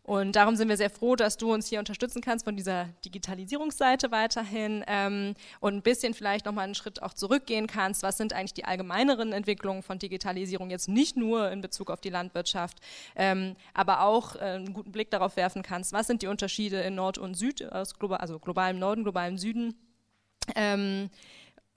Und 0.06 0.36
darum 0.36 0.56
sind 0.56 0.70
wir 0.70 0.78
sehr 0.78 0.92
froh, 0.92 1.16
dass 1.16 1.36
du 1.36 1.52
uns 1.52 1.68
hier 1.68 1.80
unterstützen 1.80 2.22
kannst 2.22 2.46
von 2.46 2.56
dieser 2.56 2.90
Digitalisierungsseite 3.04 4.12
weiterhin 4.12 4.84
ähm, 4.86 5.34
und 5.60 5.74
ein 5.74 5.82
bisschen 5.82 6.14
vielleicht 6.14 6.46
nochmal 6.46 6.66
einen 6.66 6.76
Schritt 6.76 7.02
auch 7.02 7.14
zurückgehen 7.14 7.66
kannst. 7.66 8.04
Was 8.04 8.18
sind 8.18 8.32
eigentlich 8.32 8.54
die 8.54 8.66
allgemeineren 8.66 9.34
Entwicklungen 9.34 9.82
von 9.82 9.98
Digitalisierung 9.98 10.70
jetzt 10.70 10.88
nicht 10.88 11.18
nur 11.18 11.50
in 11.50 11.62
Bezug 11.62 11.90
auf 11.90 12.02
die 12.02 12.12
Landwirtschaft, 12.12 12.78
ähm, 13.16 13.56
aber 13.74 14.02
auch 14.02 14.36
äh, 14.36 14.42
einen 14.42 14.74
guten 14.74 14.92
Blick 14.92 15.10
darauf 15.10 15.38
werfen 15.38 15.64
kannst, 15.64 15.92
was 15.92 16.06
sind 16.06 16.22
die 16.22 16.28
Unterschiede 16.28 16.82
in 16.82 16.94
Nord 16.94 17.18
und 17.18 17.34
Süd, 17.34 17.64
aus 17.72 17.98
global, 17.98 18.20
also 18.20 18.38
globalem 18.38 18.78
Norden, 18.78 19.02
globalem 19.02 19.40
Süden. 19.40 19.74
Ähm, 20.56 21.10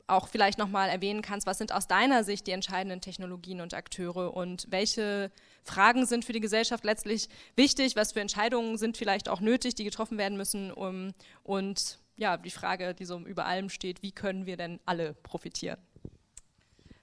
auch 0.09 0.29
vielleicht 0.29 0.59
nochmal 0.59 0.89
erwähnen 0.89 1.23
kannst, 1.23 1.47
was 1.47 1.59
sind 1.59 1.73
aus 1.73 1.87
deiner 1.87 2.25
Sicht 2.25 2.47
die 2.47 2.53
entscheidenden 2.53 3.01
Technologien 3.01 3.61
und 3.61 3.75
Akteure 3.75 4.35
und 4.35 4.67
welche 4.71 5.31
Fragen 5.63 6.07
sind 6.07 6.25
für 6.25 6.33
die 6.33 6.41
Gesellschaft 6.41 6.85
letztlich 6.85 7.29
wichtig, 7.57 7.97
was 7.97 8.13
für 8.13 8.21
Entscheidungen 8.21 8.79
sind 8.79 8.97
vielleicht 8.97 9.29
auch 9.29 9.41
nötig, 9.41 9.75
die 9.75 9.85
getroffen 9.85 10.19
werden 10.19 10.37
müssen 10.37 10.73
um, 10.73 11.13
und 11.43 11.99
ja, 12.17 12.37
die 12.37 12.51
Frage, 12.51 12.95
die 12.95 13.05
so 13.05 13.19
über 13.21 13.47
allem 13.47 13.71
steht, 13.71 14.03
wie 14.03 14.13
können 14.13 14.47
wir 14.47 14.57
denn 14.57 14.81
alle 14.85 15.15
profitieren? 15.15 15.79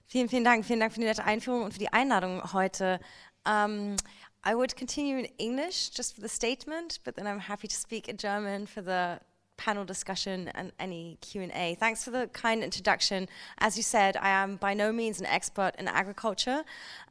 Vielen, 0.08 0.30
vielen 0.30 0.43
Dank. 0.43 0.66
Vielen 0.66 0.80
Dank 0.80 0.93
für 0.93 0.99
die 0.99 1.06
nette 1.06 1.24
Einführung 1.24 1.64
und 1.64 1.72
für 1.74 1.80
die 1.80 1.91
Einladung 1.91 2.53
heute. 2.53 2.99
Um, 3.47 3.95
I 4.47 4.53
would 4.53 4.76
continue 4.76 5.20
in 5.20 5.26
English 5.38 5.91
just 5.95 6.16
for 6.16 6.22
the 6.22 6.30
statement, 6.30 6.99
but 7.03 7.16
then 7.16 7.26
I'm 7.26 7.39
happy 7.39 7.68
to 7.68 7.76
speak 7.76 8.08
in 8.08 8.18
German 8.18 8.68
for 8.68 8.84
the 8.84 9.20
panel 9.58 9.86
discussion 9.86 10.49
and 10.56 10.72
any 10.80 11.18
Q&A. 11.22 11.76
Thanks 11.80 12.03
for 12.03 12.12
the 12.12 12.28
kind 12.34 12.64
introduction. 12.64 13.28
As 13.60 13.78
you 13.78 13.84
said, 13.84 14.18
I 14.18 14.30
am 14.30 14.58
by 14.58 14.74
no 14.74 14.91
means 14.91 15.20
an 15.20 15.26
expert 15.26 15.72
in 15.78 15.88
agriculture, 15.88 16.64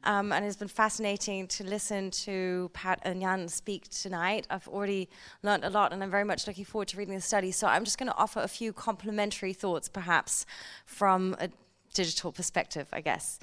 um, 0.03 0.31
and 0.31 0.45
it's 0.45 0.55
been 0.55 0.67
fascinating 0.67 1.47
to 1.47 1.63
listen 1.63 2.11
to 2.11 2.69
Pat 2.73 2.99
and 3.03 3.21
Jan 3.21 3.47
speak 3.47 3.89
tonight. 3.89 4.47
I've 4.49 4.67
already 4.67 5.09
learned 5.43 5.65
a 5.65 5.69
lot, 5.69 5.93
and 5.93 6.03
I'm 6.03 6.11
very 6.11 6.23
much 6.23 6.47
looking 6.47 6.65
forward 6.65 6.87
to 6.89 6.97
reading 6.97 7.15
the 7.15 7.21
study. 7.21 7.51
So 7.51 7.67
I'm 7.67 7.83
just 7.83 7.97
going 7.97 8.09
to 8.09 8.17
offer 8.17 8.41
a 8.41 8.47
few 8.47 8.73
complementary 8.73 9.53
thoughts, 9.53 9.89
perhaps, 9.89 10.45
from 10.85 11.35
a 11.39 11.49
digital 11.93 12.31
perspective, 12.31 12.87
I 12.93 13.01
guess. 13.01 13.39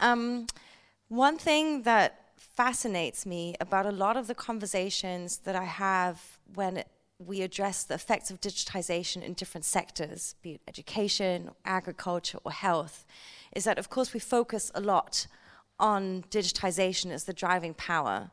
Um, 0.00 0.46
one 1.08 1.38
thing 1.38 1.82
that 1.82 2.20
fascinates 2.36 3.26
me 3.26 3.54
about 3.60 3.86
a 3.86 3.92
lot 3.92 4.16
of 4.16 4.26
the 4.26 4.34
conversations 4.34 5.38
that 5.38 5.56
I 5.56 5.64
have 5.64 6.38
when 6.54 6.84
we 7.18 7.42
address 7.42 7.84
the 7.84 7.94
effects 7.94 8.30
of 8.30 8.40
digitization 8.40 9.22
in 9.22 9.34
different 9.34 9.64
sectors, 9.64 10.34
be 10.42 10.54
it 10.54 10.60
education, 10.66 11.50
agriculture, 11.64 12.38
or 12.44 12.52
health, 12.52 13.06
is 13.54 13.64
that 13.64 13.78
of 13.78 13.88
course 13.88 14.12
we 14.12 14.20
focus 14.20 14.70
a 14.74 14.80
lot 14.80 15.26
on 15.78 16.24
digitization 16.30 17.10
as 17.10 17.24
the 17.24 17.32
driving 17.32 17.74
power. 17.74 18.30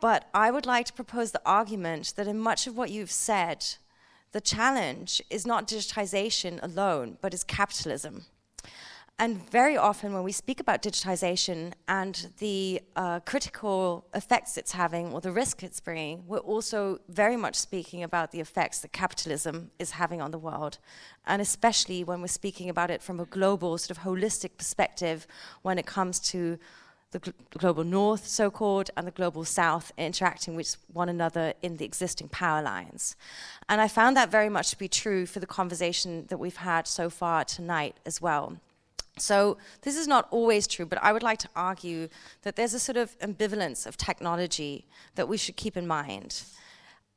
But 0.00 0.28
I 0.34 0.50
would 0.50 0.66
like 0.66 0.86
to 0.86 0.92
propose 0.92 1.32
the 1.32 1.40
argument 1.46 2.14
that 2.16 2.28
in 2.28 2.38
much 2.38 2.66
of 2.66 2.76
what 2.76 2.90
you've 2.90 3.10
said, 3.10 3.64
the 4.32 4.40
challenge 4.40 5.22
is 5.30 5.46
not 5.46 5.66
digitization 5.66 6.62
alone, 6.62 7.16
but 7.22 7.32
is 7.32 7.44
capitalism. 7.44 8.26
And 9.18 9.48
very 9.50 9.78
often, 9.78 10.12
when 10.12 10.24
we 10.24 10.32
speak 10.32 10.60
about 10.60 10.82
digitization 10.82 11.72
and 11.88 12.28
the 12.38 12.82
uh, 12.96 13.20
critical 13.20 14.06
effects 14.12 14.58
it's 14.58 14.72
having 14.72 15.14
or 15.14 15.22
the 15.22 15.32
risk 15.32 15.62
it's 15.62 15.80
bringing, 15.80 16.24
we're 16.26 16.38
also 16.38 17.00
very 17.08 17.36
much 17.36 17.54
speaking 17.54 18.02
about 18.02 18.30
the 18.30 18.40
effects 18.40 18.80
that 18.80 18.92
capitalism 18.92 19.70
is 19.78 19.92
having 19.92 20.20
on 20.20 20.32
the 20.32 20.38
world. 20.38 20.76
And 21.26 21.40
especially 21.40 22.04
when 22.04 22.20
we're 22.20 22.26
speaking 22.26 22.68
about 22.68 22.90
it 22.90 23.00
from 23.00 23.18
a 23.18 23.24
global, 23.24 23.78
sort 23.78 23.96
of 23.96 24.04
holistic 24.04 24.58
perspective 24.58 25.26
when 25.62 25.78
it 25.78 25.86
comes 25.86 26.20
to 26.20 26.58
the 27.12 27.20
gl 27.20 27.32
global 27.56 27.84
north, 27.84 28.26
so 28.26 28.50
called, 28.50 28.90
and 28.98 29.06
the 29.06 29.12
global 29.12 29.46
south 29.46 29.92
interacting 29.96 30.54
with 30.54 30.76
one 30.92 31.08
another 31.08 31.54
in 31.62 31.78
the 31.78 31.86
existing 31.86 32.28
power 32.28 32.60
lines. 32.60 33.16
And 33.66 33.80
I 33.80 33.88
found 33.88 34.14
that 34.18 34.30
very 34.30 34.50
much 34.50 34.68
to 34.70 34.78
be 34.78 34.88
true 34.88 35.24
for 35.24 35.40
the 35.40 35.46
conversation 35.46 36.26
that 36.28 36.36
we've 36.36 36.56
had 36.56 36.86
so 36.86 37.08
far 37.08 37.44
tonight 37.44 37.96
as 38.04 38.20
well. 38.20 38.58
So 39.18 39.56
this 39.82 39.96
is 39.96 40.06
not 40.06 40.28
always 40.30 40.66
true, 40.66 40.84
but 40.84 41.02
I 41.02 41.12
would 41.12 41.22
like 41.22 41.38
to 41.38 41.48
argue 41.56 42.08
that 42.42 42.56
there's 42.56 42.74
a 42.74 42.78
sort 42.78 42.98
of 42.98 43.18
ambivalence 43.20 43.86
of 43.86 43.96
technology 43.96 44.86
that 45.14 45.26
we 45.26 45.38
should 45.38 45.56
keep 45.56 45.76
in 45.76 45.86
mind. 45.86 46.42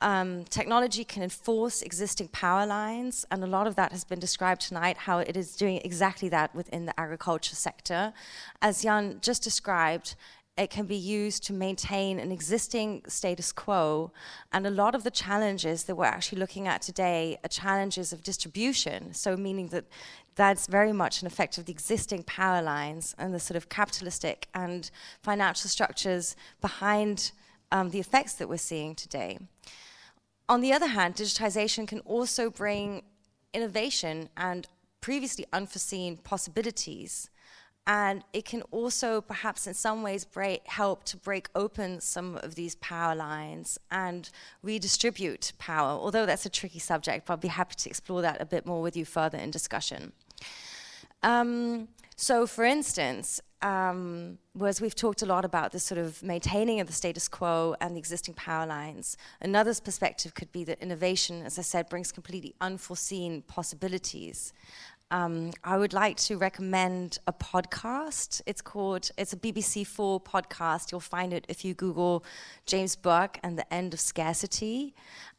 Um, 0.02 0.44
technology 0.44 1.04
can 1.04 1.22
enforce 1.22 1.82
existing 1.82 2.28
power 2.28 2.64
lines, 2.64 3.26
and 3.30 3.44
a 3.44 3.46
lot 3.46 3.66
of 3.66 3.74
that 3.76 3.92
has 3.92 4.02
been 4.02 4.18
described 4.18 4.62
tonight, 4.62 4.96
how 4.96 5.18
it 5.18 5.36
is 5.36 5.54
doing 5.54 5.78
exactly 5.84 6.30
that 6.30 6.54
within 6.54 6.86
the 6.86 6.98
agriculture 6.98 7.54
sector. 7.54 8.14
As 8.62 8.82
Jan 8.82 9.18
just 9.20 9.42
described, 9.42 10.14
it 10.56 10.68
can 10.68 10.86
be 10.86 10.96
used 10.96 11.42
to 11.44 11.52
maintain 11.52 12.18
an 12.18 12.30
existing 12.30 13.02
status 13.08 13.52
quo. 13.52 14.12
And 14.52 14.66
a 14.66 14.70
lot 14.70 14.94
of 14.94 15.04
the 15.04 15.10
challenges 15.10 15.84
that 15.84 15.94
we're 15.94 16.04
actually 16.04 16.38
looking 16.38 16.68
at 16.68 16.82
today 16.82 17.38
are 17.44 17.48
challenges 17.48 18.12
of 18.12 18.22
distribution. 18.22 19.14
So, 19.14 19.36
meaning 19.36 19.68
that 19.68 19.86
that's 20.34 20.66
very 20.66 20.92
much 20.92 21.20
an 21.20 21.26
effect 21.26 21.58
of 21.58 21.66
the 21.66 21.72
existing 21.72 22.22
power 22.24 22.62
lines 22.62 23.14
and 23.18 23.34
the 23.34 23.40
sort 23.40 23.56
of 23.56 23.68
capitalistic 23.68 24.48
and 24.54 24.90
financial 25.22 25.68
structures 25.68 26.36
behind 26.60 27.32
um, 27.72 27.90
the 27.90 28.00
effects 28.00 28.34
that 28.34 28.48
we're 28.48 28.58
seeing 28.58 28.94
today. 28.94 29.38
On 30.48 30.60
the 30.60 30.72
other 30.72 30.88
hand, 30.88 31.14
digitization 31.14 31.86
can 31.86 32.00
also 32.00 32.50
bring 32.50 33.02
innovation 33.54 34.28
and 34.36 34.66
previously 35.00 35.46
unforeseen 35.52 36.16
possibilities. 36.16 37.30
And 37.86 38.22
it 38.32 38.44
can 38.44 38.62
also, 38.70 39.20
perhaps 39.20 39.66
in 39.66 39.74
some 39.74 40.02
ways, 40.02 40.24
break, 40.24 40.66
help 40.66 41.02
to 41.04 41.16
break 41.16 41.48
open 41.54 42.00
some 42.00 42.36
of 42.36 42.54
these 42.54 42.76
power 42.76 43.14
lines 43.14 43.78
and 43.90 44.30
redistribute 44.62 45.52
power. 45.58 45.98
Although 45.98 46.26
that's 46.26 46.46
a 46.46 46.50
tricky 46.50 46.78
subject, 46.78 47.26
but 47.26 47.32
I'll 47.32 47.38
be 47.38 47.48
happy 47.48 47.74
to 47.76 47.88
explore 47.88 48.22
that 48.22 48.40
a 48.40 48.46
bit 48.46 48.66
more 48.66 48.80
with 48.80 48.96
you 48.96 49.04
further 49.04 49.38
in 49.38 49.50
discussion. 49.50 50.12
Um, 51.22 51.88
so, 52.16 52.46
for 52.46 52.64
instance, 52.64 53.40
um, 53.62 54.38
whereas 54.52 54.80
we've 54.80 54.94
talked 54.94 55.22
a 55.22 55.26
lot 55.26 55.44
about 55.44 55.72
the 55.72 55.80
sort 55.80 55.98
of 55.98 56.22
maintaining 56.22 56.80
of 56.80 56.86
the 56.86 56.92
status 56.92 57.28
quo 57.28 57.76
and 57.80 57.94
the 57.94 57.98
existing 57.98 58.34
power 58.34 58.66
lines, 58.66 59.16
another 59.40 59.74
perspective 59.74 60.34
could 60.34 60.52
be 60.52 60.64
that 60.64 60.80
innovation, 60.80 61.42
as 61.44 61.58
I 61.58 61.62
said, 61.62 61.88
brings 61.88 62.12
completely 62.12 62.54
unforeseen 62.60 63.42
possibilities. 63.42 64.52
Um, 65.12 65.50
I 65.64 65.76
would 65.76 65.92
like 65.92 66.16
to 66.18 66.36
recommend 66.36 67.18
a 67.26 67.32
podcast. 67.32 68.42
It's 68.46 68.62
called, 68.62 69.10
it's 69.18 69.32
a 69.32 69.36
BBC4 69.36 70.22
podcast. 70.22 70.92
You'll 70.92 71.00
find 71.00 71.32
it 71.32 71.44
if 71.48 71.64
you 71.64 71.74
Google 71.74 72.24
James 72.64 72.94
Burke 72.94 73.40
and 73.42 73.58
the 73.58 73.74
End 73.74 73.92
of 73.92 73.98
Scarcity. 73.98 74.94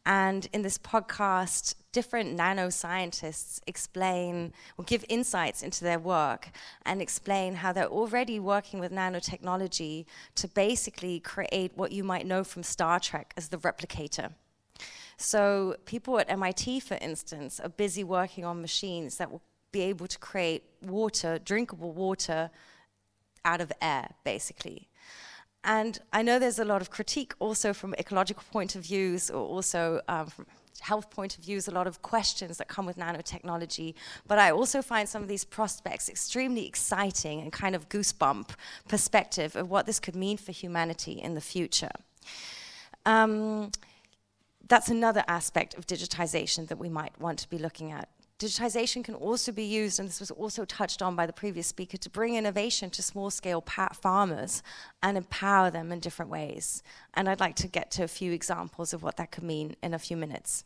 And 0.05 0.49
in 0.51 0.63
this 0.63 0.77
podcast, 0.77 1.75
different 1.93 2.37
nanoscientists 2.37 3.61
explain 3.65 4.51
or 4.77 4.83
give 4.83 5.05
insights 5.07 5.63
into 5.63 5.85
their 5.85 5.99
work 5.99 6.49
and 6.85 7.01
explain 7.01 7.55
how 7.55 7.71
they're 7.71 7.85
already 7.85 8.39
working 8.39 8.79
with 8.79 8.91
nanotechnology 8.91 10.05
to 10.35 10.47
basically 10.49 11.21
create 11.21 11.71
what 11.75 11.93
you 11.93 12.03
might 12.03 12.25
know 12.25 12.43
from 12.43 12.63
Star 12.63 12.99
Trek 12.99 13.33
as 13.37 13.49
the 13.49 13.57
replicator. 13.57 14.33
So 15.17 15.75
people 15.85 16.19
at 16.19 16.29
MIT, 16.29 16.79
for 16.79 16.97
instance, 16.99 17.59
are 17.59 17.69
busy 17.69 18.03
working 18.03 18.43
on 18.43 18.59
machines 18.59 19.17
that 19.17 19.31
will 19.31 19.43
be 19.71 19.81
able 19.81 20.07
to 20.07 20.19
create 20.19 20.63
water, 20.81 21.39
drinkable 21.39 21.91
water, 21.91 22.49
out 23.43 23.61
of 23.61 23.71
air, 23.81 24.09
basically. 24.23 24.87
And 25.63 25.99
I 26.11 26.21
know 26.21 26.39
there's 26.39 26.59
a 26.59 26.65
lot 26.65 26.81
of 26.81 26.89
critique 26.89 27.33
also 27.39 27.73
from 27.73 27.93
ecological 27.99 28.43
point 28.51 28.75
of 28.75 28.83
views 28.83 29.29
or 29.29 29.45
also 29.45 30.01
um, 30.07 30.27
from 30.27 30.47
health 30.79 31.11
point 31.11 31.37
of 31.37 31.43
views, 31.43 31.67
a 31.67 31.71
lot 31.71 31.85
of 31.85 32.01
questions 32.01 32.57
that 32.57 32.67
come 32.67 32.87
with 32.87 32.97
nanotechnology. 32.97 33.93
But 34.27 34.39
I 34.39 34.49
also 34.49 34.81
find 34.81 35.07
some 35.07 35.21
of 35.21 35.27
these 35.27 35.43
prospects 35.43 36.09
extremely 36.09 36.65
exciting 36.65 37.41
and 37.41 37.51
kind 37.51 37.75
of 37.75 37.87
goosebump 37.89 38.49
perspective 38.87 39.55
of 39.55 39.69
what 39.69 39.85
this 39.85 39.99
could 39.99 40.15
mean 40.15 40.37
for 40.37 40.51
humanity 40.51 41.13
in 41.13 41.35
the 41.35 41.41
future. 41.41 41.91
Um, 43.05 43.71
that's 44.67 44.89
another 44.89 45.23
aspect 45.27 45.75
of 45.75 45.85
digitization 45.85 46.67
that 46.69 46.79
we 46.79 46.89
might 46.89 47.19
want 47.19 47.37
to 47.39 47.49
be 47.49 47.59
looking 47.59 47.91
at. 47.91 48.09
Digitization 48.41 49.03
can 49.03 49.13
also 49.13 49.51
be 49.51 49.63
used, 49.63 49.99
and 49.99 50.09
this 50.09 50.19
was 50.19 50.31
also 50.31 50.65
touched 50.65 51.03
on 51.03 51.15
by 51.15 51.27
the 51.27 51.33
previous 51.33 51.67
speaker, 51.67 51.95
to 51.97 52.09
bring 52.09 52.35
innovation 52.35 52.89
to 52.89 53.03
small 53.03 53.29
scale 53.29 53.63
farmers 53.93 54.63
and 55.03 55.15
empower 55.15 55.69
them 55.69 55.91
in 55.91 55.99
different 55.99 56.31
ways. 56.31 56.81
And 57.13 57.29
I'd 57.29 57.39
like 57.39 57.55
to 57.57 57.67
get 57.67 57.91
to 57.91 58.03
a 58.03 58.07
few 58.07 58.31
examples 58.31 58.93
of 58.93 59.03
what 59.03 59.17
that 59.17 59.29
could 59.29 59.43
mean 59.43 59.75
in 59.83 59.93
a 59.93 59.99
few 59.99 60.17
minutes. 60.17 60.63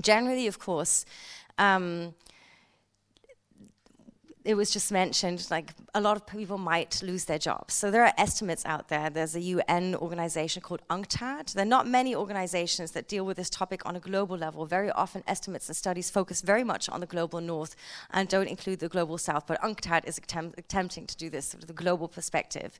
Generally, 0.00 0.46
of 0.46 0.58
course, 0.58 1.04
um, 1.58 2.14
it 4.44 4.54
was 4.54 4.70
just 4.70 4.90
mentioned, 4.90 5.46
like 5.50 5.72
a 5.94 6.00
lot 6.00 6.16
of 6.16 6.26
people 6.26 6.58
might 6.58 7.00
lose 7.02 7.26
their 7.26 7.38
jobs. 7.38 7.74
So 7.74 7.90
there 7.90 8.04
are 8.04 8.12
estimates 8.18 8.64
out 8.64 8.88
there. 8.88 9.08
There's 9.08 9.36
a 9.36 9.40
UN 9.40 9.94
organization 9.94 10.62
called 10.62 10.82
UNCTAD. 10.90 11.52
There 11.52 11.62
are 11.62 11.68
not 11.68 11.86
many 11.86 12.14
organizations 12.16 12.90
that 12.92 13.06
deal 13.06 13.24
with 13.24 13.36
this 13.36 13.48
topic 13.48 13.86
on 13.86 13.94
a 13.94 14.00
global 14.00 14.36
level. 14.36 14.66
Very 14.66 14.90
often, 14.90 15.22
estimates 15.28 15.68
and 15.68 15.76
studies 15.76 16.10
focus 16.10 16.40
very 16.40 16.64
much 16.64 16.88
on 16.88 17.00
the 17.00 17.06
global 17.06 17.40
north 17.40 17.76
and 18.10 18.28
don't 18.28 18.48
include 18.48 18.80
the 18.80 18.88
global 18.88 19.16
south. 19.16 19.46
But 19.46 19.60
UNCTAD 19.62 20.06
is 20.06 20.18
attempt 20.18 20.58
attempting 20.58 21.06
to 21.06 21.16
do 21.16 21.30
this 21.30 21.46
sort 21.46 21.62
of 21.62 21.68
the 21.68 21.72
global 21.72 22.08
perspective. 22.08 22.78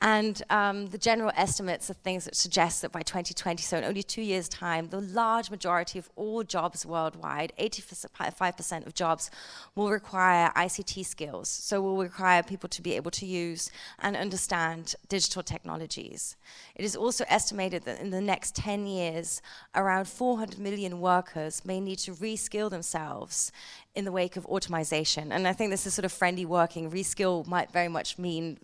And 0.00 0.40
um, 0.50 0.86
the 0.86 0.98
general 0.98 1.32
estimates 1.36 1.90
are 1.90 1.94
things 1.94 2.26
that 2.26 2.36
suggest 2.36 2.82
that 2.82 2.92
by 2.92 3.02
2020, 3.02 3.62
so 3.62 3.78
in 3.78 3.84
only 3.84 4.04
two 4.04 4.22
years' 4.22 4.48
time, 4.48 4.88
the 4.90 5.00
large 5.00 5.50
majority 5.50 5.98
of 5.98 6.08
all 6.14 6.44
jobs 6.44 6.86
worldwide, 6.86 7.52
85% 7.58 8.86
of 8.86 8.94
jobs, 8.94 9.30
will 9.74 9.90
require 9.90 10.52
ICT 10.54 10.91
skills. 11.00 11.48
So 11.48 11.80
will 11.80 11.96
require 11.96 12.42
people 12.42 12.68
to 12.68 12.82
be 12.82 12.94
able 12.94 13.10
to 13.12 13.24
use 13.24 13.70
and 13.98 14.16
understand 14.16 14.94
digital 15.08 15.42
technologies. 15.42 16.36
It 16.74 16.84
is 16.84 16.94
also 16.94 17.24
estimated 17.28 17.84
that 17.84 18.00
in 18.00 18.10
the 18.10 18.20
next 18.20 18.54
10 18.56 18.86
years, 18.86 19.40
around 19.74 20.08
400 20.08 20.58
million 20.58 21.00
workers 21.00 21.64
may 21.64 21.80
need 21.80 22.00
to 22.00 22.12
reskill 22.12 22.68
themselves 22.68 23.50
in 23.94 24.04
the 24.04 24.12
wake 24.12 24.36
of 24.36 24.44
automation. 24.46 25.32
And 25.32 25.48
I 25.48 25.54
think 25.54 25.70
this 25.70 25.86
is 25.86 25.94
sort 25.94 26.04
of 26.04 26.12
friendly 26.12 26.44
working. 26.44 26.90
Reskill 26.90 27.46
might 27.46 27.72
very 27.72 27.88
much 27.88 28.18
mean 28.18 28.58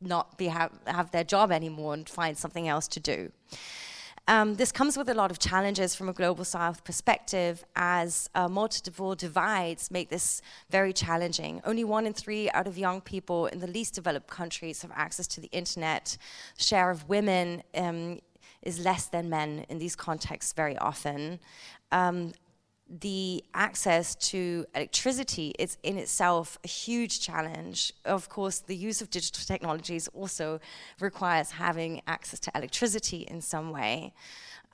not 0.00 0.38
be 0.38 0.46
have, 0.46 0.72
have 0.86 1.10
their 1.10 1.24
job 1.24 1.50
anymore 1.50 1.94
and 1.94 2.08
find 2.08 2.36
something 2.36 2.68
else 2.68 2.86
to 2.88 3.00
do. 3.00 3.32
Um, 4.28 4.54
this 4.54 4.70
comes 4.70 4.96
with 4.96 5.08
a 5.08 5.14
lot 5.14 5.32
of 5.32 5.40
challenges 5.40 5.96
from 5.96 6.08
a 6.08 6.12
global 6.12 6.44
south 6.44 6.84
perspective 6.84 7.64
as 7.74 8.30
uh, 8.36 8.48
multiple 8.48 9.16
divides 9.16 9.90
make 9.90 10.10
this 10.10 10.40
very 10.70 10.92
challenging. 10.92 11.60
Only 11.64 11.82
one 11.82 12.06
in 12.06 12.12
three 12.12 12.48
out 12.50 12.68
of 12.68 12.78
young 12.78 13.00
people 13.00 13.46
in 13.46 13.58
the 13.58 13.66
least 13.66 13.94
developed 13.94 14.28
countries 14.28 14.82
have 14.82 14.92
access 14.94 15.26
to 15.28 15.40
the 15.40 15.48
internet. 15.50 16.16
Share 16.56 16.90
of 16.90 17.08
women 17.08 17.64
um, 17.74 18.20
is 18.62 18.78
less 18.78 19.06
than 19.06 19.28
men 19.28 19.66
in 19.68 19.78
these 19.78 19.96
contexts 19.96 20.52
very 20.52 20.78
often. 20.78 21.40
Um, 21.90 22.32
the 22.88 23.42
access 23.54 24.14
to 24.14 24.66
electricity 24.74 25.54
is 25.58 25.78
in 25.82 25.96
itself 25.96 26.58
a 26.64 26.68
huge 26.68 27.20
challenge. 27.20 27.92
Of 28.04 28.28
course, 28.28 28.58
the 28.58 28.76
use 28.76 29.00
of 29.00 29.08
digital 29.08 29.44
technologies 29.46 30.08
also 30.08 30.60
requires 31.00 31.52
having 31.52 32.02
access 32.06 32.38
to 32.40 32.52
electricity 32.54 33.22
in 33.22 33.40
some 33.40 33.70
way. 33.70 34.12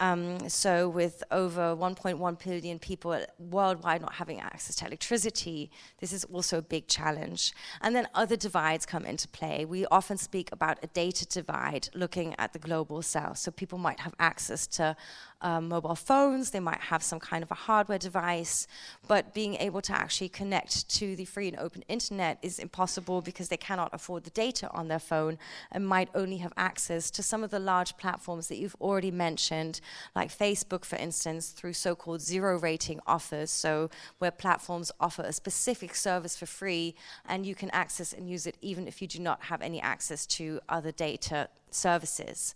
Um, 0.00 0.48
so, 0.48 0.88
with 0.88 1.24
over 1.32 1.74
1.1 1.74 2.44
billion 2.44 2.78
people 2.78 3.18
worldwide 3.38 4.00
not 4.00 4.14
having 4.14 4.40
access 4.40 4.76
to 4.76 4.86
electricity, 4.86 5.70
this 5.98 6.12
is 6.12 6.24
also 6.24 6.58
a 6.58 6.62
big 6.62 6.86
challenge. 6.86 7.52
And 7.80 7.96
then 7.96 8.06
other 8.14 8.36
divides 8.36 8.86
come 8.86 9.04
into 9.04 9.26
play. 9.28 9.64
We 9.64 9.86
often 9.86 10.16
speak 10.16 10.50
about 10.52 10.78
a 10.84 10.86
data 10.88 11.26
divide 11.26 11.88
looking 11.94 12.36
at 12.38 12.52
the 12.52 12.60
global 12.60 13.02
south. 13.02 13.38
So, 13.38 13.50
people 13.50 13.78
might 13.78 14.00
have 14.00 14.14
access 14.20 14.68
to 14.68 14.96
um, 15.40 15.68
mobile 15.68 15.94
phones, 15.94 16.50
they 16.50 16.60
might 16.60 16.80
have 16.80 17.02
some 17.02 17.20
kind 17.20 17.42
of 17.42 17.50
a 17.50 17.54
hardware 17.54 17.98
device, 17.98 18.66
but 19.06 19.34
being 19.34 19.54
able 19.56 19.80
to 19.82 19.92
actually 19.92 20.28
connect 20.28 20.88
to 20.90 21.14
the 21.14 21.24
free 21.24 21.48
and 21.48 21.58
open 21.58 21.84
internet 21.88 22.38
is 22.42 22.58
impossible 22.58 23.22
because 23.22 23.48
they 23.48 23.56
cannot 23.56 23.90
afford 23.92 24.24
the 24.24 24.30
data 24.30 24.68
on 24.70 24.88
their 24.88 24.98
phone 24.98 25.38
and 25.70 25.86
might 25.86 26.08
only 26.14 26.38
have 26.38 26.52
access 26.56 27.10
to 27.10 27.22
some 27.22 27.44
of 27.44 27.50
the 27.50 27.58
large 27.60 27.96
platforms 27.96 28.48
that 28.48 28.56
you've 28.56 28.76
already 28.80 29.10
mentioned, 29.10 29.80
like 30.16 30.36
Facebook, 30.36 30.84
for 30.84 30.96
instance, 30.96 31.50
through 31.50 31.72
so 31.72 31.94
called 31.94 32.20
zero 32.20 32.58
rating 32.58 33.00
offers. 33.06 33.50
So, 33.50 33.90
where 34.18 34.30
platforms 34.30 34.90
offer 35.00 35.22
a 35.22 35.32
specific 35.32 35.94
service 35.94 36.36
for 36.36 36.46
free 36.46 36.94
and 37.26 37.46
you 37.46 37.54
can 37.54 37.70
access 37.70 38.12
and 38.12 38.28
use 38.28 38.46
it 38.46 38.56
even 38.60 38.88
if 38.88 39.00
you 39.00 39.08
do 39.08 39.20
not 39.20 39.44
have 39.44 39.62
any 39.62 39.80
access 39.80 40.26
to 40.26 40.60
other 40.68 40.90
data 40.90 41.48
services. 41.74 42.54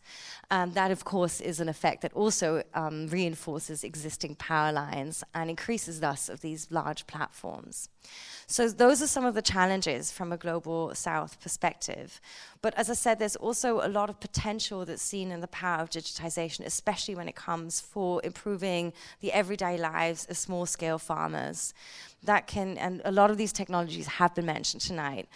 Um, 0.51 0.73
that, 0.73 0.91
of 0.91 1.05
course, 1.05 1.41
is 1.41 1.61
an 1.61 1.69
effect 1.69 2.03
that 2.03 2.13
also 2.13 2.63
um, 2.75 3.07
reinforces 3.09 3.85
existing 3.85 4.35
power 4.35 4.73
lines 4.73 5.25
and 5.35 5.49
increases 5.49 6.01
thus 6.01 6.29
of 6.29 6.41
these 6.41 6.69
large 6.71 7.07
platforms. 7.07 7.89
So 8.47 8.69
those 8.69 9.01
are 9.01 9.07
some 9.07 9.25
of 9.25 9.35
the 9.35 9.41
challenges 9.41 10.13
from 10.13 10.33
a 10.33 10.37
global 10.37 10.95
south 10.95 11.41
perspective. 11.41 12.21
But 12.61 12.75
as 12.77 12.91
I 12.91 12.95
said, 12.95 13.19
there's 13.19 13.37
also 13.37 13.81
a 13.81 13.89
lot 13.89 14.11
of 14.11 14.21
potential 14.21 14.85
that's 14.85 15.01
seen 15.01 15.33
in 15.33 15.41
the 15.41 15.49
power 15.49 15.81
of 15.81 15.91
digitization, 15.91 16.67
especially 16.67 17.15
when 17.15 17.29
it 17.29 17.35
comes 17.35 17.81
for 17.81 18.21
improving 18.25 18.93
the 19.21 19.33
everyday 19.33 19.79
lives 19.79 20.27
of 20.29 20.37
small 20.37 20.67
scale 20.67 20.99
farmers. 20.99 21.73
That 22.25 22.47
can, 22.47 22.77
and 22.79 23.01
a 23.05 23.11
lot 23.11 23.31
of 23.31 23.37
these 23.37 23.53
technologies 23.53 24.07
have 24.07 24.35
been 24.35 24.47
mentioned 24.47 24.83
tonight. 24.83 25.29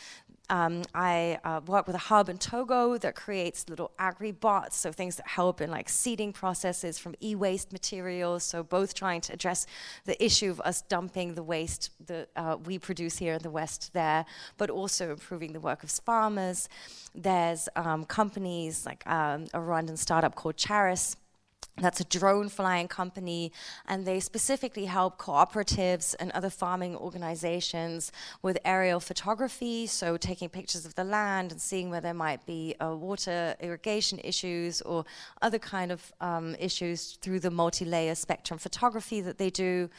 Um, 0.48 0.82
I 0.94 1.38
uh, 1.44 1.60
work 1.66 1.86
with 1.86 1.96
a 1.96 2.00
hub 2.10 2.28
in 2.28 2.38
Togo 2.38 2.98
that 2.98 3.14
creates 3.16 3.68
little 3.68 3.90
agri-bots, 3.98 4.76
so 4.76 4.92
things 4.92 5.16
that 5.16 5.26
help 5.26 5.60
in 5.60 5.70
like 5.70 5.88
seeding 5.88 6.32
processes 6.32 6.98
from 6.98 7.14
e-waste 7.22 7.72
materials. 7.72 8.44
So 8.44 8.62
both 8.62 8.94
trying 8.94 9.20
to 9.22 9.32
address 9.32 9.66
the 10.04 10.22
issue 10.24 10.50
of 10.50 10.60
us 10.60 10.82
dumping 10.82 11.34
the 11.34 11.42
waste 11.42 11.90
that 12.06 12.28
uh, 12.36 12.56
we 12.64 12.78
produce 12.78 13.18
here 13.18 13.34
in 13.34 13.42
the 13.42 13.50
West 13.50 13.92
there, 13.92 14.24
but 14.56 14.70
also 14.70 15.10
improving 15.10 15.52
the 15.52 15.60
work 15.60 15.82
of 15.82 15.90
farmers. 15.90 16.68
There's 17.14 17.68
um, 17.74 18.04
companies 18.04 18.86
like 18.86 19.06
um, 19.06 19.44
a 19.54 19.58
Rwandan 19.58 19.98
startup 19.98 20.34
called 20.34 20.56
Charis 20.56 21.16
that's 21.78 22.00
a 22.00 22.04
drone 22.04 22.48
flying 22.48 22.88
company, 22.88 23.52
and 23.86 24.06
they 24.06 24.18
specifically 24.18 24.86
help 24.86 25.18
cooperatives 25.18 26.14
and 26.18 26.30
other 26.32 26.48
farming 26.48 26.96
organizations 26.96 28.10
with 28.40 28.58
aerial 28.64 28.98
photography, 28.98 29.86
so 29.86 30.16
taking 30.16 30.48
pictures 30.48 30.86
of 30.86 30.94
the 30.94 31.04
land 31.04 31.52
and 31.52 31.60
seeing 31.60 31.90
where 31.90 32.00
there 32.00 32.14
might 32.14 32.46
be 32.46 32.74
uh, 32.80 32.94
water 32.96 33.54
irrigation 33.60 34.18
issues 34.24 34.80
or 34.82 35.04
other 35.42 35.58
kind 35.58 35.92
of 35.92 36.12
um, 36.20 36.54
issues 36.58 37.18
through 37.20 37.40
the 37.40 37.50
multi-layer 37.50 38.14
spectrum 38.14 38.58
photography 38.58 39.20
that 39.20 39.36
they 39.36 39.50
do. 39.50 39.90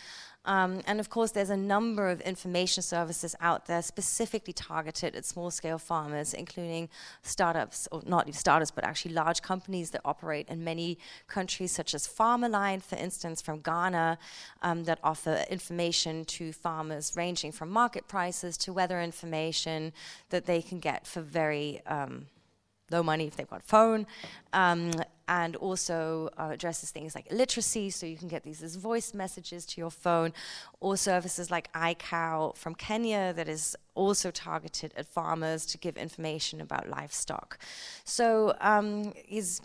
Um, 0.47 0.81
and 0.87 0.99
of 1.01 1.09
course, 1.09 1.31
there's 1.31 1.49
a 1.49 1.57
number 1.57 2.09
of 2.09 2.21
information 2.21 2.81
services 2.81 3.35
out 3.41 3.65
there 3.65 3.81
specifically 3.81 4.53
targeted 4.53 5.15
at 5.15 5.25
small 5.25 5.51
scale 5.51 5.77
farmers, 5.77 6.33
including 6.33 6.87
startups, 7.21 7.87
or 7.91 8.01
not 8.05 8.33
startups, 8.33 8.71
but 8.71 8.85
actually 8.85 9.13
large 9.13 9.41
companies 9.41 9.91
that 9.91 10.01
operate 10.05 10.47
in 10.47 10.63
many 10.63 10.97
countries, 11.27 11.71
such 11.73 11.93
as 11.93 12.07
Farmerline, 12.07 12.81
for 12.81 12.95
instance, 12.95 13.41
from 13.41 13.59
Ghana, 13.59 14.17
um, 14.61 14.85
that 14.85 14.99
offer 15.03 15.43
information 15.49 16.23
to 16.25 16.53
farmers 16.53 17.13
ranging 17.15 17.51
from 17.51 17.69
market 17.69 18.07
prices 18.07 18.57
to 18.57 18.71
weather 18.71 19.01
information 19.01 19.91
that 20.29 20.45
they 20.45 20.61
can 20.61 20.79
get 20.79 21.05
for 21.05 21.21
very 21.21 21.81
um, 21.85 22.27
low 22.89 23.03
money 23.03 23.27
if 23.27 23.35
they've 23.35 23.49
got 23.49 23.59
a 23.59 23.63
phone, 23.63 24.07
um, 24.53 24.91
and 25.27 25.55
also 25.55 26.29
uh, 26.37 26.49
addresses 26.51 26.91
things 26.91 27.15
like 27.15 27.27
literacy, 27.31 27.89
so 27.89 28.05
you 28.05 28.17
can 28.17 28.27
get 28.27 28.43
these 28.43 28.63
as 28.63 28.75
voice 28.75 29.13
messages 29.13 29.65
to 29.67 29.81
your 29.81 29.91
phone, 29.91 30.33
or 30.79 30.97
services 30.97 31.51
like 31.51 31.71
iCow 31.73 32.55
from 32.55 32.75
Kenya 32.75 33.33
that 33.33 33.47
is 33.47 33.75
also 33.95 34.31
targeted 34.31 34.93
at 34.95 35.05
farmers 35.05 35.65
to 35.65 35.77
give 35.77 35.97
information 35.97 36.61
about 36.61 36.89
livestock. 36.89 37.57
So 38.03 38.55
um, 38.61 39.13
is 39.27 39.61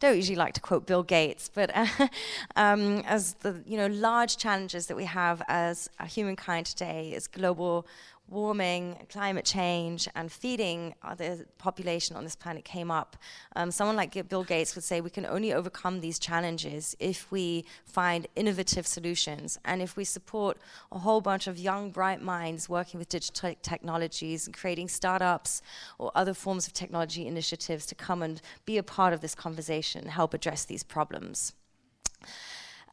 don't 0.00 0.14
usually 0.14 0.36
like 0.36 0.54
to 0.54 0.60
quote 0.60 0.86
Bill 0.86 1.02
Gates, 1.02 1.50
but 1.52 1.70
um, 2.56 2.98
as 3.00 3.34
the 3.34 3.62
you 3.66 3.76
know 3.76 3.88
large 3.88 4.36
challenges 4.36 4.86
that 4.86 4.96
we 4.96 5.04
have 5.04 5.42
as 5.48 5.90
a 5.98 6.06
humankind 6.06 6.66
today 6.66 7.12
is 7.12 7.26
global 7.26 7.86
warming, 8.28 9.06
climate 9.08 9.44
change, 9.44 10.08
and 10.14 10.30
feeding 10.30 10.94
the 11.16 11.46
population 11.58 12.16
on 12.16 12.24
this 12.24 12.36
planet 12.36 12.64
came 12.64 12.90
up. 12.90 13.16
Um, 13.56 13.70
someone 13.70 13.96
like 13.96 14.28
Bill 14.28 14.44
Gates 14.44 14.74
would 14.74 14.84
say 14.84 15.00
we 15.00 15.10
can 15.10 15.26
only 15.26 15.52
overcome 15.52 16.00
these 16.00 16.18
challenges 16.18 16.96
if 16.98 17.30
we 17.30 17.64
find 17.84 18.26
innovative 18.36 18.86
solutions 18.86 19.58
and 19.64 19.80
if 19.80 19.96
we 19.96 20.04
support 20.04 20.58
a 20.92 20.98
whole 20.98 21.20
bunch 21.20 21.46
of 21.46 21.58
young, 21.58 21.90
bright 21.90 22.22
minds 22.22 22.68
working 22.68 22.98
with 22.98 23.08
digital 23.08 23.54
technologies 23.62 24.46
and 24.46 24.56
creating 24.56 24.88
startups 24.88 25.62
or 25.98 26.12
other 26.14 26.34
forms 26.34 26.66
of 26.66 26.72
technology 26.72 27.26
initiatives 27.26 27.86
to 27.86 27.94
come 27.94 28.22
and 28.22 28.40
be 28.64 28.78
a 28.78 28.82
part 28.82 29.12
of 29.12 29.20
this 29.20 29.34
conversation 29.34 30.02
and 30.02 30.10
help 30.10 30.34
address 30.34 30.64
these 30.64 30.82
problems. 30.82 31.54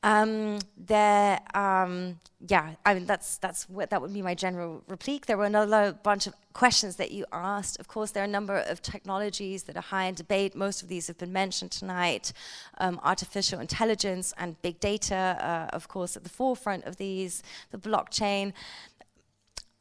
Um, 0.03 0.59
there, 0.77 1.39
um, 1.53 2.19
yeah, 2.47 2.75
I 2.85 2.93
mean 2.93 3.05
that's 3.05 3.37
that's 3.37 3.67
what 3.69 3.89
that 3.89 4.01
would 4.01 4.13
be 4.13 4.21
my 4.21 4.35
general 4.35 4.83
replique. 4.87 5.25
There 5.25 5.37
were 5.37 5.45
another 5.45 5.97
bunch 6.03 6.27
of 6.27 6.33
questions 6.53 6.97
that 6.97 7.11
you 7.11 7.25
asked. 7.31 7.79
Of 7.79 7.87
course, 7.87 8.11
there 8.11 8.21
are 8.21 8.25
a 8.25 8.29
number 8.29 8.57
of 8.57 8.81
technologies 8.81 9.63
that 9.63 9.75
are 9.75 9.81
high 9.81 10.05
in 10.05 10.15
debate. 10.15 10.55
Most 10.55 10.83
of 10.83 10.89
these 10.89 11.07
have 11.07 11.17
been 11.17 11.33
mentioned 11.33 11.71
tonight. 11.71 12.33
Um, 12.77 12.99
artificial 13.03 13.59
intelligence 13.59 14.33
and 14.37 14.61
big 14.61 14.79
data, 14.79 15.69
uh, 15.71 15.75
of 15.75 15.87
course, 15.87 16.15
at 16.15 16.23
the 16.23 16.29
forefront 16.29 16.85
of 16.85 16.97
these. 16.97 17.41
The 17.71 17.77
blockchain. 17.77 18.53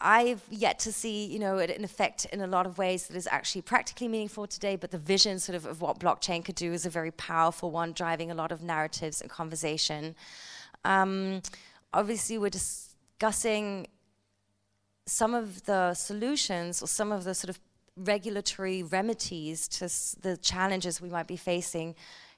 I've 0.06 0.42
yet 0.50 0.78
to 0.80 0.92
see, 0.92 1.24
you 1.24 1.38
know, 1.38 1.56
it 1.56 1.70
in 1.70 1.82
effect 1.82 2.26
in 2.26 2.42
a 2.42 2.46
lot 2.46 2.66
of 2.66 2.76
ways 2.76 3.06
that 3.06 3.16
is 3.16 3.26
actually 3.30 3.62
practically 3.62 4.06
meaningful 4.06 4.46
today, 4.46 4.76
but 4.76 4.90
the 4.90 4.98
vision 4.98 5.38
sort 5.38 5.56
of 5.56 5.64
of 5.64 5.80
what 5.80 5.98
blockchain 5.98 6.44
could 6.44 6.56
do 6.56 6.74
is 6.74 6.84
a 6.84 6.90
very 6.90 7.10
powerful 7.10 7.70
one, 7.70 7.92
driving 7.92 8.30
a 8.30 8.34
lot 8.34 8.52
of 8.52 8.62
narratives 8.62 9.22
and 9.22 9.30
conversation. 9.30 10.14
Um, 10.84 11.40
obviously, 11.94 12.36
we're 12.36 12.50
discussing 12.50 13.86
some 15.06 15.34
of 15.34 15.64
the 15.64 15.94
solutions 15.94 16.82
or 16.82 16.86
some 16.86 17.10
of 17.10 17.24
the 17.24 17.34
sort 17.34 17.48
of 17.48 17.58
regulatory 17.96 18.82
remedies 18.82 19.66
to 19.68 19.88
the 20.20 20.36
challenges 20.36 21.00
we 21.00 21.08
might 21.08 21.26
be 21.26 21.36
facing 21.36 21.94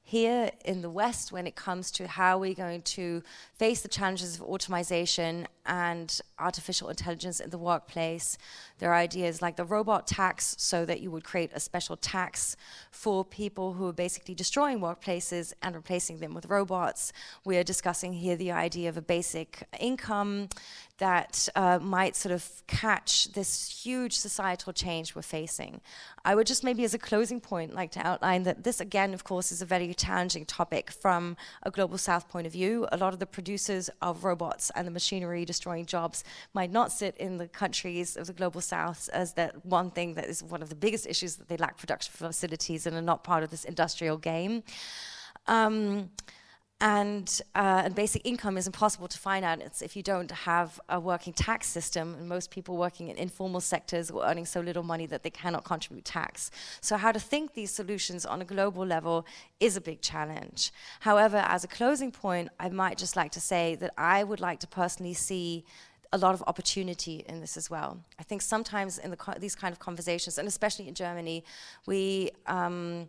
here 0.06 0.52
in 0.64 0.82
the 0.82 0.90
West 0.90 1.32
when 1.32 1.48
it 1.48 1.56
comes 1.56 1.90
to 1.90 2.06
how 2.06 2.38
we're 2.38 2.54
going 2.54 2.80
to 2.82 3.24
face 3.54 3.80
the 3.80 3.88
challenges 3.88 4.36
of 4.36 4.42
automation 4.42 5.48
and 5.66 6.20
artificial 6.38 6.88
intelligence 6.88 7.40
in 7.40 7.50
the 7.50 7.58
workplace. 7.58 8.38
There 8.78 8.90
are 8.90 8.94
ideas 8.96 9.42
like 9.42 9.56
the 9.56 9.64
robot 9.64 10.06
tax, 10.06 10.54
so 10.58 10.84
that 10.84 11.00
you 11.00 11.10
would 11.10 11.24
create 11.24 11.50
a 11.54 11.60
special 11.60 11.96
tax 11.96 12.56
for 12.90 13.24
people 13.24 13.74
who 13.74 13.86
are 13.86 13.92
basically 13.92 14.34
destroying 14.34 14.80
workplaces 14.80 15.52
and 15.62 15.74
replacing 15.74 16.18
them 16.18 16.34
with 16.34 16.46
robots. 16.46 17.12
We 17.44 17.56
are 17.56 17.64
discussing 17.64 18.12
here 18.12 18.36
the 18.36 18.52
idea 18.52 18.88
of 18.88 18.96
a 18.96 19.02
basic 19.02 19.64
income 19.80 20.48
that 20.98 21.48
uh, 21.54 21.78
might 21.78 22.16
sort 22.16 22.32
of 22.32 22.62
catch 22.66 23.32
this 23.32 23.82
huge 23.84 24.14
societal 24.14 24.72
change 24.72 25.14
we're 25.14 25.22
facing. 25.22 25.80
I 26.24 26.34
would 26.34 26.46
just 26.46 26.64
maybe 26.64 26.84
as 26.84 26.94
a 26.94 26.98
closing 26.98 27.40
point 27.40 27.74
like 27.74 27.90
to 27.92 28.06
outline 28.06 28.44
that 28.44 28.64
this 28.64 28.80
again 28.80 29.12
of 29.12 29.22
course 29.22 29.52
is 29.52 29.60
a 29.60 29.66
very 29.66 29.92
challenging 29.92 30.46
topic 30.46 30.90
from 30.90 31.36
a 31.62 31.70
global 31.70 31.98
south 31.98 32.28
point 32.28 32.46
of 32.46 32.52
view. 32.52 32.86
A 32.92 32.96
lot 32.96 33.12
of 33.12 33.18
the 33.18 33.26
producers 33.26 33.90
of 34.00 34.24
robots 34.24 34.70
and 34.74 34.86
the 34.86 34.90
machinery 34.90 35.44
destroying 35.56 35.86
jobs 35.86 36.22
might 36.52 36.70
not 36.70 36.92
sit 36.92 37.16
in 37.16 37.38
the 37.38 37.48
countries 37.48 38.16
of 38.16 38.26
the 38.26 38.32
global 38.34 38.60
south 38.60 39.08
as 39.12 39.32
that 39.32 39.64
one 39.64 39.90
thing 39.90 40.12
that 40.14 40.26
is 40.26 40.42
one 40.42 40.60
of 40.60 40.68
the 40.68 40.74
biggest 40.74 41.06
issues 41.06 41.36
that 41.36 41.48
they 41.48 41.56
lack 41.56 41.78
production 41.78 42.12
facilities 42.14 42.86
and 42.86 42.94
are 42.94 43.02
not 43.02 43.24
part 43.24 43.42
of 43.42 43.50
this 43.50 43.64
industrial 43.64 44.18
game. 44.18 44.62
Um, 45.46 46.10
and, 46.80 47.40
uh, 47.54 47.82
and 47.86 47.94
basic 47.94 48.20
income 48.26 48.58
is 48.58 48.66
impossible 48.66 49.08
to 49.08 49.18
out 49.26 49.62
if 49.80 49.96
you 49.96 50.02
don't 50.02 50.30
have 50.30 50.78
a 50.90 51.00
working 51.00 51.32
tax 51.32 51.66
system 51.66 52.14
and 52.14 52.28
most 52.28 52.50
people 52.50 52.76
working 52.76 53.08
in 53.08 53.16
informal 53.16 53.60
sectors 53.60 54.10
are 54.10 54.30
earning 54.30 54.44
so 54.44 54.60
little 54.60 54.82
money 54.82 55.06
that 55.06 55.22
they 55.22 55.30
cannot 55.30 55.64
contribute 55.64 56.04
tax 56.04 56.50
so 56.80 56.96
how 56.96 57.10
to 57.10 57.18
think 57.18 57.54
these 57.54 57.70
solutions 57.70 58.26
on 58.26 58.42
a 58.42 58.44
global 58.44 58.84
level 58.84 59.26
is 59.58 59.76
a 59.76 59.80
big 59.80 60.02
challenge 60.02 60.70
however 61.00 61.38
as 61.38 61.64
a 61.64 61.68
closing 61.68 62.12
point 62.12 62.50
i 62.60 62.68
might 62.68 62.98
just 62.98 63.16
like 63.16 63.32
to 63.32 63.40
say 63.40 63.74
that 63.74 63.92
i 63.96 64.22
would 64.22 64.40
like 64.40 64.60
to 64.60 64.66
personally 64.66 65.14
see 65.14 65.64
a 66.12 66.18
lot 66.18 66.34
of 66.34 66.42
opportunity 66.46 67.24
in 67.28 67.40
this 67.40 67.56
as 67.56 67.68
well. 67.68 67.98
I 68.18 68.22
think 68.22 68.40
sometimes 68.40 68.96
in 68.96 69.10
the 69.10 69.18
these 69.38 69.56
kind 69.56 69.72
of 69.72 69.80
conversations, 69.80 70.38
and 70.38 70.46
especially 70.46 70.86
in 70.86 70.94
Germany, 70.94 71.42
we 71.84 72.30
um, 72.46 73.08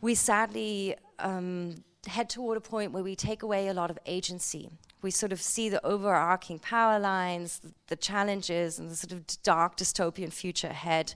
we 0.00 0.14
sadly 0.14 0.94
um, 1.18 1.82
head 2.08 2.28
toward 2.28 2.56
a 2.56 2.60
point 2.60 2.92
where 2.92 3.02
we 3.02 3.14
take 3.14 3.42
away 3.42 3.68
a 3.68 3.74
lot 3.74 3.90
of 3.90 3.98
agency. 4.06 4.70
We 5.00 5.10
sort 5.10 5.32
of 5.32 5.40
see 5.40 5.68
the 5.68 5.84
overarching 5.84 6.58
power 6.58 6.98
lines, 6.98 7.60
the, 7.86 7.96
challenges, 7.96 8.78
and 8.78 8.90
the 8.90 8.96
sort 8.96 9.12
of 9.12 9.24
dark 9.42 9.76
dystopian 9.76 10.32
future 10.32 10.68
ahead. 10.68 11.14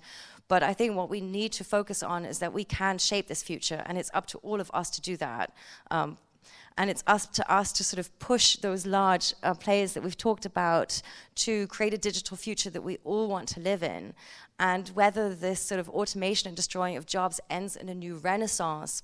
But 0.49 0.63
I 0.63 0.73
think 0.75 0.97
what 0.97 1.11
we 1.11 1.21
need 1.21 1.53
to 1.53 1.65
focus 1.65 2.03
on 2.03 2.25
is 2.25 2.39
that 2.39 2.53
we 2.53 2.65
can 2.65 2.99
shape 2.99 3.27
this 3.27 3.43
future, 3.43 3.83
and 3.87 3.99
it's 3.99 4.11
up 4.15 4.27
to 4.29 4.39
all 4.39 4.61
of 4.61 4.71
us 4.75 4.91
to 4.91 5.01
do 5.01 5.17
that. 5.17 5.53
Um, 5.91 6.19
and 6.79 6.89
it's 6.89 7.05
up 7.07 7.33
to 7.33 7.53
us 7.53 7.73
to 7.73 7.85
sort 7.85 7.99
of 7.99 8.19
push 8.19 8.57
those 8.57 8.87
large 8.87 9.35
uh, 9.43 9.55
players 9.55 9.93
that 9.93 10.03
we've 10.03 10.17
talked 10.17 10.47
about 10.47 11.03
to 11.35 11.67
create 11.67 11.93
a 11.93 11.99
digital 11.99 12.37
future 12.37 12.71
that 12.71 12.83
we 12.83 12.99
all 13.05 13.29
want 13.29 13.49
to 13.49 13.61
live 13.61 13.83
in. 13.83 14.15
And 14.59 14.89
whether 14.91 15.35
this 15.35 15.61
sort 15.61 15.81
of 15.81 15.89
automation 15.91 16.49
and 16.49 16.57
destroying 16.57 16.97
of 16.97 17.05
jobs 17.05 17.41
ends 17.51 17.77
in 17.77 17.89
a 17.89 17.95
new 17.95 18.17
renaissance 18.17 19.03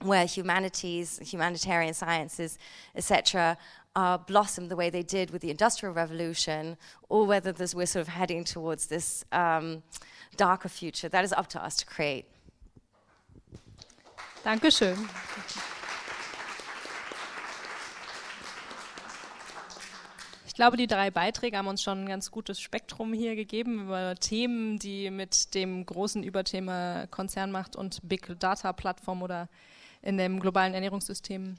where 0.00 0.26
humanities, 0.26 1.18
humanitarian 1.18 1.94
sciences, 1.94 2.58
etc., 2.94 3.56
uh, 3.96 4.18
blossom 4.18 4.68
the 4.68 4.76
way 4.76 4.90
they 4.90 5.02
did 5.02 5.30
with 5.30 5.40
the 5.40 5.50
Industrial 5.50 5.94
Revolution, 5.94 6.76
or 7.08 7.26
whether 7.26 7.52
this, 7.52 7.74
we're 7.74 7.86
sort 7.86 8.02
of 8.02 8.08
heading 8.08 8.44
towards 8.44 8.86
this 8.86 9.24
um, 9.32 9.82
darker 10.36 10.68
future. 10.68 11.08
That 11.08 11.24
is 11.24 11.32
up 11.32 11.48
to 11.48 11.64
us 11.64 11.76
to 11.76 11.86
create. 11.86 12.26
Dankeschön. 14.44 14.96
Ich 20.46 20.56
glaube, 20.56 20.76
die 20.76 20.86
drei 20.86 21.10
Beiträge 21.10 21.56
haben 21.56 21.66
uns 21.66 21.82
schon 21.82 22.04
ein 22.04 22.06
ganz 22.06 22.30
gutes 22.30 22.60
Spektrum 22.60 23.12
hier 23.12 23.34
gegeben 23.34 23.86
über 23.86 24.14
Themen, 24.14 24.78
die 24.78 25.10
mit 25.10 25.52
dem 25.54 25.84
großen 25.84 26.22
Überthema 26.22 27.06
Konzernmacht 27.10 27.74
und 27.74 27.98
Big 28.08 28.38
Data 28.38 28.72
Plattform 28.72 29.22
oder 29.22 29.48
in 30.04 30.18
dem 30.18 30.38
globalen 30.38 30.74
Ernährungssystem. 30.74 31.56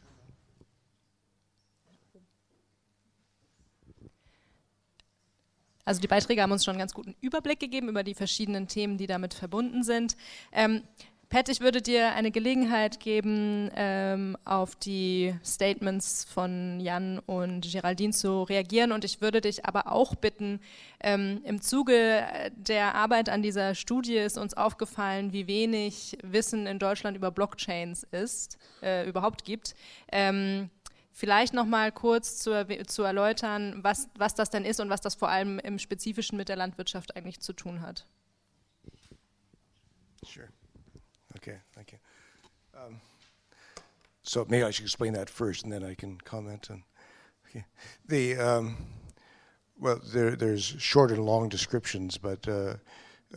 Also 5.83 6.01
die 6.01 6.07
Beiträge 6.07 6.41
haben 6.41 6.51
uns 6.51 6.65
schon 6.65 6.73
einen 6.73 6.79
ganz 6.79 6.93
guten 6.93 7.15
Überblick 7.21 7.59
gegeben 7.59 7.89
über 7.89 8.03
die 8.03 8.15
verschiedenen 8.15 8.67
Themen, 8.67 8.97
die 8.97 9.05
damit 9.05 9.35
verbunden 9.35 9.83
sind. 9.83 10.17
Ähm, 10.51 10.81
Pat, 11.29 11.49
ich 11.49 11.59
würde 11.59 11.81
dir 11.81 12.13
eine 12.13 12.29
Gelegenheit 12.29 12.99
geben, 12.99 13.71
ähm, 13.75 14.37
auf 14.45 14.75
die 14.75 15.33
Statements 15.43 16.23
von 16.23 16.79
Jan 16.79 17.19
und 17.19 17.71
Geraldine 17.71 18.13
zu 18.13 18.43
reagieren. 18.43 18.91
Und 18.91 19.03
ich 19.03 19.21
würde 19.21 19.41
dich 19.41 19.65
aber 19.65 19.91
auch 19.91 20.15
bitten, 20.15 20.59
ähm, 20.99 21.41
im 21.43 21.61
Zuge 21.61 22.25
der 22.55 22.95
Arbeit 22.95 23.29
an 23.29 23.41
dieser 23.41 23.73
Studie 23.73 24.17
ist 24.17 24.37
uns 24.37 24.53
aufgefallen, 24.53 25.33
wie 25.33 25.47
wenig 25.47 26.17
Wissen 26.21 26.67
in 26.67 26.77
Deutschland 26.77 27.17
über 27.17 27.31
Blockchains 27.31 28.03
ist, 28.11 28.59
äh, 28.83 29.07
überhaupt 29.09 29.43
gibt. 29.45 29.73
Ähm, 30.11 30.69
vielleicht 31.11 31.53
noch 31.53 31.65
mal 31.65 31.91
kurz 31.91 32.37
zu, 32.37 32.67
zu 32.85 33.03
erläutern, 33.03 33.79
was, 33.81 34.09
was 34.15 34.35
das 34.35 34.51
denn 34.51 34.63
ist 34.63 34.79
und 34.79 34.89
was 34.89 35.01
das 35.01 35.15
vor 35.15 35.29
allem 35.29 35.57
im 35.59 35.79
Spezifischen 35.79 36.37
mit 36.37 36.49
der 36.49 36.55
Landwirtschaft 36.55 37.15
eigentlich 37.15 37.39
zu 37.39 37.53
tun 37.53 37.81
hat. 37.81 38.05
Sure. 40.23 40.49
Okay, 41.47 41.57
thank 41.75 41.91
you. 41.91 41.99
Um, 42.75 42.99
so 44.23 44.47
maybe 44.49 44.63
I 44.63 44.71
should 44.71 44.85
explain 44.85 45.13
that 45.13 45.29
first, 45.29 45.63
and 45.63 45.71
then 45.71 45.83
I 45.83 45.93
can 45.93 46.17
comment 46.17 46.69
on. 46.71 46.83
Okay, 47.47 47.65
the 48.07 48.35
um, 48.37 48.77
well, 49.79 50.01
there, 50.11 50.35
there's 50.35 50.63
short 50.63 51.11
and 51.11 51.23
long 51.23 51.47
descriptions, 51.47 52.17
but 52.17 52.47
uh, 52.47 52.75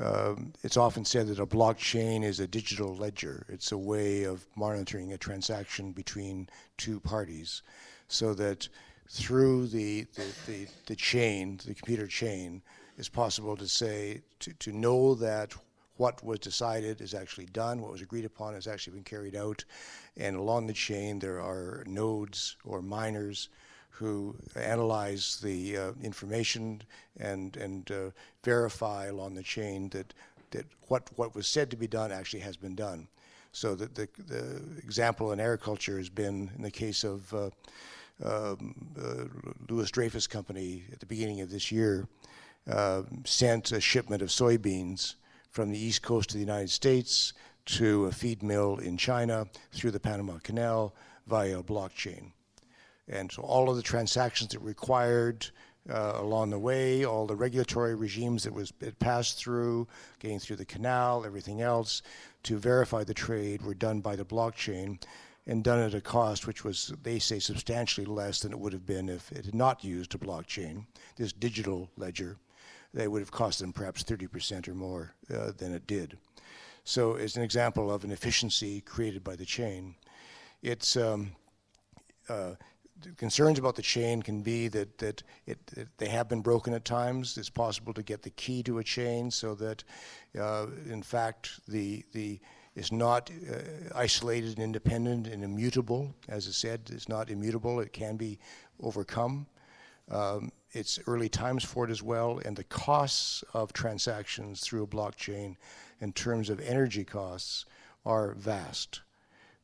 um, 0.01 0.55
it's 0.63 0.79
often 0.79 1.05
said 1.05 1.27
that 1.27 1.39
a 1.39 1.45
blockchain 1.45 2.25
is 2.25 2.41
a 2.41 2.47
digital 2.47 2.97
ledger. 2.97 3.45
It's 3.51 3.73
a 3.73 3.79
way 3.79 4.25
of 4.25 4.47
monitoring 4.57 5.13
a 5.13 5.19
transaction 5.19 5.93
between 5.93 6.49
two 6.79 7.01
parties, 7.01 7.63
so 8.09 8.33
that 8.35 8.67
through 9.11 9.67
the 9.67 10.07
the, 10.15 10.25
the, 10.47 10.67
the 10.87 10.97
chain, 10.97 11.61
the 11.67 11.75
computer 11.75 12.07
chain, 12.07 12.63
it's 12.97 13.11
possible 13.11 13.55
to 13.59 13.69
say 13.69 14.23
to, 14.39 14.55
to 14.55 14.73
know 14.73 15.15
that 15.15 15.53
what 15.99 16.25
was 16.25 16.39
decided 16.39 17.01
is 17.01 17.13
actually 17.13 17.47
done, 17.47 17.83
what 17.83 17.93
was 17.93 18.03
agreed 18.03 18.25
upon 18.25 18.55
has 18.55 18.67
actually 18.67 18.95
been 18.95 19.05
carried 19.05 19.37
out, 19.37 19.65
and 20.17 20.37
along 20.37 20.67
the 20.67 20.73
chain 20.73 21.19
there 21.19 21.41
are 21.41 21.85
nodes 21.87 22.57
or 22.65 22.81
miners 22.81 23.49
who 23.91 24.35
analyze 24.55 25.41
the 25.43 25.77
uh, 25.77 25.93
information 26.03 26.81
and 27.19 27.57
and 27.57 27.91
uh, 27.91 28.11
verify 28.45 29.07
along 29.07 29.35
the 29.35 29.43
chain 29.43 29.89
that 29.91 30.15
that 30.51 30.65
what 30.87 31.11
what 31.17 31.35
was 31.35 31.47
said 31.47 31.71
to 31.71 31.77
be 31.77 31.89
done 31.89 32.13
actually 32.13 32.41
has 32.41 32.57
been 32.57 32.77
done. 32.77 33.09
So 33.53 33.75
the, 33.75 33.87
the, 33.87 34.09
the 34.29 34.63
example 34.85 35.33
in 35.33 35.41
agriculture 35.41 35.99
has 35.99 36.11
been 36.11 36.51
in 36.55 36.63
the 36.63 36.71
case 36.71 37.03
of 37.03 37.35
uh, 37.35 37.51
um, 38.23 38.75
uh, 39.01 39.25
Louis 39.69 39.91
Dreyfus 39.91 40.27
Company 40.27 40.85
at 40.93 41.01
the 41.01 41.07
beginning 41.07 41.41
of 41.41 41.51
this 41.51 41.73
year 41.73 42.07
uh, 42.71 43.03
sent 43.25 43.73
a 43.73 43.81
shipment 43.81 44.23
of 44.23 44.29
soybeans 44.29 45.15
from 45.59 45.73
the 45.73 45.85
east 45.85 46.03
coast 46.03 46.31
of 46.31 46.35
the 46.35 46.47
United 46.47 46.71
States 46.71 47.33
to 47.67 48.05
a 48.05 48.13
feed 48.13 48.45
mill 48.45 48.77
in 48.77 48.97
China 48.97 49.45
through 49.73 49.91
the 49.91 49.99
Panama 49.99 50.39
Canal 50.39 50.95
via 51.27 51.59
a 51.59 51.65
blockchain. 51.65 52.31
And 53.09 53.33
so 53.33 53.43
all 53.43 53.69
of 53.69 53.75
the 53.75 53.83
transactions 53.83 54.53
that 54.53 54.61
required 54.61 55.49
uh, 55.91 56.13
along 56.15 56.51
the 56.51 56.61
way, 56.61 57.05
all 57.05 57.27
the 57.27 57.35
regulatory 57.35 57.97
regimes 57.97 58.45
that 58.45 58.55
was 58.55 58.73
it 58.81 59.01
passed 59.01 59.37
through, 59.37 59.89
getting 60.21 60.39
through 60.39 60.55
the 60.55 60.65
canal, 60.65 61.25
everything 61.27 61.61
else, 61.61 62.03
to 62.45 62.57
verify 62.57 63.03
the 63.03 63.13
trade 63.13 63.61
were 63.63 63.75
done 63.75 64.01
by 64.01 64.15
the 64.15 64.25
blockchain 64.25 65.03
and 65.49 65.65
done 65.65 65.81
at 65.81 65.93
a 65.93 66.01
cost 66.01 66.47
which 66.47 66.63
was, 66.63 66.95
they 67.03 67.19
say, 67.19 67.41
substantially 67.41 68.07
less 68.07 68.39
than 68.39 68.53
it 68.53 68.61
would 68.61 68.73
have 68.73 68.87
been 68.87 69.09
if 69.09 69.33
it 69.33 69.45
had 69.45 69.57
not 69.57 69.83
used 69.83 70.15
a 70.15 70.19
blockchain, 70.19 70.87
this 71.17 71.33
digital 71.33 71.91
ledger. 71.97 72.37
They 72.95 73.09
would 73.09 73.21
have 73.21 73.31
cost 73.31 73.59
them 73.59 73.73
perhaps 73.73 74.03
30% 74.03 74.69
or 74.69 74.75
more 74.75 75.15
uh, 75.33 75.53
than 75.57 75.75
it 75.75 75.87
did. 75.87 76.17
So 76.85 77.17
it's 77.17 77.37
an 77.37 77.43
example 77.43 77.93
of 77.93 78.05
an 78.05 78.11
efficiency 78.11 78.81
created 78.81 79.23
by 79.23 79.37
the 79.37 79.45
chain. 79.45 79.95
It's 80.63 80.97
um, 80.97 81.33
uh, 82.29 82.55
concerns 83.17 83.59
about 83.59 83.77
the 83.77 83.83
chain 83.83 84.23
can 84.23 84.43
be 84.43 84.69
that 84.69 84.99
that, 84.99 85.23
it, 85.47 85.65
that, 85.69 85.89
they 85.99 86.09
have 86.09 86.29
been 86.29 86.41
broken 86.41 86.75
at 86.75 86.85
times. 86.85 87.37
It's 87.37 87.51
possible 87.51 87.93
to 87.95 88.03
get 88.03 88.23
the 88.23 88.31
key 88.31 88.63
to 88.65 88.79
a 88.79 88.85
chain 88.85 89.31
so 89.31 89.55
that, 89.57 89.85
uh, 90.39 90.67
in 90.89 91.03
fact, 91.03 91.61
the 91.69 92.05
the 92.13 92.41
is 92.75 92.93
not 92.93 93.31
uh, 93.51 93.59
isolated 93.95 94.51
and 94.51 94.63
independent 94.63 95.27
and 95.27 95.43
immutable. 95.43 96.15
As 96.29 96.47
I 96.47 96.53
said, 96.53 96.89
it's 96.93 97.09
not 97.09 97.29
immutable. 97.29 97.81
It 97.81 97.93
can 97.93 98.17
be 98.17 98.39
overcome. 98.81 99.47
Um, 100.11 100.53
it's 100.79 101.01
early 101.09 101.29
times 101.29 101.65
for 101.65 101.85
it 101.85 101.91
as 101.91 102.03
well, 102.03 102.41
and 102.45 102.57
the 102.57 102.65
costs 102.65 103.43
of 103.53 103.73
transactions 103.73 104.61
through 104.61 104.85
a 104.85 104.87
blockchain 104.87 105.57
in 106.01 106.13
terms 106.13 106.49
of 106.49 106.61
energy 106.61 107.05
costs 107.05 107.67
are 108.07 108.35
vast. 108.35 109.03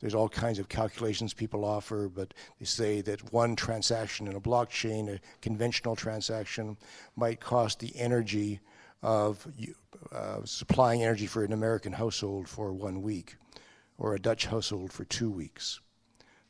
There's 0.00 0.14
all 0.14 0.28
kinds 0.28 0.58
of 0.58 0.68
calculations 0.68 1.32
people 1.32 1.64
offer, 1.64 2.10
but 2.12 2.34
they 2.58 2.66
say 2.66 3.00
that 3.02 3.32
one 3.32 3.54
transaction 3.54 4.26
in 4.26 4.34
a 4.34 4.40
blockchain, 4.40 5.08
a 5.08 5.20
conventional 5.40 5.94
transaction, 5.94 6.76
might 7.14 7.40
cost 7.40 7.78
the 7.78 7.96
energy 7.96 8.60
of 9.00 9.46
uh, 10.12 10.40
supplying 10.44 11.02
energy 11.02 11.26
for 11.26 11.44
an 11.44 11.52
American 11.52 11.92
household 11.92 12.48
for 12.48 12.72
one 12.72 13.02
week 13.02 13.36
or 13.96 14.14
a 14.14 14.20
Dutch 14.20 14.46
household 14.46 14.92
for 14.92 15.04
two 15.04 15.30
weeks. 15.30 15.80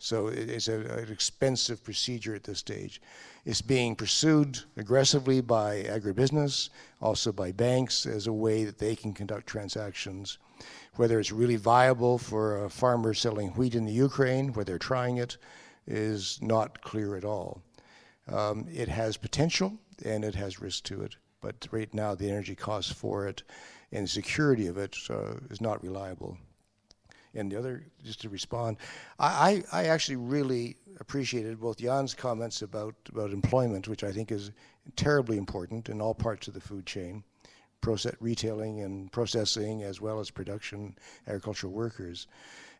So 0.05 0.26
it's 0.26 0.68
a, 0.68 0.80
an 0.80 1.11
expensive 1.11 1.82
procedure 1.82 2.34
at 2.34 2.44
this 2.44 2.59
stage. 2.59 3.00
It's 3.46 3.62
being 3.62 3.96
pursued 3.96 4.59
aggressively 4.76 5.40
by 5.40 5.84
agribusiness, 5.84 6.68
also 7.00 7.32
by 7.32 7.52
banks, 7.52 8.05
as 8.05 8.26
a 8.26 8.32
way 8.32 8.64
that 8.64 8.76
they 8.76 8.96
can 8.96 9.14
conduct 9.14 9.46
transactions. 9.46 10.36
Whether 10.96 11.18
it's 11.18 11.32
really 11.32 11.57
viable 11.57 12.18
for 12.18 12.66
a 12.66 12.68
farmer 12.68 13.14
selling 13.14 13.52
wheat 13.52 13.74
in 13.74 13.86
the 13.86 13.92
Ukraine, 13.92 14.52
where 14.52 14.66
they're 14.66 14.78
trying 14.78 15.16
it, 15.16 15.38
is 15.86 16.38
not 16.42 16.82
clear 16.82 17.16
at 17.16 17.24
all. 17.24 17.62
Um, 18.28 18.66
it 18.70 18.88
has 18.88 19.16
potential 19.16 19.72
and 20.05 20.22
it 20.22 20.34
has 20.34 20.61
risk 20.61 20.84
to 20.84 21.00
it, 21.00 21.16
but 21.40 21.66
right 21.70 21.92
now 21.94 22.14
the 22.14 22.28
energy 22.28 22.55
costs 22.55 22.92
for 22.92 23.26
it 23.26 23.42
and 23.90 24.05
the 24.05 24.11
security 24.11 24.66
of 24.66 24.76
it 24.76 24.98
uh, 25.09 25.36
is 25.48 25.62
not 25.62 25.82
reliable. 25.82 26.36
And 27.35 27.51
the 27.51 27.59
other, 27.59 27.85
just 28.05 28.20
to 28.22 28.28
respond, 28.28 28.76
I, 29.18 29.64
I, 29.72 29.82
I 29.82 29.85
actually 29.87 30.16
really 30.16 30.76
appreciated 31.01 31.61
both 31.61 31.78
Jan's 31.78 32.14
comments 32.14 32.62
about, 32.62 32.95
about 33.09 33.30
employment, 33.30 33.89
which 33.89 34.05
I 34.05 34.12
think 34.12 34.30
is 34.30 34.53
terribly 34.97 35.37
important 35.37 35.89
in 35.89 36.01
all 36.01 36.14
parts 36.14 36.49
of 36.49 36.55
the 36.55 36.61
food 36.61 36.87
chain, 36.87 37.24
process, 37.80 38.14
retailing 38.20 38.80
and 38.82 39.11
processing, 39.11 39.82
as 39.82 40.01
well 40.01 40.20
as 40.20 40.30
production, 40.30 40.97
agricultural 41.26 41.72
workers. 41.72 42.26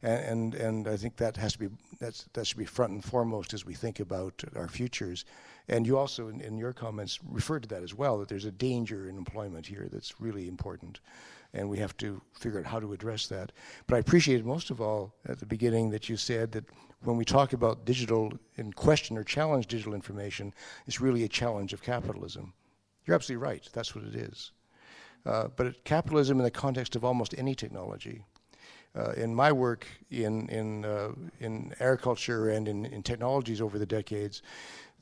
And, 0.03 0.25
and, 0.25 0.55
and 0.55 0.89
I 0.89 0.97
think 0.97 1.17
that 1.17 1.37
has 1.37 1.55
to 1.55 1.59
be, 1.59 1.69
that's, 1.99 2.29
that 2.35 2.47
should 2.47 2.59
be 2.59 2.65
front 2.65 2.93
and 2.93 3.05
foremost 3.05 3.55
as 3.55 3.65
we 3.65 3.75
think 3.75 4.01
about 4.01 4.45
our 4.55 4.69
futures. 4.69 5.25
And 5.69 5.87
you 5.87 5.97
also, 5.97 6.29
in, 6.29 6.41
in 6.41 6.59
your 6.59 6.75
comments, 6.75 7.19
referred 7.27 7.63
to 7.63 7.69
that 7.71 7.83
as 7.83 7.95
well, 7.95 8.19
that 8.19 8.29
there's 8.29 8.45
a 8.45 8.53
danger 8.53 9.09
in 9.09 9.17
employment 9.17 9.67
here 9.67 9.89
that's 9.91 10.21
really 10.21 10.47
important 10.47 11.01
and 11.55 11.71
we 11.71 11.79
have 11.79 11.97
to 11.97 12.21
figure 12.33 12.59
out 12.59 12.67
how 12.67 12.81
to 12.81 12.93
address 12.93 13.27
that. 13.29 13.53
But 13.87 13.97
I 13.97 13.99
appreciated 14.01 14.45
most 14.45 14.71
of 14.71 14.81
all 14.81 15.15
at 15.27 15.39
the 15.39 15.47
beginning 15.47 15.91
that 15.91 16.09
you 16.09 16.17
said 16.17 16.53
that 16.53 16.65
when 17.05 17.17
we 17.17 17.25
talk 17.25 17.53
about 17.53 17.85
digital 17.85 18.33
in 18.57 18.73
question 18.73 19.17
or 19.17 19.25
challenge 19.25 19.69
digital 19.69 19.95
information, 19.95 20.53
it's 20.87 21.01
really 21.01 21.25
a 21.25 21.29
challenge 21.29 21.73
of 21.73 21.83
capitalism. 21.83 22.53
You're 23.07 23.15
absolutely 23.15 23.47
right. 23.47 23.69
That's 23.73 23.95
what 23.95 24.05
it 24.05 24.17
is. 24.17 24.53
Uh, 25.25 25.49
but 25.57 25.85
capitalism 25.85 26.39
in 26.39 26.45
the 26.45 26.51
context 26.51 26.97
of 26.97 27.05
almost 27.05 27.35
any 27.39 27.55
technology. 27.55 28.25
Uh, 28.97 29.11
in 29.17 29.35
my 29.35 29.51
work 29.51 29.87
in 30.11 30.49
in 30.49 30.85
uh, 30.85 31.11
in 31.41 31.75
agriculture 31.81 32.51
and 32.51 32.69
in, 32.69 32.85
in 32.87 33.03
technologies 33.03 33.61
over 33.61 33.77
the 33.77 33.87
decades, 33.87 34.43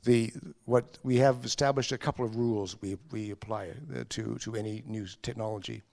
the 0.03 0.33
what 0.65 0.97
we 1.03 1.17
have 1.17 1.45
established 1.45 1.91
a 1.91 1.97
couple 1.97 2.25
of 2.25 2.35
rules 2.35 2.81
we 2.81 2.97
we 3.11 3.29
apply 3.29 3.69
uh, 3.69 4.03
to 4.09 4.35
to 4.39 4.55
any 4.55 4.83
new 4.87 5.05
technology 5.21 5.83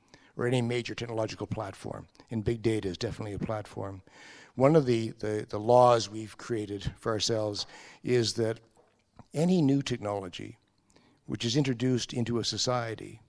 or 0.40 0.46
any 0.46 0.62
major 0.62 0.94
technological 0.94 1.46
platform. 1.46 2.06
And 2.30 2.42
big 2.42 2.62
data 2.62 2.88
is 2.88 2.96
definitely 2.96 3.34
a 3.34 3.38
platform. 3.38 4.00
One 4.54 4.74
of 4.74 4.86
the, 4.86 5.10
the, 5.18 5.46
the 5.46 5.60
laws 5.60 6.08
we've 6.08 6.38
created 6.38 6.90
for 6.98 7.12
ourselves 7.12 7.66
is 8.02 8.32
that 8.34 8.58
any 9.34 9.60
new 9.60 9.82
technology 9.82 10.56
which 11.26 11.44
is 11.44 11.56
introduced 11.56 12.14
into 12.14 12.38
a 12.38 12.44
society 12.44 13.20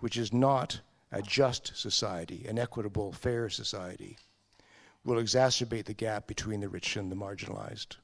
which 0.00 0.18
is 0.18 0.30
not 0.30 0.80
a 1.10 1.22
just 1.22 1.74
society, 1.74 2.44
an 2.46 2.58
equitable, 2.58 3.12
fair 3.12 3.48
society, 3.48 4.18
will 5.04 5.16
exacerbate 5.16 5.86
the 5.86 5.94
gap 5.94 6.26
between 6.26 6.60
the 6.60 6.68
rich 6.68 6.96
and 6.96 7.10
the 7.10 7.16
marginalized. 7.16 7.96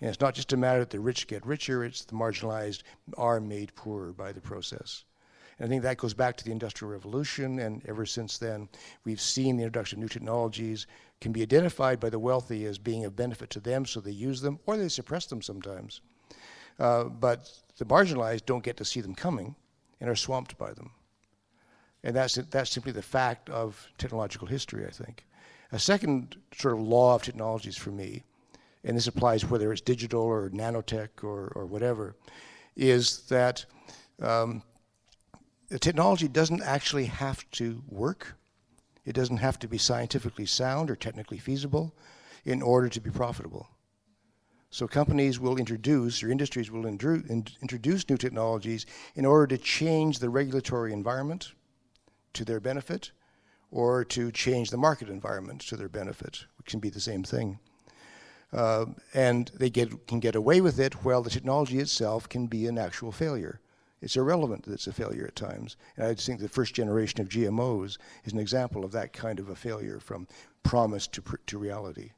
And 0.00 0.08
it's 0.08 0.20
not 0.20 0.34
just 0.34 0.52
a 0.52 0.56
matter 0.56 0.80
that 0.80 0.90
the 0.90 1.00
rich 1.00 1.26
get 1.26 1.44
richer, 1.44 1.84
it's 1.84 2.04
the 2.04 2.14
marginalized 2.14 2.84
are 3.18 3.40
made 3.40 3.74
poorer 3.74 4.12
by 4.12 4.32
the 4.32 4.40
process. 4.40 5.04
I 5.62 5.68
think 5.68 5.84
that 5.84 5.96
goes 5.96 6.12
back 6.12 6.36
to 6.36 6.44
the 6.44 6.50
Industrial 6.50 6.90
Revolution, 6.90 7.60
and 7.60 7.86
ever 7.86 8.04
since 8.04 8.36
then, 8.36 8.68
we've 9.04 9.20
seen 9.20 9.56
the 9.56 9.62
introduction 9.62 9.98
of 9.98 10.02
new 10.02 10.08
technologies 10.08 10.88
can 11.20 11.30
be 11.30 11.40
identified 11.40 12.00
by 12.00 12.10
the 12.10 12.18
wealthy 12.18 12.64
as 12.64 12.78
being 12.78 13.04
of 13.04 13.14
benefit 13.14 13.48
to 13.50 13.60
them, 13.60 13.86
so 13.86 14.00
they 14.00 14.10
use 14.10 14.40
them, 14.40 14.58
or 14.66 14.76
they 14.76 14.88
suppress 14.88 15.26
them 15.26 15.40
sometimes. 15.40 16.00
Uh, 16.80 17.04
but 17.04 17.48
the 17.78 17.84
marginalized 17.84 18.44
don't 18.44 18.64
get 18.64 18.76
to 18.78 18.84
see 18.84 19.00
them 19.00 19.14
coming 19.14 19.54
and 20.00 20.10
are 20.10 20.16
swamped 20.16 20.58
by 20.58 20.72
them. 20.72 20.90
And 22.02 22.16
that's, 22.16 22.34
that's 22.34 22.72
simply 22.72 22.90
the 22.90 23.00
fact 23.00 23.48
of 23.48 23.86
technological 23.98 24.48
history, 24.48 24.84
I 24.84 24.90
think. 24.90 25.24
A 25.70 25.78
second 25.78 26.36
sort 26.56 26.74
of 26.74 26.80
law 26.80 27.14
of 27.14 27.22
technologies 27.22 27.76
for 27.76 27.90
me, 27.90 28.24
and 28.82 28.96
this 28.96 29.06
applies 29.06 29.44
whether 29.44 29.70
it's 29.70 29.80
digital 29.80 30.22
or 30.22 30.50
nanotech 30.50 31.22
or, 31.22 31.52
or 31.54 31.66
whatever, 31.66 32.16
is 32.74 33.20
that 33.28 33.64
um, 34.20 34.60
the 35.72 35.78
technology 35.78 36.28
doesn't 36.28 36.60
actually 36.60 37.06
have 37.06 37.50
to 37.52 37.82
work. 37.88 38.34
It 39.06 39.14
doesn't 39.14 39.38
have 39.38 39.58
to 39.60 39.68
be 39.68 39.78
scientifically 39.78 40.44
sound 40.44 40.90
or 40.90 40.96
technically 40.96 41.38
feasible 41.38 41.94
in 42.44 42.60
order 42.60 42.90
to 42.90 43.00
be 43.00 43.08
profitable. 43.10 43.66
So 44.68 44.86
companies 44.86 45.40
will 45.40 45.56
introduce, 45.56 46.22
or 46.22 46.30
industries 46.30 46.70
will 46.70 46.84
introduce 46.84 48.08
new 48.10 48.18
technologies 48.18 48.84
in 49.14 49.24
order 49.24 49.46
to 49.56 49.62
change 49.62 50.18
the 50.18 50.28
regulatory 50.28 50.92
environment 50.92 51.52
to 52.34 52.44
their 52.44 52.60
benefit 52.60 53.10
or 53.70 54.04
to 54.04 54.30
change 54.30 54.68
the 54.68 54.76
market 54.76 55.08
environment 55.08 55.62
to 55.62 55.76
their 55.78 55.88
benefit, 55.88 56.44
which 56.58 56.66
can 56.66 56.80
be 56.80 56.90
the 56.90 57.00
same 57.00 57.22
thing. 57.22 57.58
Uh, 58.52 58.84
and 59.14 59.50
they 59.54 59.70
get, 59.70 60.06
can 60.06 60.20
get 60.20 60.34
away 60.34 60.60
with 60.60 60.78
it 60.78 61.02
while 61.02 61.22
the 61.22 61.30
technology 61.30 61.78
itself 61.78 62.28
can 62.28 62.46
be 62.46 62.66
an 62.66 62.76
actual 62.76 63.10
failure 63.10 63.61
it's 64.02 64.16
irrelevant 64.16 64.64
that 64.64 64.72
it's 64.72 64.88
a 64.88 64.92
failure 64.92 65.26
at 65.26 65.36
times. 65.36 65.76
And 65.96 66.06
I 66.06 66.14
think 66.14 66.40
the 66.40 66.48
first 66.48 66.74
generation 66.74 67.20
of 67.20 67.28
GMOs 67.28 67.98
is 68.24 68.32
an 68.32 68.40
example 68.40 68.84
of 68.84 68.92
that 68.92 69.12
kind 69.12 69.38
of 69.38 69.48
a 69.48 69.54
failure 69.54 70.00
from 70.00 70.26
promise 70.64 71.06
to, 71.06 71.22
to 71.46 71.58
reality. 71.58 72.10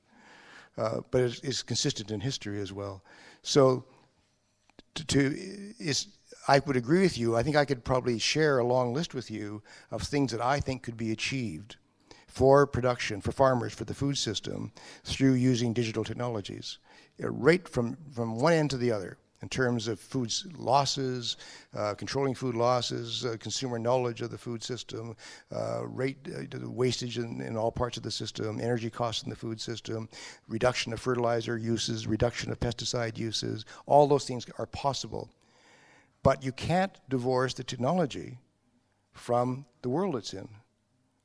Uh, 0.78 1.00
but 1.10 1.20
it's, 1.20 1.40
it's, 1.40 1.62
consistent 1.62 2.10
in 2.10 2.20
history 2.20 2.60
as 2.60 2.72
well. 2.72 3.04
So 3.42 3.84
to, 4.94 5.04
to 5.04 5.18
is, 5.78 6.08
I 6.48 6.60
would 6.60 6.76
agree 6.76 7.02
with 7.02 7.18
you. 7.18 7.36
I 7.36 7.42
think 7.42 7.54
I 7.54 7.64
could 7.64 7.84
probably 7.84 8.18
share 8.18 8.58
a 8.58 8.66
long 8.66 8.92
list 8.92 9.14
with 9.14 9.30
you 9.30 9.62
of 9.90 10.02
things 10.02 10.32
that 10.32 10.40
I 10.40 10.60
think 10.60 10.82
could 10.82 10.96
be 10.96 11.12
achieved 11.12 11.76
for 12.26 12.66
production, 12.66 13.20
for 13.20 13.30
farmers, 13.30 13.72
for 13.72 13.84
the 13.84 13.94
food 13.94 14.18
system, 14.18 14.72
through 15.04 15.34
using 15.34 15.72
digital 15.72 16.02
technologies, 16.02 16.78
right 17.20 17.68
from, 17.68 17.96
from 18.12 18.40
one 18.40 18.52
end 18.52 18.70
to 18.70 18.76
the 18.76 18.90
other. 18.90 19.18
In 19.44 19.48
terms 19.50 19.88
of 19.88 20.00
food 20.00 20.32
losses, 20.56 21.36
uh, 21.76 21.92
controlling 21.92 22.34
food 22.34 22.54
losses, 22.54 23.26
uh, 23.26 23.36
consumer 23.38 23.78
knowledge 23.78 24.22
of 24.22 24.30
the 24.30 24.38
food 24.38 24.62
system, 24.62 25.14
uh, 25.54 25.86
rate 25.86 26.16
uh, 26.34 26.66
wastage 26.66 27.18
in, 27.18 27.42
in, 27.42 27.54
all 27.54 27.70
parts 27.70 27.98
of 27.98 28.02
the 28.02 28.10
system, 28.10 28.58
energy 28.58 28.88
costs 28.88 29.22
in 29.22 29.28
the 29.28 29.36
food 29.36 29.60
system, 29.60 30.08
reduction 30.48 30.94
of 30.94 30.98
fertilizer 30.98 31.58
uses, 31.58 32.06
reduction 32.06 32.50
of 32.50 32.58
pesticide 32.58 33.18
uses. 33.18 33.66
All 33.84 34.06
those 34.06 34.24
things 34.24 34.46
are 34.58 34.66
possible. 34.66 35.28
But 36.22 36.42
you 36.42 36.52
can't 36.52 36.98
divorce 37.10 37.52
the 37.52 37.64
technology 37.64 38.38
from 39.12 39.66
the 39.82 39.90
world 39.90 40.16
it's 40.16 40.32
in, 40.32 40.48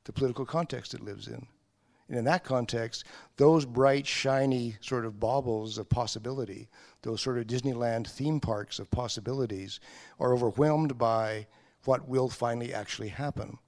the 0.04 0.12
political 0.12 0.46
context 0.46 0.94
it 0.94 1.00
lives 1.00 1.30
in. 1.30 1.48
And 2.10 2.18
in 2.18 2.26
that 2.26 2.44
context, 2.44 3.06
those 3.38 3.66
bright, 3.66 4.08
shiny 4.08 4.76
sort 4.82 5.06
of 5.06 5.20
baubles 5.20 5.78
of 5.78 5.90
possibility, 5.90 6.68
those 7.04 7.22
sort 7.22 7.38
of 7.38 7.46
Disneyland 7.46 8.08
theme 8.08 8.40
parks 8.40 8.80
of 8.80 8.90
possibilities, 8.90 9.80
are 10.20 10.34
overwhelmed 10.34 10.98
by 10.98 11.48
what 11.86 12.10
will 12.10 12.28
finally 12.28 12.74
actually 12.74 13.10
happen. 13.10 13.60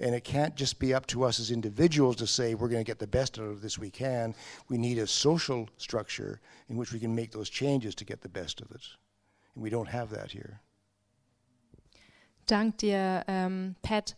And 0.00 0.14
it 0.14 0.24
can't 0.24 0.54
just 0.54 0.78
be 0.78 0.94
up 0.94 1.06
to 1.08 1.24
us 1.24 1.40
as 1.40 1.50
individuals 1.50 2.16
to 2.16 2.26
say 2.26 2.54
we're 2.54 2.68
going 2.68 2.84
to 2.84 2.90
get 2.90 2.98
the 2.98 3.06
best 3.06 3.38
out 3.38 3.46
of 3.46 3.60
this 3.60 3.78
we 3.78 3.90
can. 3.90 4.34
We 4.68 4.78
need 4.78 4.98
a 4.98 5.06
social 5.06 5.68
structure 5.76 6.40
in 6.68 6.76
which 6.76 6.92
we 6.92 7.00
can 7.00 7.14
make 7.14 7.32
those 7.32 7.50
changes 7.50 7.94
to 7.96 8.04
get 8.04 8.20
the 8.20 8.28
best 8.28 8.60
of 8.60 8.70
it. 8.70 8.82
And 9.54 9.62
we 9.62 9.70
don't 9.70 9.88
have 9.88 10.10
that 10.10 10.30
here. 10.30 10.60
Dank 12.46 12.76
dir, 12.76 13.24
ähm, 13.26 13.74
Pat. 13.82 14.14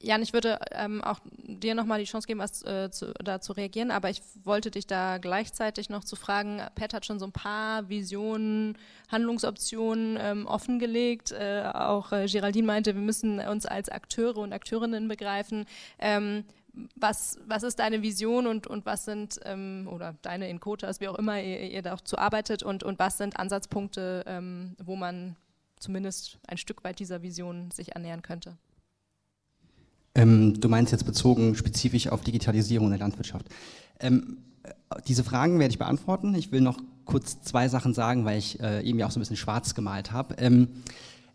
Jan, 0.00 0.22
ich 0.22 0.32
würde 0.32 0.60
ähm, 0.70 1.02
auch 1.02 1.18
dir 1.42 1.74
nochmal 1.74 1.98
die 1.98 2.04
Chance 2.04 2.28
geben, 2.28 2.38
was 2.38 2.62
äh, 2.62 2.88
zu, 2.88 3.12
da 3.14 3.40
zu 3.40 3.52
reagieren, 3.52 3.90
aber 3.90 4.08
ich 4.10 4.22
wollte 4.44 4.70
dich 4.70 4.86
da 4.86 5.18
gleichzeitig 5.18 5.90
noch 5.90 6.04
zu 6.04 6.14
fragen, 6.14 6.62
Pat 6.76 6.94
hat 6.94 7.04
schon 7.04 7.18
so 7.18 7.26
ein 7.26 7.32
paar 7.32 7.88
Visionen, 7.88 8.78
Handlungsoptionen 9.10 10.16
ähm, 10.20 10.46
offengelegt. 10.46 11.32
Äh, 11.32 11.64
auch 11.74 12.12
äh, 12.12 12.26
Geraldine 12.26 12.66
meinte, 12.66 12.94
wir 12.94 13.02
müssen 13.02 13.40
uns 13.40 13.66
als 13.66 13.88
Akteure 13.88 14.38
und 14.38 14.52
Akteurinnen 14.52 15.08
begreifen. 15.08 15.66
Ähm, 15.98 16.44
was, 16.94 17.40
was 17.46 17.64
ist 17.64 17.80
deine 17.80 18.00
Vision 18.02 18.46
und, 18.46 18.68
und 18.68 18.86
was 18.86 19.04
sind, 19.04 19.40
ähm, 19.44 19.88
oder 19.90 20.14
deine 20.22 20.48
in 20.48 20.60
wie 20.60 21.08
auch 21.08 21.18
immer 21.18 21.42
ihr, 21.42 21.72
ihr 21.72 21.82
da 21.82 21.94
auch 21.94 22.00
zu 22.02 22.18
arbeitet 22.18 22.62
und, 22.62 22.84
und 22.84 23.00
was 23.00 23.18
sind 23.18 23.36
Ansatzpunkte, 23.36 24.22
ähm, 24.28 24.76
wo 24.78 24.94
man 24.94 25.34
zumindest 25.80 26.38
ein 26.46 26.56
Stück 26.56 26.84
weit 26.84 27.00
dieser 27.00 27.22
Vision 27.22 27.72
sich 27.72 27.96
annähern 27.96 28.22
könnte? 28.22 28.56
Ähm, 30.14 30.60
du 30.60 30.68
meinst 30.68 30.92
jetzt 30.92 31.04
bezogen 31.04 31.54
spezifisch 31.54 32.08
auf 32.08 32.22
Digitalisierung 32.22 32.86
in 32.88 32.92
der 32.92 33.00
Landwirtschaft. 33.00 33.46
Ähm, 34.00 34.38
diese 35.06 35.24
Fragen 35.24 35.58
werde 35.58 35.72
ich 35.72 35.78
beantworten. 35.78 36.34
Ich 36.34 36.52
will 36.52 36.60
noch 36.60 36.78
kurz 37.04 37.40
zwei 37.42 37.68
Sachen 37.68 37.94
sagen, 37.94 38.24
weil 38.24 38.38
ich 38.38 38.60
äh, 38.60 38.82
eben 38.82 38.98
ja 38.98 39.06
auch 39.06 39.10
so 39.10 39.18
ein 39.18 39.22
bisschen 39.22 39.36
schwarz 39.36 39.74
gemalt 39.74 40.12
habe. 40.12 40.34
Ähm, 40.38 40.68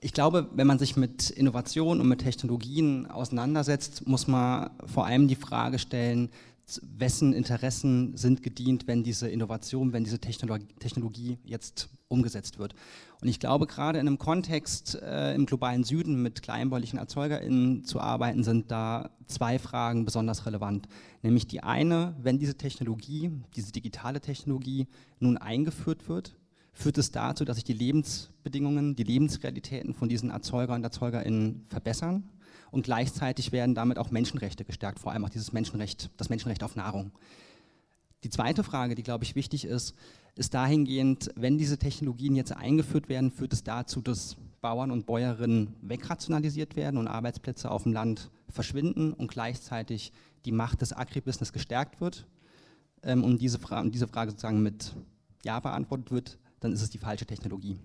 ich 0.02 0.14
glaube, 0.14 0.50
wenn 0.54 0.68
man 0.68 0.80
sich 0.80 0.98
mit 0.98 1.30
Innovation 1.30 2.02
und 2.02 2.08
mit 2.08 2.20
Technologien 2.20 3.06
auseinandersetzt, 3.10 4.06
muss 4.06 4.28
man 4.28 4.70
vor 4.86 5.06
allem 5.06 5.28
die 5.28 5.36
Frage 5.36 5.80
stellen, 5.80 6.30
wessen 6.82 7.34
Interessen 7.34 8.16
sind 8.16 8.42
gedient, 8.42 8.88
wenn 8.88 9.04
diese 9.04 9.30
Innovation, 9.30 9.94
wenn 9.94 10.04
diese 10.04 10.20
Technologie 10.20 11.38
jetzt 11.44 11.90
umgesetzt 12.08 12.60
wird. 12.60 12.74
Und 13.22 13.28
ich 13.28 13.40
glaube, 13.40 13.68
gerade 13.68 14.00
in 14.00 14.08
einem 14.08 14.18
Kontext 14.18 14.96
äh, 15.02 15.34
im 15.34 15.46
globalen 15.46 15.84
Süden 15.84 16.22
mit 16.22 16.42
kleinbäuerlichen 16.42 17.00
ErzeugerInnen 17.00 17.84
zu 17.84 18.00
arbeiten, 18.00 18.44
sind 18.44 18.72
da 18.72 19.12
zwei 19.28 19.60
Fragen 19.60 20.06
besonders 20.06 20.46
relevant. 20.46 20.88
Nämlich 21.22 21.48
die 21.48 21.64
eine, 21.64 22.16
wenn 22.22 22.40
diese 22.40 22.56
Technologie, 22.56 23.32
diese 23.56 23.72
digitale 23.72 24.22
Technologie 24.22 24.88
nun 25.20 25.38
eingeführt 25.38 26.08
wird, 26.08 26.36
führt 26.72 26.98
es 26.98 27.12
dazu, 27.12 27.46
dass 27.46 27.58
sich 27.58 27.64
die 27.64 27.74
Lebensbedingungen, 27.74 28.96
die 28.96 29.04
Lebensrealitäten 29.04 29.94
von 29.94 30.10
diesen 30.10 30.30
Erzeugern 30.30 30.78
und 30.78 30.84
ErzeugerInnen 30.84 31.66
verbessern 31.70 32.24
und 32.74 32.82
gleichzeitig 32.82 33.52
werden 33.52 33.76
damit 33.76 34.00
auch 34.00 34.10
Menschenrechte 34.10 34.66
gestärkt, 34.66 35.00
vor 35.00 35.12
allem 35.12 35.24
auch 35.24 35.30
dieses 35.30 35.54
Menschenrecht, 35.54 36.10
das 36.18 36.30
Menschenrecht 36.30 36.64
auf 36.64 36.76
Nahrung. 36.76 37.12
Die 38.24 38.32
zweite 38.32 38.64
Frage, 38.64 38.96
die, 38.96 39.04
glaube 39.04 39.24
ich, 39.26 39.36
wichtig 39.36 39.66
ist, 39.66 39.94
ist 40.36 40.56
dahingehend, 40.56 41.30
wenn 41.36 41.60
diese 41.60 41.78
Technologien 41.78 42.36
jetzt 42.36 42.52
eingeführt 42.52 43.10
werden, 43.10 43.32
führt 43.32 43.54
es 43.54 43.64
dazu, 43.64 44.02
dass 44.02 44.38
Bauern 44.62 44.90
und 44.90 45.06
Bäuerinnen 45.06 45.76
wegrationalisiert 45.82 46.76
werden 46.76 46.98
und 46.98 47.08
Arbeitsplätze 47.08 47.70
auf 47.70 47.84
dem 47.84 47.94
Land 47.94 48.32
verschwinden 48.50 49.14
und 49.14 49.30
gleichzeitig 49.30 50.12
die 50.46 50.52
Macht 50.52 50.82
des 50.82 50.94
Agribusiness 50.94 51.54
gestärkt 51.54 52.02
wird 52.02 52.26
ähm, 53.04 53.24
und 53.24 53.40
diese, 53.40 53.60
Fra 53.60 53.84
diese 53.84 54.08
Frage 54.08 54.32
sozusagen 54.32 54.64
mit 54.64 54.96
Ja 55.44 55.60
beantwortet 55.60 56.10
wird, 56.10 56.40
dann 56.60 56.74
ist 56.74 56.82
es 56.82 56.90
die 56.90 56.98
falsche 56.98 57.28
Technologie. 57.28 57.78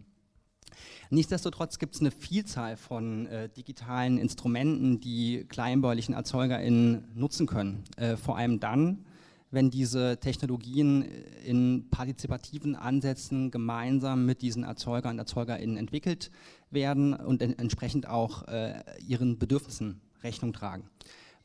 Nichtsdestotrotz 1.10 1.78
gibt 1.78 1.94
es 1.94 2.00
eine 2.00 2.10
Vielzahl 2.10 2.76
von 2.76 3.26
äh, 3.26 3.48
digitalen 3.48 4.18
Instrumenten, 4.18 5.00
die 5.00 5.46
kleinbäuerlichen 5.48 6.14
ErzeugerInnen 6.14 7.08
nutzen 7.14 7.46
können. 7.46 7.84
Äh, 7.96 8.16
vor 8.16 8.36
allem 8.36 8.60
dann, 8.60 9.06
wenn 9.50 9.70
diese 9.70 10.18
Technologien 10.20 11.06
in 11.44 11.88
partizipativen 11.90 12.76
Ansätzen 12.76 13.50
gemeinsam 13.50 14.26
mit 14.26 14.42
diesen 14.42 14.64
Erzeugern 14.64 15.12
und 15.12 15.18
ErzeugerInnen 15.20 15.78
entwickelt 15.78 16.30
werden 16.70 17.14
und 17.14 17.40
en 17.40 17.58
entsprechend 17.58 18.06
auch 18.06 18.46
äh, 18.48 18.74
ihren 19.06 19.38
Bedürfnissen 19.38 20.02
Rechnung 20.22 20.52
tragen. 20.52 20.84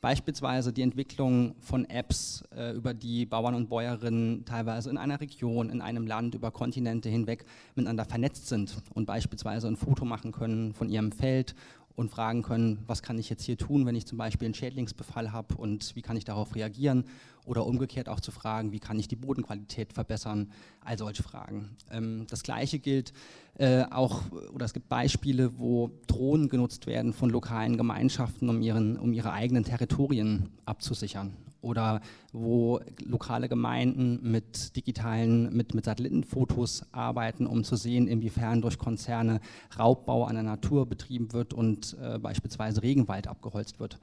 Beispielsweise 0.04 0.70
die 0.70 0.82
Entwicklung 0.82 1.54
von 1.60 1.86
Apps, 1.86 2.44
äh, 2.54 2.72
über 2.76 2.92
die 2.92 3.24
Bauern 3.24 3.54
und 3.54 3.70
Bäuerinnen 3.70 4.44
teilweise 4.44 4.90
in 4.90 4.98
einer 4.98 5.18
Region, 5.18 5.70
in 5.70 5.80
einem 5.80 6.06
Land, 6.06 6.34
über 6.34 6.50
Kontinente 6.50 7.08
hinweg 7.08 7.46
miteinander 7.74 8.04
vernetzt 8.04 8.48
sind 8.48 8.76
und 8.92 9.06
beispielsweise 9.06 9.66
ein 9.66 9.76
Foto 9.76 10.04
machen 10.04 10.30
können 10.30 10.74
von 10.74 10.90
ihrem 10.90 11.10
Feld 11.10 11.54
und 11.96 12.10
fragen 12.10 12.42
können, 12.42 12.80
was 12.86 13.02
kann 13.02 13.18
ich 13.18 13.30
jetzt 13.30 13.44
hier 13.44 13.56
tun, 13.56 13.86
wenn 13.86 13.94
ich 13.94 14.04
zum 14.04 14.18
Beispiel 14.18 14.44
einen 14.44 14.52
Schädlingsbefall 14.52 15.32
habe 15.32 15.54
und 15.54 15.96
wie 15.96 16.02
kann 16.02 16.18
ich 16.18 16.26
darauf 16.26 16.54
reagieren 16.54 17.04
oder 17.44 17.66
umgekehrt 17.66 18.08
auch 18.08 18.20
zu 18.20 18.30
fragen, 18.30 18.72
wie 18.72 18.80
kann 18.80 18.98
ich 18.98 19.08
die 19.08 19.16
Bodenqualität 19.16 19.92
verbessern, 19.92 20.50
all 20.80 20.98
solche 20.98 21.22
Fragen. 21.22 21.76
Ähm, 21.90 22.26
das 22.28 22.42
Gleiche 22.42 22.78
gilt 22.78 23.12
äh, 23.58 23.84
auch, 23.84 24.22
oder 24.52 24.64
es 24.64 24.72
gibt 24.72 24.88
Beispiele, 24.88 25.58
wo 25.58 25.90
Drohnen 26.06 26.48
genutzt 26.48 26.86
werden 26.86 27.12
von 27.12 27.30
lokalen 27.30 27.76
Gemeinschaften, 27.76 28.48
um, 28.48 28.60
ihren, 28.62 28.98
um 28.98 29.12
ihre 29.12 29.32
eigenen 29.32 29.64
Territorien 29.64 30.50
abzusichern 30.64 31.36
oder 31.64 32.00
wo 32.32 32.80
lokale 33.04 33.48
Gemeinden 33.48 34.20
mit 34.30 34.76
digitalen, 34.76 35.54
mit, 35.56 35.74
mit 35.74 35.86
Satellitenfotos 35.86 36.84
arbeiten, 36.92 37.46
um 37.46 37.64
zu 37.64 37.76
sehen, 37.76 38.06
inwiefern 38.06 38.60
durch 38.60 38.78
Konzerne 38.78 39.40
Raubbau 39.78 40.24
an 40.24 40.34
der 40.34 40.44
Natur 40.44 40.86
betrieben 40.86 41.32
wird 41.32 41.54
und 41.54 41.96
äh, 42.00 42.18
beispielsweise 42.18 42.82
Regenwald 42.82 43.26
abgeholzt 43.26 43.80
wird. 43.80 43.98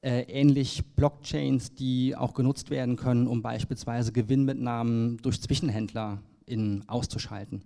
Äh, 0.00 0.22
ähnlich 0.28 0.84
Blockchains, 0.94 1.74
die 1.74 2.14
auch 2.14 2.32
genutzt 2.32 2.70
werden 2.70 2.94
können, 2.94 3.26
um 3.26 3.42
beispielsweise 3.42 4.12
Gewinnmitnahmen 4.12 5.16
durch 5.22 5.42
Zwischenhändler 5.42 6.22
in, 6.46 6.84
auszuschalten. 6.88 7.62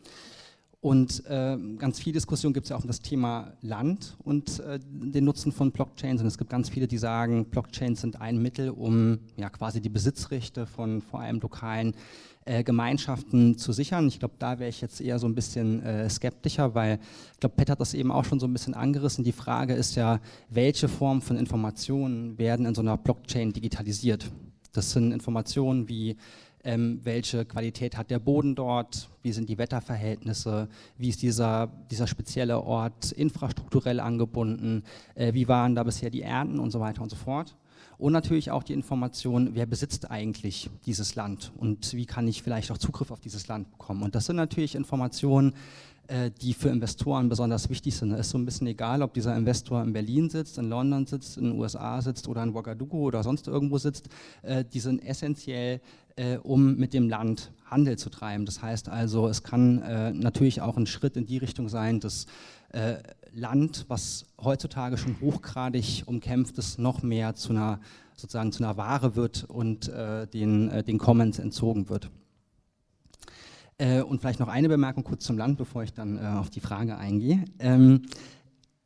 Und 0.81 1.27
äh, 1.27 1.59
ganz 1.77 2.01
viel 2.01 2.15
Diskussion 2.15 2.55
gibt 2.55 2.65
es 2.65 2.71
ja 2.71 2.77
auch 2.77 2.81
um 2.81 2.87
das 2.87 3.03
Thema 3.03 3.53
Land 3.61 4.17
und 4.25 4.61
äh, 4.61 4.81
den 4.81 5.25
Nutzen 5.25 5.53
von 5.53 5.73
Blockchains. 5.73 6.23
Und 6.23 6.27
es 6.27 6.39
gibt 6.39 6.49
ganz 6.49 6.71
viele, 6.71 6.89
die 6.89 6.97
sagen, 6.97 7.45
Blockchains 7.45 8.01
sind 8.01 8.21
ein 8.21 8.41
Mittel, 8.41 8.71
um 8.71 9.19
ja 9.37 9.51
quasi 9.51 9.83
die 9.83 9.91
Besitzrechte 9.91 10.67
von 10.67 11.03
vor 11.03 11.21
allem 11.21 11.39
lokalen 11.39 11.95
äh, 12.45 12.65
Gemeinschaften 12.65 13.57
zu 13.57 13.73
sichern. 13.73 14.09
Ich 14.09 14.19
glaube, 14.19 14.35
da 14.39 14.59
wäre 14.59 14.69
ich 14.69 14.81
jetzt 14.81 15.01
eher 15.01 15.19
so 15.19 15.27
ein 15.27 15.35
bisschen 15.35 15.83
äh, 15.83 16.09
skeptischer, 16.09 16.75
weil 16.75 16.99
ich 17.35 17.41
glaube, 17.41 17.55
Pet 17.57 17.71
hat 17.71 17.81
das 17.81 17.95
eben 17.95 18.11
auch 18.11 18.25
schon 18.25 18.41
so 18.41 18.47
ein 18.47 18.53
bisschen 18.53 18.75
angerissen. 18.75 19.25
Die 19.25 19.33
Frage 19.33 19.75
ist 19.75 19.95
ja, 19.95 20.21
welche 20.51 20.89
Form 20.89 21.23
von 21.23 21.37
Informationen 21.37 22.39
werden 22.39 22.67
in 22.67 22.75
so 22.75 22.83
einer 22.83 22.97
Blockchain 22.97 23.53
digitalisiert? 23.53 24.31
Das 24.73 24.91
sind 24.91 25.13
Informationen 25.13 25.89
wie 25.89 26.17
ähm, 26.65 27.01
welche 27.03 27.45
Qualität 27.45 27.97
hat 27.97 28.11
der 28.11 28.19
Boden 28.19 28.55
dort, 28.55 29.09
wie 29.23 29.33
sind 29.33 29.49
die 29.49 29.59
Wetterverhältnisse, 29.59 30.69
wie 30.97 31.09
ist 31.09 31.23
dieser, 31.23 31.69
dieser 31.91 32.07
spezielle 32.07 32.61
Ort 32.61 33.13
infrastrukturell 33.13 34.01
angebunden, 34.01 34.85
äh, 35.15 35.35
wie 35.35 35.49
waren 35.49 35.75
da 35.75 35.83
bisher 35.83 36.11
die 36.11 36.23
Ernten 36.23 36.59
und 36.59 36.71
so 36.71 36.81
weiter 36.81 37.03
und 37.03 37.11
so 37.11 37.17
fort. 37.17 37.57
Und 37.99 38.13
natürlich 38.13 38.51
auch 38.51 38.63
die 38.63 38.73
Information, 38.73 39.51
wer 39.55 39.67
besitzt 39.67 40.11
eigentlich 40.11 40.71
dieses 40.87 41.15
Land 41.15 41.53
und 41.57 41.95
wie 41.95 42.07
kann 42.07 42.27
ich 42.27 42.43
vielleicht 42.43 42.71
auch 42.71 42.79
Zugriff 42.79 43.11
auf 43.11 43.21
dieses 43.21 43.49
Land 43.49 43.71
bekommen. 43.71 44.03
Und 44.03 44.15
das 44.15 44.27
sind 44.27 44.37
natürlich 44.37 44.75
Informationen, 44.75 45.55
äh, 46.09 46.31
die 46.43 46.53
für 46.53 46.69
Investoren 46.69 47.29
besonders 47.29 47.71
wichtig 47.71 47.97
sind. 47.97 48.13
Es 48.13 48.27
ist 48.27 48.31
so 48.31 48.39
ein 48.39 48.45
bisschen 48.45 48.67
egal, 48.67 49.03
ob 49.03 49.15
dieser 49.15 49.37
Investor 49.37 49.83
in 49.83 49.93
Berlin 49.93 50.29
sitzt, 50.29 50.59
in 50.59 50.69
London 50.69 51.07
sitzt, 51.07 51.39
in 51.39 51.45
den 51.45 51.59
USA 51.59 52.03
sitzt 52.03 52.27
oder 52.27 52.43
in 52.43 52.51
Ouagadougou 52.51 53.07
oder 53.07 53.23
sonst 53.23 53.47
irgendwo 53.47 53.79
sitzt. 53.79 54.09
Äh, 54.43 54.65
die 54.65 54.81
sind 54.81 55.03
essentiell, 55.05 55.81
äh, 56.17 56.39
um 56.39 56.77
mit 56.77 56.93
dem 56.93 57.09
Land 57.09 57.53
Handel 57.65 57.97
zu 57.99 58.11
treiben. 58.11 58.45
Das 58.47 58.61
heißt 58.61 58.89
also, 58.89 59.29
es 59.29 59.43
kann 59.43 60.19
natürlich 60.19 60.61
auch 60.61 60.77
ein 60.77 60.87
Schritt 60.87 61.17
in 61.17 61.25
die 61.25 61.39
Richtung 61.39 61.71
sein, 61.71 62.01
dass 62.01 62.27
Land, 63.35 63.87
was 63.89 64.27
heutzutage 64.41 64.99
schon 64.99 65.21
hochgradig 65.21 66.05
umkämpft 66.07 66.59
ist, 66.59 66.79
noch 66.79 67.03
mehr 67.03 67.35
zu 67.35 67.51
einer 67.51 67.81
sozusagen 68.15 68.53
zu 68.53 68.63
einer 68.63 68.77
Ware 68.77 69.17
wird 69.17 69.45
und 69.45 69.89
den, 69.89 70.85
den 70.85 70.99
Commons 70.99 71.39
entzogen 71.39 71.89
wird. 71.89 72.11
Äh, 73.83 74.03
und 74.03 74.21
vielleicht 74.21 74.39
noch 74.39 74.49
eine 74.49 74.69
Bemerkung 74.69 75.03
kurz 75.03 75.25
zum 75.25 75.37
Land, 75.37 75.59
bevor 75.59 75.83
ich 75.83 75.93
dann 75.93 76.17
äh, 76.17 76.21
auf 76.21 76.51
die 76.51 76.61
Frage 76.61 76.97
eingehe. 76.99 77.45
Ähm, 77.59 78.03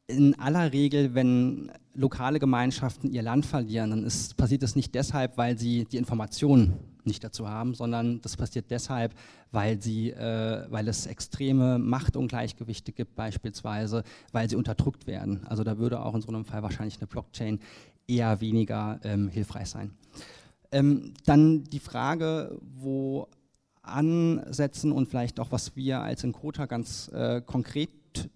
in 0.06 0.39
aller 0.39 0.73
Regel, 0.73 1.14
wenn 1.14 1.70
lokale 1.93 2.39
Gemeinschaften 2.39 3.10
ihr 3.10 3.23
Land 3.23 3.44
verlieren, 3.44 3.90
dann 3.90 4.05
ist, 4.05 4.36
passiert 4.39 4.62
das 4.62 4.74
nicht 4.74 4.94
deshalb, 4.94 5.36
weil 5.36 5.59
sie 5.59 5.85
die 5.85 5.98
Informationen 5.98 6.74
nicht 7.06 7.24
dazu 7.24 7.48
haben, 7.48 7.74
sondern 7.74 8.20
das 8.22 8.36
passiert 8.36 8.70
deshalb, 8.70 9.14
weil, 9.52 9.80
sie, 9.80 10.10
äh, 10.10 10.66
weil 10.68 10.88
es 10.88 11.06
extreme 11.06 11.78
Machtungleichgewichte 11.78 12.92
gibt 12.92 13.14
beispielsweise, 13.14 14.02
weil 14.32 14.48
sie 14.48 14.56
unterdrückt 14.56 15.06
werden. 15.06 15.46
Also 15.46 15.64
da 15.64 15.78
würde 15.78 16.00
auch 16.00 16.14
in 16.14 16.22
so 16.22 16.28
einem 16.28 16.44
Fall 16.44 16.62
wahrscheinlich 16.62 16.98
eine 16.98 17.06
Blockchain 17.06 17.60
eher 18.06 18.40
weniger 18.40 19.00
ähm, 19.04 19.28
hilfreich 19.28 19.68
sein. 19.68 19.92
Ähm, 20.72 21.14
dann 21.24 21.64
die 21.64 21.80
Frage, 21.80 22.58
wo 22.60 23.28
ansetzen 23.82 24.92
und 24.92 25.08
vielleicht 25.08 25.38
auch, 25.40 25.52
was 25.52 25.76
wir 25.76 26.00
als 26.00 26.24
Encota 26.24 26.66
ganz 26.66 27.08
äh, 27.14 27.40
konkret 27.40 27.90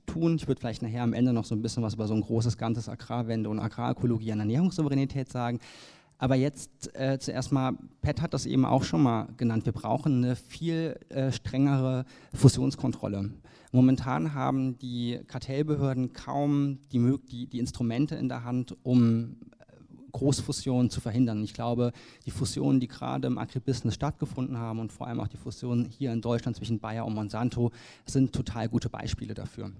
tun. 0.06 0.36
Ich 0.36 0.46
würde 0.46 0.60
vielleicht 0.60 0.82
nachher 0.82 1.02
am 1.02 1.12
Ende 1.12 1.32
noch 1.32 1.44
so 1.44 1.54
ein 1.54 1.62
bisschen 1.62 1.82
was 1.82 1.94
über 1.94 2.06
so 2.06 2.14
ein 2.14 2.20
großes 2.20 2.56
ganzes 2.58 2.88
Agrarwende 2.88 3.48
und 3.48 3.58
Agrarökologie 3.58 4.32
an 4.32 4.40
Ernährungssouveränität 4.40 5.30
sagen. 5.30 5.58
Aber 6.20 6.34
jetzt 6.34 6.94
äh, 6.94 7.18
zuerst 7.18 7.50
mal, 7.50 7.72
Pat 8.02 8.20
hat 8.20 8.34
das 8.34 8.44
eben 8.44 8.66
auch 8.66 8.84
schon 8.84 9.02
mal 9.02 9.28
genannt, 9.38 9.64
wir 9.64 9.72
brauchen 9.72 10.22
eine 10.22 10.36
viel 10.36 11.00
äh, 11.08 11.32
strengere 11.32 12.04
Fusionskontrolle. 12.34 13.30
Momentan 13.72 14.34
haben 14.34 14.78
die 14.78 15.20
Kartellbehörden 15.26 16.12
kaum 16.12 16.78
die, 16.92 17.16
die, 17.30 17.46
die 17.46 17.58
Instrumente 17.58 18.16
in 18.16 18.28
der 18.28 18.44
Hand, 18.44 18.76
um 18.82 19.36
Großfusionen 20.12 20.90
zu 20.90 21.00
verhindern. 21.00 21.42
Ich 21.42 21.54
glaube, 21.54 21.92
die 22.26 22.30
Fusionen, 22.30 22.80
die 22.80 22.88
gerade 22.88 23.26
im 23.26 23.38
Agribusiness 23.38 23.94
stattgefunden 23.94 24.58
haben 24.58 24.78
und 24.78 24.92
vor 24.92 25.06
allem 25.06 25.20
auch 25.20 25.28
die 25.28 25.38
Fusionen 25.38 25.86
hier 25.86 26.12
in 26.12 26.20
Deutschland 26.20 26.56
zwischen 26.56 26.80
Bayer 26.80 27.06
und 27.06 27.14
Monsanto 27.14 27.70
sind 28.04 28.34
total 28.34 28.68
gute 28.68 28.90
Beispiele 28.90 29.32
dafür. 29.32 29.70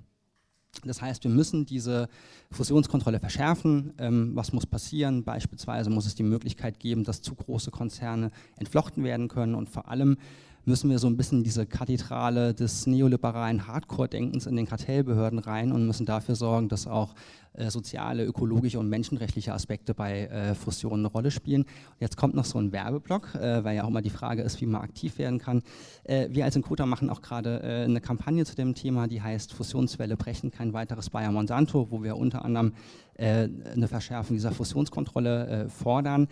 Das 0.85 1.03
heißt, 1.03 1.25
wir 1.25 1.31
müssen 1.31 1.67
diese 1.67 2.09
Fusionskontrolle 2.51 3.21
verschärfen. 3.21 3.93
Ähm, 3.99 4.33
was 4.35 4.53
muss 4.53 4.67
passieren? 4.67 5.25
Beispielsweise 5.25 5.91
muss 5.91 6.07
es 6.07 6.15
die 6.15 6.23
Möglichkeit 6.23 6.79
geben, 6.79 7.05
dass 7.05 7.23
zu 7.23 7.35
große 7.35 7.71
Konzerne 7.71 8.31
entflochten 8.57 9.05
werden 9.05 9.29
können 9.29 9.55
und 9.55 9.69
vor 9.69 9.89
allem 9.89 10.17
müssen 10.65 10.91
wir 10.91 10.99
so 10.99 11.07
ein 11.07 11.17
bisschen 11.17 11.43
diese 11.43 11.67
Kathedrale 11.67 12.55
des 12.55 12.87
neoliberalen 12.87 13.67
Hardcore-Denkens 13.67 14.47
in 14.47 14.57
den 14.57 14.67
Kartellbehörden 14.67 15.39
rein 15.39 15.73
und 15.73 15.87
müssen 15.87 16.07
dafür 16.07 16.35
sorgen, 16.35 16.69
dass 16.69 16.87
auch 16.87 17.15
äh, 17.53 17.71
soziale, 17.71 18.25
ökologische 18.25 18.79
und 18.79 18.89
menschenrechtliche 18.89 19.53
Aspekte 19.53 19.93
bei 19.93 20.27
äh, 20.27 20.55
Fusionen 20.55 21.01
eine 21.01 21.09
Rolle 21.09 21.31
spielen. 21.31 21.63
Und 21.63 22.01
jetzt 22.01 22.17
kommt 22.17 22.35
noch 22.35 22.45
so 22.45 22.59
ein 22.59 22.71
Werbeblock, 22.71 23.35
äh, 23.35 23.65
weil 23.65 23.77
ja 23.77 23.85
auch 23.85 23.89
immer 23.89 24.03
die 24.03 24.11
Frage 24.11 24.43
ist, 24.43 24.61
wie 24.61 24.67
man 24.67 24.83
aktiv 24.83 25.19
werden 25.19 25.41
kann. 25.41 25.63
Äh, 26.05 26.29
wir 26.31 26.45
als 26.45 26.55
Encota 26.55 26.87
machen 26.87 27.11
auch 27.11 27.23
gerade 27.23 27.61
äh, 27.63 27.85
eine 27.85 28.01
Kampagne 28.01 28.45
zu 28.45 28.55
dem 28.55 28.75
Thema, 28.75 29.09
die 29.09 29.21
heißt 29.21 29.53
Fusionswelle 29.53 30.17
brechen, 30.17 30.53
kein 30.53 30.73
weiteres 30.73 31.11
Bayer 31.11 31.33
Monsanto, 31.33 31.91
wo 31.91 32.03
wir 32.03 32.17
unter 32.17 32.45
anderem 32.45 32.73
eine 33.19 33.87
Verschärfung 33.87 34.35
dieser 34.37 34.51
Fusionskontrolle 34.51 35.69
fordern. 35.69 36.27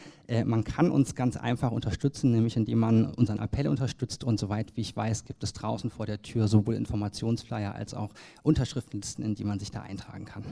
man 0.46 0.64
kann 0.64 0.90
uns 0.90 1.14
ganz 1.14 1.36
einfach 1.36 1.70
unterstützen, 1.70 2.30
nämlich 2.30 2.56
indem 2.56 2.78
man 2.78 3.12
unseren 3.12 3.40
Appell 3.40 3.68
unterstützt 3.68 4.24
und 4.24 4.40
soweit 4.40 4.74
wie 4.74 4.80
ich 4.80 4.96
weiß, 4.96 5.26
gibt 5.26 5.44
es 5.44 5.52
draußen 5.52 5.90
vor 5.90 6.06
der 6.06 6.22
Tür 6.22 6.48
sowohl 6.48 6.76
Informationsflyer 6.76 7.74
als 7.74 7.92
auch 7.92 8.14
Unterschriftenlisten, 8.42 9.22
in 9.22 9.34
die 9.34 9.44
man 9.44 9.58
sich 9.58 9.70
da 9.70 9.82
eintragen 9.82 10.24
kann. 10.24 10.44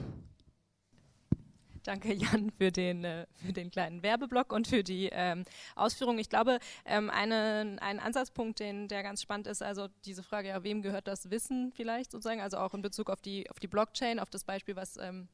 Danke, 1.87 2.13
Jan, 2.13 2.51
für 2.51 2.69
den, 2.69 3.05
äh, 3.05 3.25
für 3.45 3.53
den 3.53 3.71
kleinen 3.71 4.03
Werbeblock 4.03 4.51
und 4.51 4.67
für 4.67 4.83
die 4.83 5.07
ähm, 5.09 5.45
Ausführung. 5.77 6.19
Ich 6.19 6.27
glaube, 6.27 6.59
ähm, 6.83 7.09
eine, 7.09 7.77
ein 7.79 7.99
Ansatzpunkt, 8.01 8.59
den, 8.59 8.89
der 8.89 9.03
ganz 9.03 9.21
spannend 9.21 9.47
ist, 9.47 9.63
also 9.63 9.87
diese 10.03 10.21
Frage, 10.21 10.49
ja, 10.49 10.63
wem 10.63 10.81
gehört 10.81 11.07
das 11.07 11.31
Wissen 11.31 11.71
vielleicht 11.71 12.11
sozusagen, 12.11 12.41
also 12.41 12.57
auch 12.57 12.73
in 12.73 12.81
Bezug 12.81 13.09
auf 13.09 13.21
die, 13.21 13.49
auf 13.49 13.59
die 13.59 13.67
Blockchain, 13.67 14.19
auf 14.19 14.29
das 14.29 14.43
Beispiel, 14.43 14.75
was 14.75 14.97
ähm, 14.97 15.29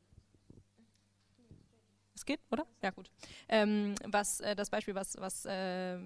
es 2.14 2.24
geht, 2.24 2.40
oder? 2.52 2.68
Ja, 2.84 2.92
gut. 2.92 3.10
Ähm, 3.50 3.96
was 4.06 4.40
äh, 4.40 4.56
das 4.56 4.70
Beispiel, 4.70 4.94
was, 4.94 5.18
was 5.20 5.48
äh, 5.48 5.98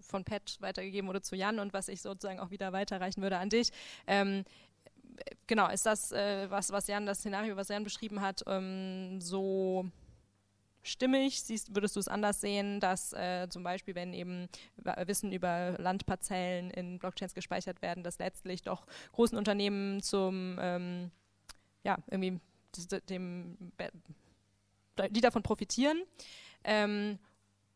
von 0.00 0.24
Pat 0.24 0.56
weitergegeben 0.58 1.06
wurde 1.06 1.22
zu 1.22 1.36
Jan 1.36 1.60
und 1.60 1.72
was 1.72 1.86
ich 1.86 2.02
sozusagen 2.02 2.40
auch 2.40 2.50
wieder 2.50 2.72
weiterreichen 2.72 3.22
würde 3.22 3.38
an 3.38 3.50
dich. 3.50 3.70
Ähm, 4.08 4.42
genau, 5.46 5.68
ist 5.68 5.86
das, 5.86 6.12
äh, 6.12 6.50
was, 6.50 6.70
was 6.70 6.86
Jan, 6.86 7.06
das 7.06 7.18
Szenario, 7.18 7.56
was 7.56 7.68
Jan 7.68 7.84
beschrieben 7.84 8.20
hat, 8.20 8.42
ähm, 8.46 9.20
so 9.20 9.86
stimmig? 10.82 11.42
Siehst, 11.42 11.74
würdest 11.74 11.96
du 11.96 12.00
es 12.00 12.08
anders 12.08 12.40
sehen, 12.40 12.80
dass 12.80 13.12
äh, 13.12 13.48
zum 13.48 13.62
Beispiel, 13.62 13.94
wenn 13.94 14.12
eben 14.12 14.48
Wissen 14.76 15.32
über 15.32 15.76
Landparzellen 15.78 16.70
in 16.70 16.98
Blockchains 16.98 17.34
gespeichert 17.34 17.82
werden, 17.82 18.04
dass 18.04 18.18
letztlich 18.18 18.62
doch 18.62 18.86
großen 19.12 19.36
Unternehmen 19.36 20.02
zum, 20.02 20.58
ähm, 20.60 21.10
ja, 21.84 21.98
irgendwie 22.10 22.40
dem, 23.08 23.56
die 25.10 25.20
davon 25.20 25.42
profitieren? 25.42 26.02
Ähm, 26.64 27.18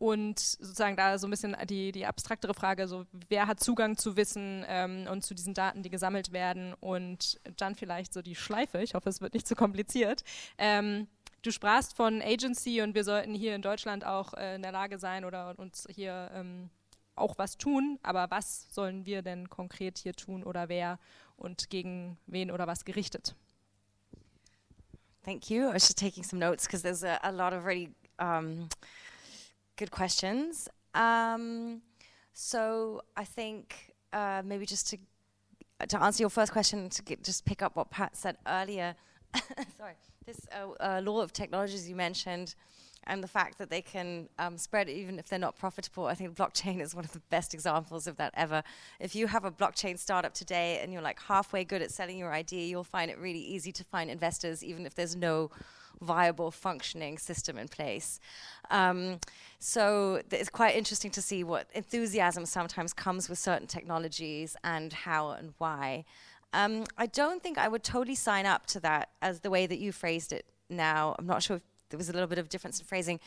und 0.01 0.39
sozusagen 0.39 0.97
da 0.97 1.19
so 1.19 1.27
ein 1.27 1.31
bisschen 1.31 1.55
die, 1.67 1.93
die 1.93 2.07
abstraktere 2.07 2.55
Frage, 2.55 2.89
so 2.89 3.05
wer 3.29 3.47
hat 3.47 3.61
Zugang 3.61 3.99
zu 3.99 4.17
Wissen 4.17 4.65
ähm, 4.67 5.07
und 5.11 5.23
zu 5.23 5.35
diesen 5.35 5.53
Daten, 5.53 5.83
die 5.83 5.91
gesammelt 5.91 6.33
werden 6.33 6.73
und 6.81 7.39
dann 7.59 7.75
vielleicht 7.75 8.15
so 8.15 8.23
die 8.23 8.35
Schleife, 8.35 8.79
ich 8.83 8.95
hoffe, 8.95 9.11
es 9.11 9.21
wird 9.21 9.35
nicht 9.35 9.47
zu 9.47 9.55
kompliziert. 9.55 10.25
Ähm, 10.57 11.07
du 11.43 11.51
sprachst 11.51 11.95
von 11.95 12.23
Agency 12.23 12.81
und 12.81 12.95
wir 12.95 13.05
sollten 13.05 13.35
hier 13.35 13.55
in 13.55 13.61
Deutschland 13.61 14.07
auch 14.07 14.33
äh, 14.33 14.55
in 14.55 14.63
der 14.63 14.73
Lage 14.73 14.99
sein 14.99 15.27
oder 15.27 15.55
uns 15.59 15.87
hier 15.91 16.31
ähm, 16.33 16.71
auch 17.15 17.37
was 17.37 17.59
tun, 17.59 17.99
aber 18.03 18.31
was 18.31 18.73
sollen 18.73 19.05
wir 19.05 19.21
denn 19.21 19.51
konkret 19.51 19.99
hier 19.99 20.15
tun 20.15 20.45
oder 20.45 20.71
wer 20.71 20.99
und 21.37 21.69
gegen 21.69 22.17
wen 22.27 22.51
oder 22.51 22.67
was 22.67 22.87
gerichtet? 22.87 23.35
Thank 25.25 25.51
you. 25.51 25.69
I 25.69 25.75
was 25.75 25.87
just 25.87 25.99
taking 25.99 26.25
some 26.25 26.41
notes 26.41 26.65
because 26.65 26.83
there's 26.83 27.05
a, 27.05 27.19
a 27.23 27.31
lot 27.31 27.53
of 27.53 27.67
really 27.67 27.91
um, 28.19 28.71
good 29.81 29.90
questions. 29.90 30.69
Um, 30.94 31.81
so 32.35 33.01
I 33.16 33.24
think 33.24 33.94
uh, 34.12 34.43
maybe 34.44 34.66
just 34.66 34.90
to 34.90 34.98
to 35.89 36.02
answer 36.02 36.23
your 36.23 36.28
first 36.28 36.52
question, 36.52 36.90
to 36.90 37.02
get, 37.02 37.24
just 37.24 37.47
pick 37.47 37.62
up 37.62 37.74
what 37.74 37.90
Pat 37.90 38.15
said 38.15 38.36
earlier. 38.47 38.94
Sorry, 39.78 39.94
this 40.27 40.39
uh, 40.55 40.73
uh, 40.78 41.01
law 41.02 41.23
of 41.23 41.32
technologies 41.32 41.89
you 41.89 41.97
mentioned, 41.97 42.55
and 43.05 43.24
the 43.24 43.28
fact 43.28 43.57
that 43.57 43.70
they 43.70 43.81
can 43.81 44.28
um, 44.39 44.59
spread 44.59 44.90
even 44.90 45.19
if 45.19 45.31
they're 45.31 45.39
not 45.39 45.57
profitable. 45.57 46.05
I 46.05 46.15
think 46.15 46.36
blockchain 46.36 46.82
is 46.82 46.94
one 46.94 47.07
of 47.07 47.12
the 47.12 47.23
best 47.31 47.55
examples 47.55 48.07
of 48.07 48.19
that 48.19 48.35
ever. 48.36 48.62
If 48.98 49.15
you 49.15 49.27
have 49.28 49.47
a 49.47 49.51
blockchain 49.51 49.98
startup 49.98 50.35
today 50.35 50.81
and 50.82 50.93
you're 50.93 51.01
like 51.11 51.19
halfway 51.23 51.65
good 51.65 51.81
at 51.81 51.90
selling 51.90 52.19
your 52.19 52.35
idea, 52.35 52.66
you'll 52.66 52.85
find 52.85 53.11
it 53.11 53.16
really 53.19 53.40
easy 53.55 53.73
to 53.73 53.85
find 53.85 54.11
investors, 54.11 54.62
even 54.62 54.85
if 54.85 54.94
there's 54.94 55.16
no 55.16 55.51
viable 56.01 56.51
functioning 56.51 57.19
system 57.19 57.59
in 57.59 57.69
place. 57.69 58.21
Um, 58.71 59.19
so 59.59 60.23
it's 60.31 60.49
quite 60.49 60.77
interesting 60.77 61.11
to 61.13 61.23
see 61.23 61.45
what 61.45 61.69
enthusiasm 61.75 62.47
sometimes 62.47 62.93
comes 62.93 63.29
with 63.29 63.39
certain 63.39 63.67
technologies 63.67 64.57
and 64.65 64.93
how 64.93 65.31
and 65.31 65.55
why. 65.59 66.05
Um, 66.53 66.85
I 66.97 67.07
don't 67.07 67.43
think 67.43 67.59
I 67.59 67.69
would 67.69 67.85
totally 67.85 68.15
sign 68.15 68.47
up 68.47 68.67
to 68.67 68.81
that 68.81 69.11
as 69.23 69.41
the 69.41 69.51
way 69.51 69.67
that 69.67 69.79
you 69.79 69.93
phrased 69.93 70.33
it 70.33 70.47
now. 70.69 71.15
I'm 71.19 71.27
not 71.27 71.43
sure 71.43 71.57
if 71.57 71.63
there 71.91 71.99
was 71.99 72.09
a 72.09 72.13
little 72.13 72.29
bit 72.29 72.39
of 72.39 72.49
difference 72.49 72.81
in 72.81 72.87
phrasing. 72.87 73.21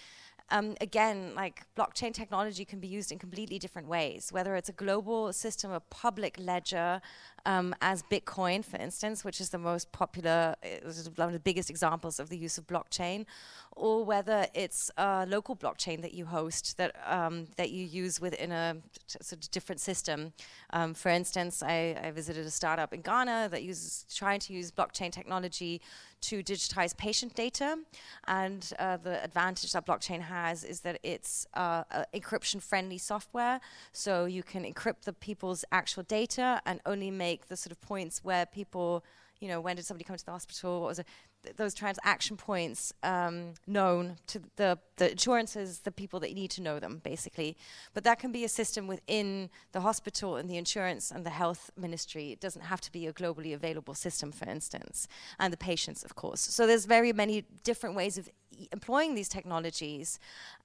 Um, 0.53 0.75
again, 0.81 1.34
like 1.35 1.65
blockchain 1.75 2.13
technology 2.13 2.63
can 2.63 2.80
be 2.80 2.88
used 2.88 3.11
in 3.11 3.17
completely 3.17 3.57
different 3.57 3.88
ways, 3.88 4.30
whether 4.31 4.55
it's 4.55 4.69
a 4.69 4.73
global 4.73 5.34
system, 5.34 5.71
a 5.71 5.80
public 5.80 6.35
ledger, 6.38 7.01
um, 7.47 7.73
as 7.81 8.03
Bitcoin, 8.03 8.63
for 8.63 8.77
instance, 8.77 9.25
which 9.25 9.41
is 9.41 9.49
the 9.49 9.57
most 9.57 9.91
popular, 9.91 10.55
one 11.15 11.27
of 11.27 11.34
the 11.34 11.39
biggest 11.39 11.71
examples 11.71 12.19
of 12.19 12.30
the 12.30 12.38
use 12.38 12.59
of 12.59 12.67
blockchain, 12.67 13.25
or 13.71 14.05
whether 14.05 14.45
it's 14.53 14.91
a 14.97 15.25
local 15.25 15.55
blockchain 15.55 16.03
that 16.03 16.13
you 16.13 16.27
host 16.27 16.77
that 16.77 16.95
um, 17.07 17.47
that 17.57 17.71
you 17.71 17.84
use 17.84 18.21
within 18.21 18.51
a 18.51 18.77
sort 19.07 19.43
of 19.43 19.51
different 19.51 19.81
system. 19.81 20.34
Um, 20.69 20.93
for 20.93 21.09
instance, 21.09 21.63
I, 21.63 21.97
I, 22.01 22.11
visited 22.11 22.45
a 22.45 22.51
startup 22.51 22.93
in 22.93 23.01
Ghana 23.01 23.49
that 23.51 23.63
uses 23.63 24.05
trying 24.13 24.39
to 24.41 24.53
use 24.53 24.71
blockchain 24.71 25.11
technology 25.11 25.81
to 26.30 26.44
digitize 26.44 26.95
patient 26.95 27.36
data, 27.36 27.78
and 28.28 28.72
uh, 28.80 28.98
the 28.98 29.24
advantage 29.24 29.72
that 29.74 29.86
blockchain 29.86 30.22
has 30.22 30.64
is 30.64 30.82
that 30.82 31.00
it's 31.04 31.48
uh, 31.54 31.84
encryption-friendly 32.14 32.98
software, 32.98 33.60
so 33.91 34.26
you 34.26 34.44
can 34.44 34.64
encrypt 34.64 35.02
the 35.04 35.14
people's 35.14 35.66
actual 35.72 36.04
data 36.04 36.62
and 36.66 36.80
only 36.86 37.12
make 37.12 37.48
the 37.48 37.58
sort 37.58 37.72
of 37.72 37.80
points 37.82 38.24
where 38.24 38.45
people, 38.45 39.04
you 39.41 39.48
know, 39.48 39.60
when 39.62 39.76
did 39.76 39.86
somebody 39.86 40.06
come 40.06 40.18
to 40.18 40.26
the 40.26 40.32
hospital? 40.32 40.82
What 40.82 40.88
was 40.88 41.00
it? 41.00 41.08
Th- 41.44 41.56
those 41.56 41.74
transaction 41.74 42.38
points 42.38 42.94
um, 43.03 43.53
known 43.68 44.18
to 44.28 44.41
the, 44.56 44.80
the 44.98 45.11
insurances, 45.11 45.80
the 45.80 45.91
people 45.91 46.20
that 46.22 46.34
need 46.34 46.52
to 46.52 46.61
know 46.61 46.80
them, 46.80 47.02
basically. 47.03 47.56
But 47.94 48.03
that 48.03 48.20
can 48.20 48.32
be 48.32 48.44
a 48.44 48.49
system 48.49 48.88
within 48.88 49.49
the 49.72 49.82
hospital 49.82 50.36
and 50.36 50.49
the 50.49 50.57
insurance 50.57 51.11
and 51.11 51.26
the 51.26 51.30
health 51.30 51.70
ministry. 51.78 52.32
It 52.32 52.40
doesn't 52.40 52.64
have 52.64 52.82
to 52.82 52.91
be 52.91 53.07
a 53.07 53.14
globally 53.14 53.53
available 53.53 53.94
system, 53.94 54.32
for 54.32 54.49
instance, 54.49 55.07
and 55.40 55.52
the 55.52 55.57
patients, 55.57 56.03
of 56.03 56.15
course. 56.15 56.41
So 56.41 56.65
there's 56.65 56.86
very 56.86 57.14
many 57.14 57.45
different 57.64 57.95
ways 57.95 58.18
of 58.18 58.30
e- 58.52 58.68
employing 58.72 59.15
these 59.15 59.30
technologies, 59.30 60.20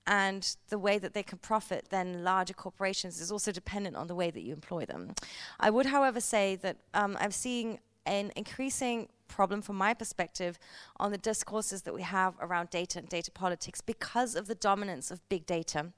and 0.07 0.57
the 0.69 0.79
way 0.79 0.99
that 0.99 1.13
they 1.13 1.23
can 1.23 1.39
profit 1.39 1.89
then 1.91 2.25
larger 2.25 2.55
corporations 2.55 3.21
is 3.21 3.31
also 3.31 3.53
dependent 3.53 3.97
on 3.97 4.07
the 4.07 4.15
way 4.15 4.31
that 4.31 4.41
you 4.41 4.53
employ 4.53 4.85
them. 4.87 5.15
I 5.61 5.71
would, 5.71 5.87
however, 5.87 6.21
say 6.21 6.57
that 6.57 6.77
um, 6.95 7.17
I'm 7.21 7.31
seeing 7.31 7.79
an 8.07 8.33
increasing 8.37 9.09
problem 9.29 9.63
from 9.63 9.77
my 9.77 9.95
perspective 9.95 10.59
on 10.99 11.13
the 11.13 11.19
discourses 11.19 11.83
that 11.83 11.95
we 11.95 12.03
have 12.03 12.35
around 12.41 12.71
data 12.71 12.99
and 12.99 13.09
data 13.09 13.31
politics 13.31 13.81
because 13.81 14.35
of 14.35 14.47
the 14.47 14.55
dominance 14.55 15.11
of 15.11 15.27
big 15.29 15.47
data. 15.47 15.93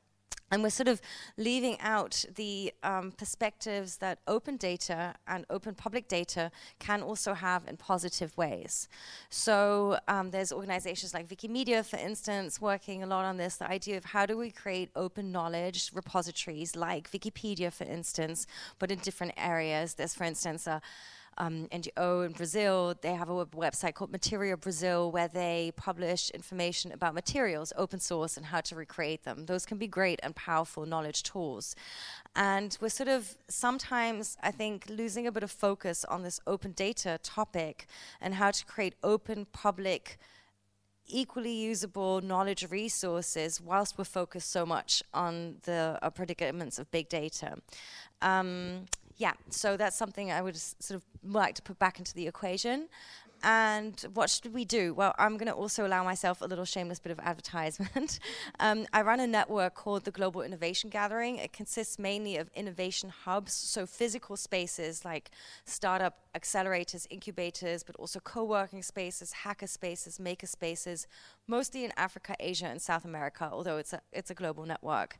And 0.53 0.65
we're 0.65 0.71
sort 0.71 0.89
of 0.89 1.01
leaving 1.37 1.79
out 1.81 2.25
the 2.35 2.73
um, 2.83 3.13
perspectives 3.13 3.99
that 3.99 4.19
open 4.27 4.57
data 4.57 5.15
and 5.29 5.47
open 5.49 5.75
public 5.75 6.09
data 6.09 6.51
can 6.81 7.03
also 7.03 7.35
have 7.35 7.69
in 7.69 7.77
positive 7.77 8.37
ways. 8.37 8.89
So 9.29 9.99
um, 10.09 10.33
there's 10.33 10.51
organizations 10.53 11.15
like 11.15 11.29
Wikimedia, 11.29 11.87
for 11.87 11.99
instance, 11.99 12.61
working 12.61 13.05
a 13.05 13.07
lot 13.07 13.25
on 13.25 13.37
this, 13.37 13.57
the 13.57 13.71
idea 13.71 13.97
of 13.97 14.07
how 14.07 14.27
do 14.27 14.37
we 14.37 14.51
create 14.51 14.91
open 14.97 15.31
knowledge 15.31 15.93
repositories 15.95 16.75
like 16.75 17.11
Wikipedia, 17.13 17.73
for 17.73 17.85
instance, 17.85 18.47
but 18.81 18.91
in 18.91 18.99
different 18.99 19.35
areas. 19.37 19.95
There's, 19.95 20.15
for 20.15 20.25
instance, 20.25 20.67
a 20.67 20.83
um, 21.41 21.67
NGO 21.73 22.27
in 22.27 22.33
Brazil. 22.33 22.95
They 23.01 23.15
have 23.15 23.31
a 23.31 23.35
web- 23.35 23.57
website 23.57 23.95
called 23.95 24.13
Material 24.13 24.59
Brazil 24.59 25.11
where 25.11 25.27
they 25.27 25.73
publish 25.75 26.31
information 26.31 26.93
about 26.93 27.15
materials, 27.15 27.73
open 27.77 27.99
source, 27.99 28.37
and 28.37 28.47
how 28.47 28.61
to 28.61 28.77
recreate 28.77 29.25
them. 29.25 29.47
Those 29.47 29.65
can 29.65 29.79
be 29.79 29.89
great 29.89 30.21
and 30.23 30.37
powerful 30.37 30.85
knowledge 30.85 31.23
tools. 31.23 31.75
And 32.37 32.77
we're 32.81 32.91
sort 32.91 33.09
of 33.09 33.39
sometimes, 33.49 34.37
I 34.43 34.51
think, 34.51 34.85
losing 34.91 35.27
a 35.27 35.33
bit 35.33 35.43
of 35.43 35.51
focus 35.51 36.05
on 36.05 36.23
this 36.23 36.41
open 36.47 36.73
data 36.73 37.19
topic 37.23 37.87
and 38.21 38.35
how 38.35 38.51
to 38.51 38.65
create 38.67 38.95
open 39.03 39.47
public 39.51 40.19
equally 41.13 41.53
usable 41.53 42.21
knowledge 42.21 42.71
resources 42.71 43.61
whilst 43.61 43.99
we're 43.99 44.05
focused 44.05 44.51
so 44.51 44.65
much 44.65 45.03
on 45.13 45.57
the 45.63 45.99
uh, 46.03 46.11
predicaments 46.11 46.79
of 46.79 46.89
big 46.91 47.09
data. 47.09 47.57
Um, 48.23 48.87
yeah, 49.21 49.35
so 49.51 49.77
that's 49.77 49.97
something 49.99 50.33
I 50.33 50.41
would 50.41 50.57
sort 50.57 50.97
of 50.97 51.05
like 51.23 51.55
to 51.57 51.63
put 51.63 51.79
back 51.79 51.99
into 51.99 52.15
the 52.15 52.27
equation. 52.27 52.89
And 53.43 54.01
what 54.15 54.29
should 54.29 54.53
we 54.53 54.65
do? 54.65 54.93
Well, 54.93 55.15
I'm 55.19 55.37
going 55.37 55.47
to 55.49 55.55
also 55.55 55.87
allow 55.87 56.05
myself 56.05 56.43
a 56.43 56.47
little 56.47 56.65
shameless 56.65 56.99
bit 56.99 57.13
of 57.13 57.19
advertisement. 57.21 58.19
um, 58.61 58.87
I 58.93 59.03
run 59.03 59.21
a 59.21 59.27
network 59.27 59.75
called 59.75 60.05
the 60.05 60.11
Global 60.11 60.43
Innovation 60.43 60.91
Gathering. 60.91 61.37
It 61.37 61.53
consists 61.53 61.99
mainly 61.99 62.37
of 62.37 62.51
innovation 62.55 63.09
hubs, 63.09 63.53
so 63.53 63.87
physical 63.87 64.37
spaces 64.37 65.05
like 65.05 65.31
startup 65.65 66.19
accelerators, 66.35 67.07
incubators, 67.11 67.83
but 67.83 67.97
also 67.97 68.21
co 68.21 68.45
working 68.45 68.83
spaces, 68.83 69.33
hacker 69.33 69.67
spaces, 69.67 70.21
maker 70.21 70.47
spaces, 70.47 71.07
mostly 71.47 71.85
in 71.85 71.93
Africa, 71.97 72.35
Asia, 72.39 72.67
and 72.67 72.81
South 72.81 73.05
America, 73.05 73.49
although 73.51 73.79
it's 73.79 73.93
a, 73.93 74.01
it's 74.13 74.31
a 74.31 74.35
global 74.35 74.67
network. 74.67 75.19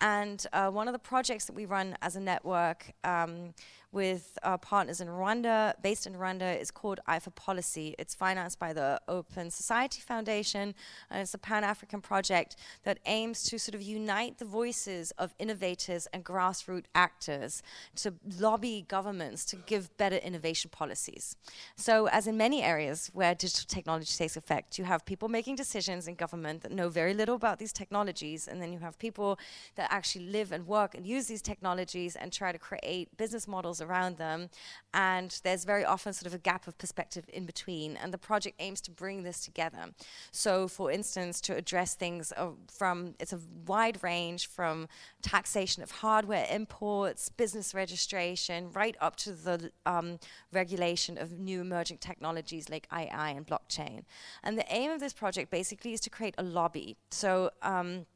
And 0.00 0.44
uh, 0.52 0.68
one 0.70 0.88
of 0.88 0.92
the 0.92 0.98
projects 0.98 1.46
that 1.46 1.54
we 1.54 1.64
run 1.64 1.96
as 2.02 2.16
a 2.16 2.20
network 2.20 2.92
um, 3.02 3.54
with 3.92 4.38
our 4.42 4.56
partners 4.56 5.02
in 5.02 5.08
Rwanda, 5.08 5.74
based 5.82 6.06
in 6.06 6.14
Rwanda, 6.14 6.58
is 6.58 6.70
called 6.70 6.98
i4Policy. 7.06 7.94
It's 7.98 8.14
financed 8.14 8.58
by 8.58 8.72
the 8.72 9.00
Open 9.06 9.50
Society 9.50 10.00
Foundation, 10.00 10.74
and 11.10 11.20
it's 11.20 11.34
a 11.34 11.38
Pan 11.38 11.62
African 11.62 12.00
project 12.00 12.56
that 12.84 12.98
aims 13.04 13.44
to 13.44 13.58
sort 13.58 13.74
of 13.74 13.82
unite 13.82 14.38
the 14.38 14.46
voices 14.46 15.10
of 15.12 15.34
innovators 15.38 16.08
and 16.12 16.24
grassroots 16.24 16.86
actors 16.94 17.62
to 17.96 18.14
lobby 18.40 18.86
governments 18.88 19.44
to 19.44 19.56
give 19.56 19.94
better 19.98 20.16
innovation 20.16 20.70
policies. 20.70 21.36
So, 21.76 22.06
as 22.06 22.26
in 22.26 22.36
many 22.38 22.62
areas 22.62 23.10
where 23.12 23.34
digital 23.34 23.66
technology 23.68 24.12
takes 24.16 24.38
effect, 24.38 24.78
you 24.78 24.84
have 24.84 25.04
people 25.04 25.28
making 25.28 25.56
decisions 25.56 26.08
in 26.08 26.14
government 26.14 26.62
that 26.62 26.72
know 26.72 26.88
very 26.88 27.12
little 27.12 27.34
about 27.34 27.58
these 27.58 27.74
technologies, 27.74 28.48
and 28.48 28.62
then 28.62 28.72
you 28.72 28.78
have 28.78 28.98
people 28.98 29.38
that 29.74 29.88
actually 29.92 30.26
live 30.26 30.50
and 30.50 30.66
work 30.66 30.94
and 30.94 31.06
use 31.06 31.26
these 31.26 31.42
technologies 31.42 32.16
and 32.16 32.32
try 32.32 32.52
to 32.52 32.58
create 32.58 33.14
business 33.18 33.46
models 33.46 33.81
around 33.82 34.16
them. 34.16 34.48
And 34.94 35.38
there's 35.42 35.64
very 35.64 35.84
often 35.84 36.12
sort 36.12 36.26
of 36.26 36.34
a 36.34 36.38
gap 36.38 36.66
of 36.66 36.76
perspective 36.78 37.24
in 37.32 37.46
between. 37.46 37.96
And 37.96 38.12
the 38.12 38.18
project 38.18 38.56
aims 38.58 38.80
to 38.82 38.90
bring 38.90 39.22
this 39.22 39.44
together. 39.44 39.86
So, 40.30 40.68
for 40.68 40.90
instance, 40.90 41.40
to 41.42 41.56
address 41.56 41.94
things 41.94 42.32
uh, 42.36 42.50
from 42.70 43.14
it's 43.18 43.32
a 43.32 43.40
wide 43.66 44.02
range 44.02 44.48
from 44.48 44.88
taxation 45.22 45.82
of 45.82 45.90
hardware 45.90 46.46
imports, 46.50 47.28
business 47.28 47.74
registration, 47.74 48.70
right 48.72 48.96
up 49.00 49.16
to 49.16 49.32
the 49.32 49.72
um, 49.86 50.18
regulation 50.52 51.18
of 51.18 51.38
new 51.38 51.60
emerging 51.60 51.98
technologies 51.98 52.68
like 52.68 52.86
AI 52.92 53.30
and 53.30 53.46
blockchain. 53.46 54.04
And 54.42 54.58
the 54.58 54.66
aim 54.68 54.90
of 54.90 55.00
this 55.00 55.12
project 55.12 55.50
basically 55.50 55.92
is 55.92 56.00
to 56.00 56.10
create 56.10 56.34
a 56.38 56.42
lobby. 56.42 56.96
So. 57.10 57.50
Um, 57.62 58.06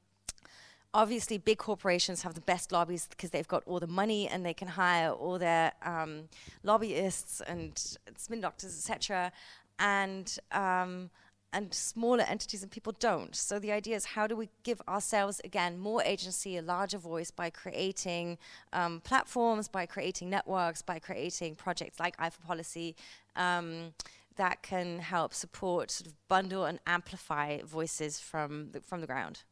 obviously 0.96 1.36
big 1.36 1.58
corporations 1.58 2.22
have 2.22 2.32
the 2.32 2.40
best 2.40 2.72
lobbies 2.72 3.06
because 3.10 3.28
they've 3.28 3.46
got 3.46 3.62
all 3.66 3.78
the 3.78 3.86
money 3.86 4.26
and 4.28 4.46
they 4.46 4.54
can 4.54 4.66
hire 4.66 5.10
all 5.10 5.38
their 5.38 5.70
um, 5.82 6.22
lobbyists 6.62 7.42
and 7.42 7.98
spin 8.16 8.40
doctors, 8.40 8.74
etc. 8.74 9.30
And 9.78 10.38
um, 10.52 11.10
and 11.52 11.72
smaller 11.72 12.24
entities 12.24 12.62
and 12.62 12.72
people 12.72 12.94
don't. 12.98 13.36
So 13.36 13.58
the 13.58 13.72
idea 13.72 13.94
is 13.96 14.04
how 14.04 14.26
do 14.26 14.36
we 14.36 14.48
give 14.62 14.80
ourselves 14.88 15.40
again 15.44 15.78
more 15.78 16.02
agency, 16.02 16.56
a 16.56 16.62
larger 16.62 16.98
voice 16.98 17.30
by 17.30 17.50
creating 17.50 18.38
um, 18.72 19.00
platforms, 19.00 19.68
by 19.68 19.84
creating 19.86 20.30
networks, 20.30 20.80
by 20.82 20.98
creating 20.98 21.56
projects 21.56 22.00
like 22.00 22.16
i4Policy. 22.16 22.94
Um, 23.36 23.92
that 24.36 24.62
can 24.62 24.98
help 24.98 25.32
support, 25.32 25.90
sort 25.90 26.08
of 26.08 26.28
bundle 26.28 26.64
and 26.66 26.78
amplify 26.86 27.60
voices 27.62 28.18
from 28.18 28.70
the, 28.72 28.80
from 28.80 29.00
the 29.00 29.06
ground. 29.06 29.42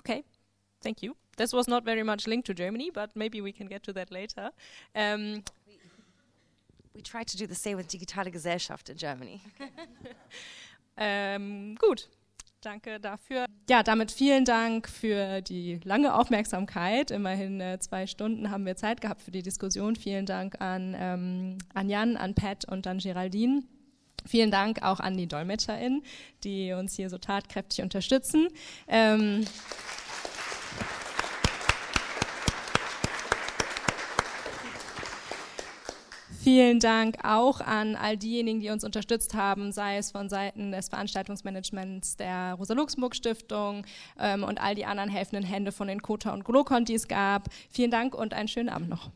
Okay, 0.00 0.24
thank 0.82 1.02
you. 1.02 1.14
This 1.36 1.52
was 1.52 1.68
not 1.68 1.84
very 1.84 2.02
much 2.02 2.26
linked 2.26 2.46
to 2.46 2.54
Germany, 2.54 2.90
but 2.92 3.14
maybe 3.14 3.40
we 3.40 3.52
can 3.52 3.68
get 3.68 3.82
to 3.84 3.92
that 3.92 4.10
later. 4.10 4.50
Um, 4.94 5.42
We 6.92 7.02
try 7.02 7.24
to 7.24 7.36
do 7.36 7.46
the 7.46 7.54
same 7.54 7.76
with 7.76 7.88
Digitale 7.88 8.30
Gesellschaft 8.30 8.88
in 8.88 8.96
Germany. 8.96 9.40
ähm, 10.96 11.76
gut, 11.78 12.08
danke 12.60 12.98
dafür. 12.98 13.46
Ja, 13.68 13.82
damit 13.84 14.10
vielen 14.10 14.44
Dank 14.44 14.88
für 14.88 15.40
die 15.40 15.78
lange 15.84 16.14
Aufmerksamkeit. 16.14 17.12
Immerhin 17.12 17.60
äh, 17.60 17.78
zwei 17.78 18.06
Stunden 18.06 18.50
haben 18.50 18.66
wir 18.66 18.74
Zeit 18.76 19.00
gehabt 19.00 19.22
für 19.22 19.30
die 19.30 19.42
Diskussion. 19.42 19.94
Vielen 19.94 20.26
Dank 20.26 20.60
an, 20.60 20.96
ähm, 20.98 21.58
an 21.72 21.88
Jan, 21.88 22.16
an 22.16 22.34
Pat 22.34 22.64
und 22.64 22.86
an 22.88 22.98
Geraldine. 22.98 23.62
Vielen 24.26 24.50
Dank 24.50 24.82
auch 24.82 25.00
an 25.00 25.16
die 25.16 25.26
DolmetscherInnen, 25.26 26.02
die 26.44 26.72
uns 26.72 26.96
hier 26.96 27.10
so 27.10 27.18
tatkräftig 27.18 27.82
unterstützen. 27.82 28.48
Ähm, 28.88 29.44
Vielen 36.42 36.80
Dank 36.80 37.18
auch 37.22 37.60
an 37.60 37.96
all 37.96 38.16
diejenigen, 38.16 38.60
die 38.60 38.70
uns 38.70 38.82
unterstützt 38.82 39.34
haben, 39.34 39.72
sei 39.72 39.98
es 39.98 40.10
von 40.10 40.30
Seiten 40.30 40.72
des 40.72 40.88
Veranstaltungsmanagements 40.88 42.16
der 42.16 42.54
Rosa-Luxemburg-Stiftung 42.54 43.84
ähm, 44.18 44.42
und 44.42 44.58
all 44.58 44.74
die 44.74 44.86
anderen 44.86 45.10
helfenden 45.10 45.44
Hände 45.44 45.70
von 45.70 45.86
den 45.86 46.00
Kota 46.00 46.32
und 46.32 46.46
Glokon, 46.46 46.86
die 46.86 46.94
es 46.94 47.08
gab. 47.08 47.50
Vielen 47.68 47.90
Dank 47.90 48.14
und 48.14 48.32
einen 48.32 48.48
schönen 48.48 48.70
Abend 48.70 48.88
noch. 48.88 49.10